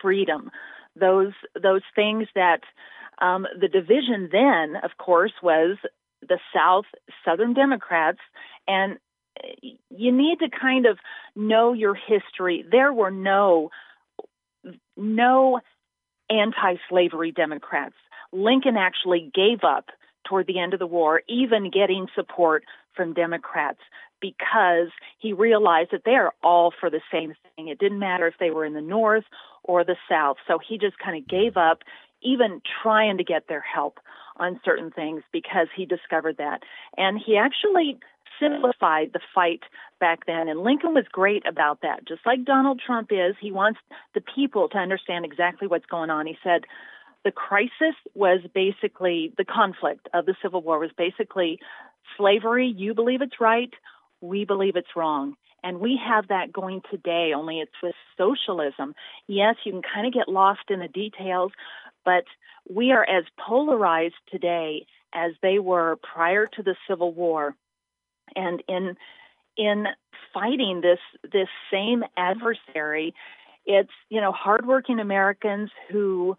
freedom. 0.00 0.50
Those 0.98 1.32
those 1.60 1.82
things 1.94 2.26
that 2.34 2.60
um, 3.20 3.46
the 3.58 3.68
division 3.68 4.28
then, 4.30 4.76
of 4.82 4.96
course, 4.98 5.32
was 5.42 5.76
the 6.20 6.38
South 6.54 6.86
Southern 7.24 7.54
Democrats 7.54 8.18
and 8.66 8.98
you 9.62 10.12
need 10.12 10.38
to 10.40 10.48
kind 10.48 10.86
of 10.86 10.98
know 11.34 11.72
your 11.72 11.94
history. 11.94 12.64
There 12.70 12.92
were 12.92 13.10
no 13.10 13.70
no 14.96 15.60
anti-slavery 16.30 17.32
Democrats. 17.32 17.94
Lincoln 18.32 18.76
actually 18.76 19.30
gave 19.34 19.64
up 19.64 19.86
toward 20.28 20.46
the 20.46 20.58
end 20.58 20.74
of 20.74 20.78
the 20.78 20.86
war, 20.86 21.22
even 21.28 21.70
getting 21.70 22.06
support 22.14 22.64
from 22.94 23.14
Democrats 23.14 23.78
because 24.20 24.88
he 25.18 25.32
realized 25.32 25.90
that 25.92 26.02
they 26.04 26.12
are 26.12 26.32
all 26.42 26.72
for 26.78 26.90
the 26.90 27.00
same 27.10 27.34
thing. 27.56 27.68
It 27.68 27.78
didn't 27.78 28.00
matter 28.00 28.26
if 28.26 28.34
they 28.38 28.50
were 28.50 28.64
in 28.64 28.74
the 28.74 28.80
North 28.80 29.24
or 29.62 29.84
the 29.84 29.96
South. 30.08 30.36
So 30.46 30.58
he 30.58 30.76
just 30.76 30.98
kind 30.98 31.16
of 31.16 31.28
gave 31.28 31.56
up 31.56 31.82
even 32.20 32.60
trying 32.82 33.16
to 33.18 33.24
get 33.24 33.46
their 33.48 33.60
help 33.60 33.98
on 34.36 34.60
certain 34.64 34.90
things 34.90 35.22
because 35.32 35.68
he 35.74 35.86
discovered 35.86 36.36
that. 36.38 36.62
And 36.96 37.18
he 37.24 37.36
actually 37.36 37.98
simplified 38.40 39.10
the 39.12 39.20
fight 39.34 39.62
back 40.00 40.26
then. 40.26 40.48
And 40.48 40.60
Lincoln 40.60 40.94
was 40.94 41.04
great 41.10 41.46
about 41.46 41.80
that. 41.82 42.06
Just 42.06 42.20
like 42.26 42.44
Donald 42.44 42.80
Trump 42.84 43.10
is, 43.10 43.34
he 43.40 43.52
wants 43.52 43.80
the 44.14 44.20
people 44.20 44.68
to 44.70 44.78
understand 44.78 45.24
exactly 45.24 45.68
what's 45.68 45.86
going 45.86 46.10
on. 46.10 46.26
He 46.26 46.38
said 46.42 46.62
the 47.24 47.32
crisis 47.32 47.96
was 48.14 48.40
basically 48.54 49.32
the 49.36 49.44
conflict 49.44 50.08
of 50.14 50.26
the 50.26 50.34
Civil 50.42 50.62
War 50.62 50.78
was 50.78 50.90
basically 50.96 51.58
slavery. 52.16 52.72
You 52.74 52.94
believe 52.94 53.22
it's 53.22 53.40
right, 53.40 53.72
we 54.20 54.44
believe 54.44 54.76
it's 54.76 54.96
wrong. 54.96 55.34
And 55.62 55.80
we 55.80 56.00
have 56.06 56.28
that 56.28 56.52
going 56.52 56.82
today, 56.90 57.32
only 57.34 57.60
it's 57.60 57.72
with 57.82 57.94
socialism. 58.16 58.94
Yes, 59.26 59.56
you 59.64 59.72
can 59.72 59.82
kind 59.82 60.06
of 60.06 60.12
get 60.12 60.28
lost 60.28 60.70
in 60.70 60.78
the 60.78 60.88
details, 60.88 61.50
but 62.04 62.24
we 62.70 62.92
are 62.92 63.02
as 63.02 63.24
polarized 63.44 64.14
today 64.30 64.86
as 65.12 65.32
they 65.42 65.58
were 65.58 65.96
prior 65.96 66.46
to 66.46 66.62
the 66.62 66.76
Civil 66.88 67.12
War 67.12 67.56
And 68.36 68.62
in 68.68 68.96
in 69.56 69.86
fighting 70.32 70.80
this 70.82 71.00
this 71.22 71.48
same 71.72 72.04
adversary, 72.16 73.14
it's 73.66 73.90
you 74.08 74.20
know 74.20 74.32
hardworking 74.32 75.00
Americans 75.00 75.70
who 75.90 76.36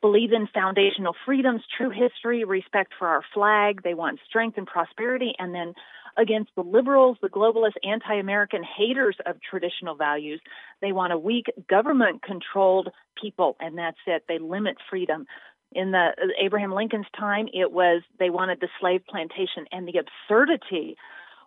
believe 0.00 0.32
in 0.32 0.48
foundational 0.52 1.14
freedoms, 1.24 1.62
true 1.76 1.90
history, 1.90 2.44
respect 2.44 2.92
for 2.98 3.06
our 3.06 3.22
flag. 3.32 3.82
They 3.82 3.94
want 3.94 4.18
strength 4.28 4.58
and 4.58 4.66
prosperity, 4.66 5.34
and 5.38 5.54
then 5.54 5.74
against 6.16 6.50
the 6.56 6.62
liberals, 6.62 7.16
the 7.22 7.28
globalists, 7.28 7.78
anti 7.84 8.14
American 8.14 8.62
haters 8.62 9.16
of 9.24 9.36
traditional 9.40 9.94
values. 9.94 10.40
They 10.80 10.92
want 10.92 11.12
a 11.12 11.18
weak, 11.18 11.46
government 11.68 12.22
controlled 12.22 12.88
people, 13.20 13.56
and 13.60 13.78
that's 13.78 13.98
it. 14.06 14.24
They 14.28 14.38
limit 14.38 14.76
freedom. 14.90 15.26
In 15.74 15.92
the 15.92 16.08
uh, 16.20 16.26
Abraham 16.38 16.72
Lincoln's 16.72 17.06
time, 17.18 17.46
it 17.54 17.72
was 17.72 18.02
they 18.18 18.28
wanted 18.28 18.60
the 18.60 18.68
slave 18.80 19.02
plantation, 19.08 19.66
and 19.72 19.88
the 19.88 19.98
absurdity 19.98 20.96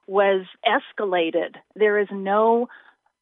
was 0.07 0.45
escalated. 0.65 1.55
There 1.75 1.99
is 1.99 2.07
no 2.11 2.67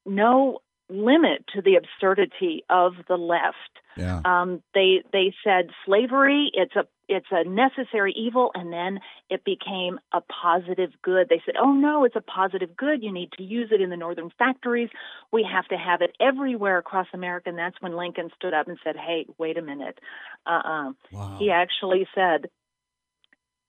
no 0.06 0.60
limit 0.90 1.46
to 1.56 1.62
the 1.62 1.76
absurdity 1.76 2.64
of 2.70 2.94
the 3.08 3.16
left. 3.16 3.56
Yeah. 3.96 4.22
Um, 4.26 4.62
they 4.74 5.04
they 5.12 5.34
said 5.44 5.70
slavery 5.86 6.52
it's 6.54 6.76
a 6.76 6.86
it's 7.10 7.28
a 7.32 7.44
necessary 7.44 8.14
evil, 8.16 8.52
and 8.56 8.72
then 8.72 9.00
it 9.30 9.44
became 9.44 10.00
a 10.14 10.22
positive 10.22 10.92
good. 11.02 11.28
They 11.30 11.42
said, 11.46 11.56
"Oh 11.62 11.72
no, 11.72 12.06
it's 12.06 12.16
a 12.16 12.22
positive 12.22 12.76
good. 12.76 13.04
You 13.04 13.12
need 13.12 13.32
to 13.34 13.44
use 13.44 13.70
it 13.72 13.82
in 13.82 13.90
the 13.90 13.98
northern 13.98 14.32
factories. 14.38 14.90
We 15.32 15.48
have 15.52 15.68
to 15.68 15.78
have 15.78 16.02
it 16.02 16.16
everywhere 16.20 16.78
across 16.78 17.08
America." 17.14 17.50
And 17.50 17.58
that's 17.58 17.80
when 17.82 17.96
Lincoln 17.96 18.30
stood 18.36 18.54
up 18.54 18.68
and 18.68 18.78
said, 18.84 18.96
"Hey, 18.96 19.26
wait 19.38 19.58
a 19.58 19.62
minute." 19.62 20.00
Uh-uh. 20.46 20.94
Wow. 21.12 21.38
He 21.40 21.52
actually 21.52 22.08
said, 22.16 22.50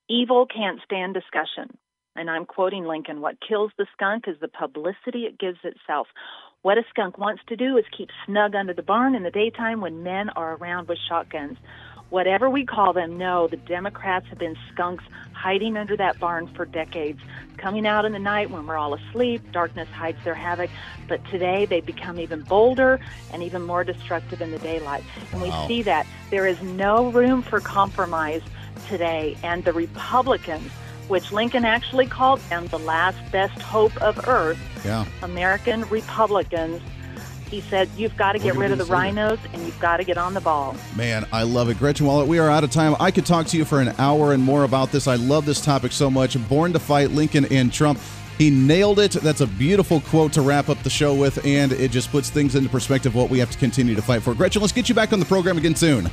"Evil 0.08 0.46
can't 0.46 0.80
stand 0.84 1.14
discussion." 1.14 1.76
And 2.16 2.30
I'm 2.30 2.46
quoting 2.46 2.84
Lincoln, 2.84 3.20
what 3.20 3.36
kills 3.46 3.72
the 3.76 3.86
skunk 3.92 4.28
is 4.28 4.36
the 4.40 4.48
publicity 4.48 5.24
it 5.24 5.38
gives 5.38 5.58
itself. 5.64 6.06
What 6.62 6.78
a 6.78 6.84
skunk 6.88 7.18
wants 7.18 7.42
to 7.48 7.56
do 7.56 7.76
is 7.76 7.84
keep 7.96 8.08
snug 8.24 8.54
under 8.54 8.72
the 8.72 8.82
barn 8.82 9.14
in 9.14 9.22
the 9.22 9.30
daytime 9.30 9.80
when 9.80 10.02
men 10.02 10.30
are 10.30 10.54
around 10.54 10.88
with 10.88 10.98
shotguns. 11.08 11.58
Whatever 12.10 12.48
we 12.48 12.64
call 12.64 12.92
them, 12.92 13.18
no, 13.18 13.48
the 13.48 13.56
Democrats 13.56 14.26
have 14.28 14.38
been 14.38 14.56
skunks 14.72 15.04
hiding 15.32 15.76
under 15.76 15.96
that 15.96 16.20
barn 16.20 16.46
for 16.54 16.64
decades, 16.64 17.20
coming 17.56 17.86
out 17.86 18.04
in 18.04 18.12
the 18.12 18.18
night 18.18 18.50
when 18.50 18.66
we're 18.66 18.76
all 18.76 18.94
asleep. 18.94 19.42
Darkness 19.52 19.88
hides 19.88 20.22
their 20.22 20.34
havoc. 20.34 20.70
But 21.08 21.24
today 21.30 21.66
they 21.66 21.80
become 21.80 22.20
even 22.20 22.42
bolder 22.42 23.00
and 23.32 23.42
even 23.42 23.62
more 23.62 23.82
destructive 23.82 24.40
in 24.40 24.52
the 24.52 24.58
daylight. 24.60 25.02
And 25.32 25.42
Wow. 25.42 25.66
we 25.66 25.68
see 25.68 25.82
that 25.82 26.06
there 26.30 26.46
is 26.46 26.60
no 26.62 27.10
room 27.10 27.42
for 27.42 27.60
compromise 27.60 28.42
today. 28.88 29.36
And 29.42 29.64
the 29.64 29.72
Republicans, 29.72 30.70
which 31.08 31.32
Lincoln 31.32 31.64
actually 31.64 32.06
called 32.06 32.40
them 32.50 32.66
the 32.68 32.78
last 32.78 33.18
best 33.30 33.60
hope 33.62 33.96
of 34.02 34.26
earth, 34.28 34.58
Yeah. 34.84 35.04
American 35.22 35.82
Republicans, 35.88 36.80
he 37.50 37.60
said, 37.60 37.88
you've 37.96 38.16
got 38.16 38.32
to 38.32 38.38
get 38.38 38.56
rid 38.56 38.72
of 38.72 38.78
the 38.78 38.84
rhinos 38.86 39.38
and 39.52 39.62
you've 39.64 39.78
got 39.78 39.98
to 39.98 40.04
get 40.04 40.18
on 40.18 40.34
the 40.34 40.40
ball. 40.40 40.74
Man, 40.96 41.26
I 41.32 41.42
love 41.44 41.68
it. 41.68 41.78
Gretchen 41.78 42.06
Wollert, 42.06 42.26
we 42.26 42.38
are 42.38 42.50
out 42.50 42.64
of 42.64 42.70
time. 42.70 42.96
I 42.98 43.10
could 43.10 43.26
talk 43.26 43.46
to 43.48 43.56
you 43.56 43.64
for 43.64 43.80
an 43.80 43.94
hour 43.98 44.32
and 44.32 44.42
more 44.42 44.64
about 44.64 44.90
this. 44.90 45.06
I 45.06 45.16
love 45.16 45.46
this 45.46 45.60
topic 45.60 45.92
so 45.92 46.10
much. 46.10 46.36
Born 46.48 46.72
to 46.72 46.78
fight 46.78 47.10
Lincoln 47.10 47.44
and 47.52 47.72
Trump. 47.72 48.00
He 48.38 48.50
nailed 48.50 48.98
it. 48.98 49.12
That's 49.12 49.42
a 49.42 49.46
beautiful 49.46 50.00
quote 50.00 50.32
to 50.32 50.42
wrap 50.42 50.68
up 50.68 50.82
the 50.82 50.90
show 50.90 51.14
with, 51.14 51.44
and 51.46 51.70
it 51.70 51.92
just 51.92 52.10
puts 52.10 52.30
things 52.30 52.56
into 52.56 52.68
perspective 52.68 53.14
what 53.14 53.30
we 53.30 53.38
have 53.38 53.50
to 53.52 53.58
continue 53.58 53.94
to 53.94 54.02
fight 54.02 54.22
for. 54.22 54.34
Gretchen, 54.34 54.60
let's 54.60 54.72
get 54.72 54.88
you 54.88 54.94
back 54.94 55.12
on 55.12 55.20
the 55.20 55.24
program 55.24 55.56
again 55.56 55.76
soon. 55.76 56.10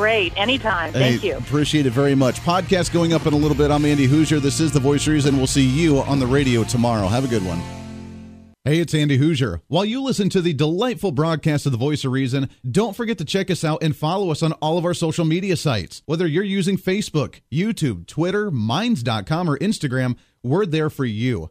Great. 0.00 0.32
Anytime. 0.34 0.94
Thank 0.94 1.20
Hey, 1.20 1.28
you. 1.28 1.36
Appreciate 1.36 1.84
it 1.84 1.90
very 1.90 2.14
much. 2.14 2.40
Podcast 2.40 2.90
going 2.90 3.12
up 3.12 3.26
in 3.26 3.34
a 3.34 3.36
little 3.36 3.54
bit. 3.56 3.70
I'm 3.70 3.84
Andy 3.84 4.08
Hooser. 4.08 4.40
This 4.40 4.58
is 4.58 4.72
The 4.72 4.80
Voice 4.80 5.06
of 5.06 5.12
Reason. 5.12 5.36
We'll 5.36 5.46
see 5.46 5.62
you 5.66 5.98
on 5.98 6.18
the 6.18 6.26
radio 6.26 6.64
tomorrow. 6.64 7.06
Have 7.06 7.26
a 7.26 7.28
good 7.28 7.44
one. 7.44 7.60
Hey, 8.64 8.78
it's 8.78 8.94
Andy 8.94 9.18
Hooser. 9.18 9.60
While 9.68 9.84
you 9.84 10.02
listen 10.02 10.30
to 10.30 10.40
the 10.40 10.54
delightful 10.54 11.12
broadcast 11.12 11.66
of 11.66 11.72
The 11.72 11.78
Voice 11.78 12.02
of 12.06 12.12
Reason, 12.12 12.48
don't 12.70 12.96
forget 12.96 13.18
to 13.18 13.26
check 13.26 13.50
us 13.50 13.62
out 13.62 13.82
and 13.82 13.94
follow 13.94 14.30
us 14.30 14.42
on 14.42 14.52
all 14.54 14.78
of 14.78 14.86
our 14.86 14.94
social 14.94 15.26
media 15.26 15.54
sites. 15.54 16.00
Whether 16.06 16.26
you're 16.26 16.44
using 16.44 16.78
Facebook, 16.78 17.40
YouTube, 17.52 18.06
Twitter, 18.06 18.50
Minds.com, 18.50 19.50
or 19.50 19.58
Instagram, 19.58 20.16
we're 20.42 20.64
there 20.64 20.88
for 20.88 21.04
you. 21.04 21.50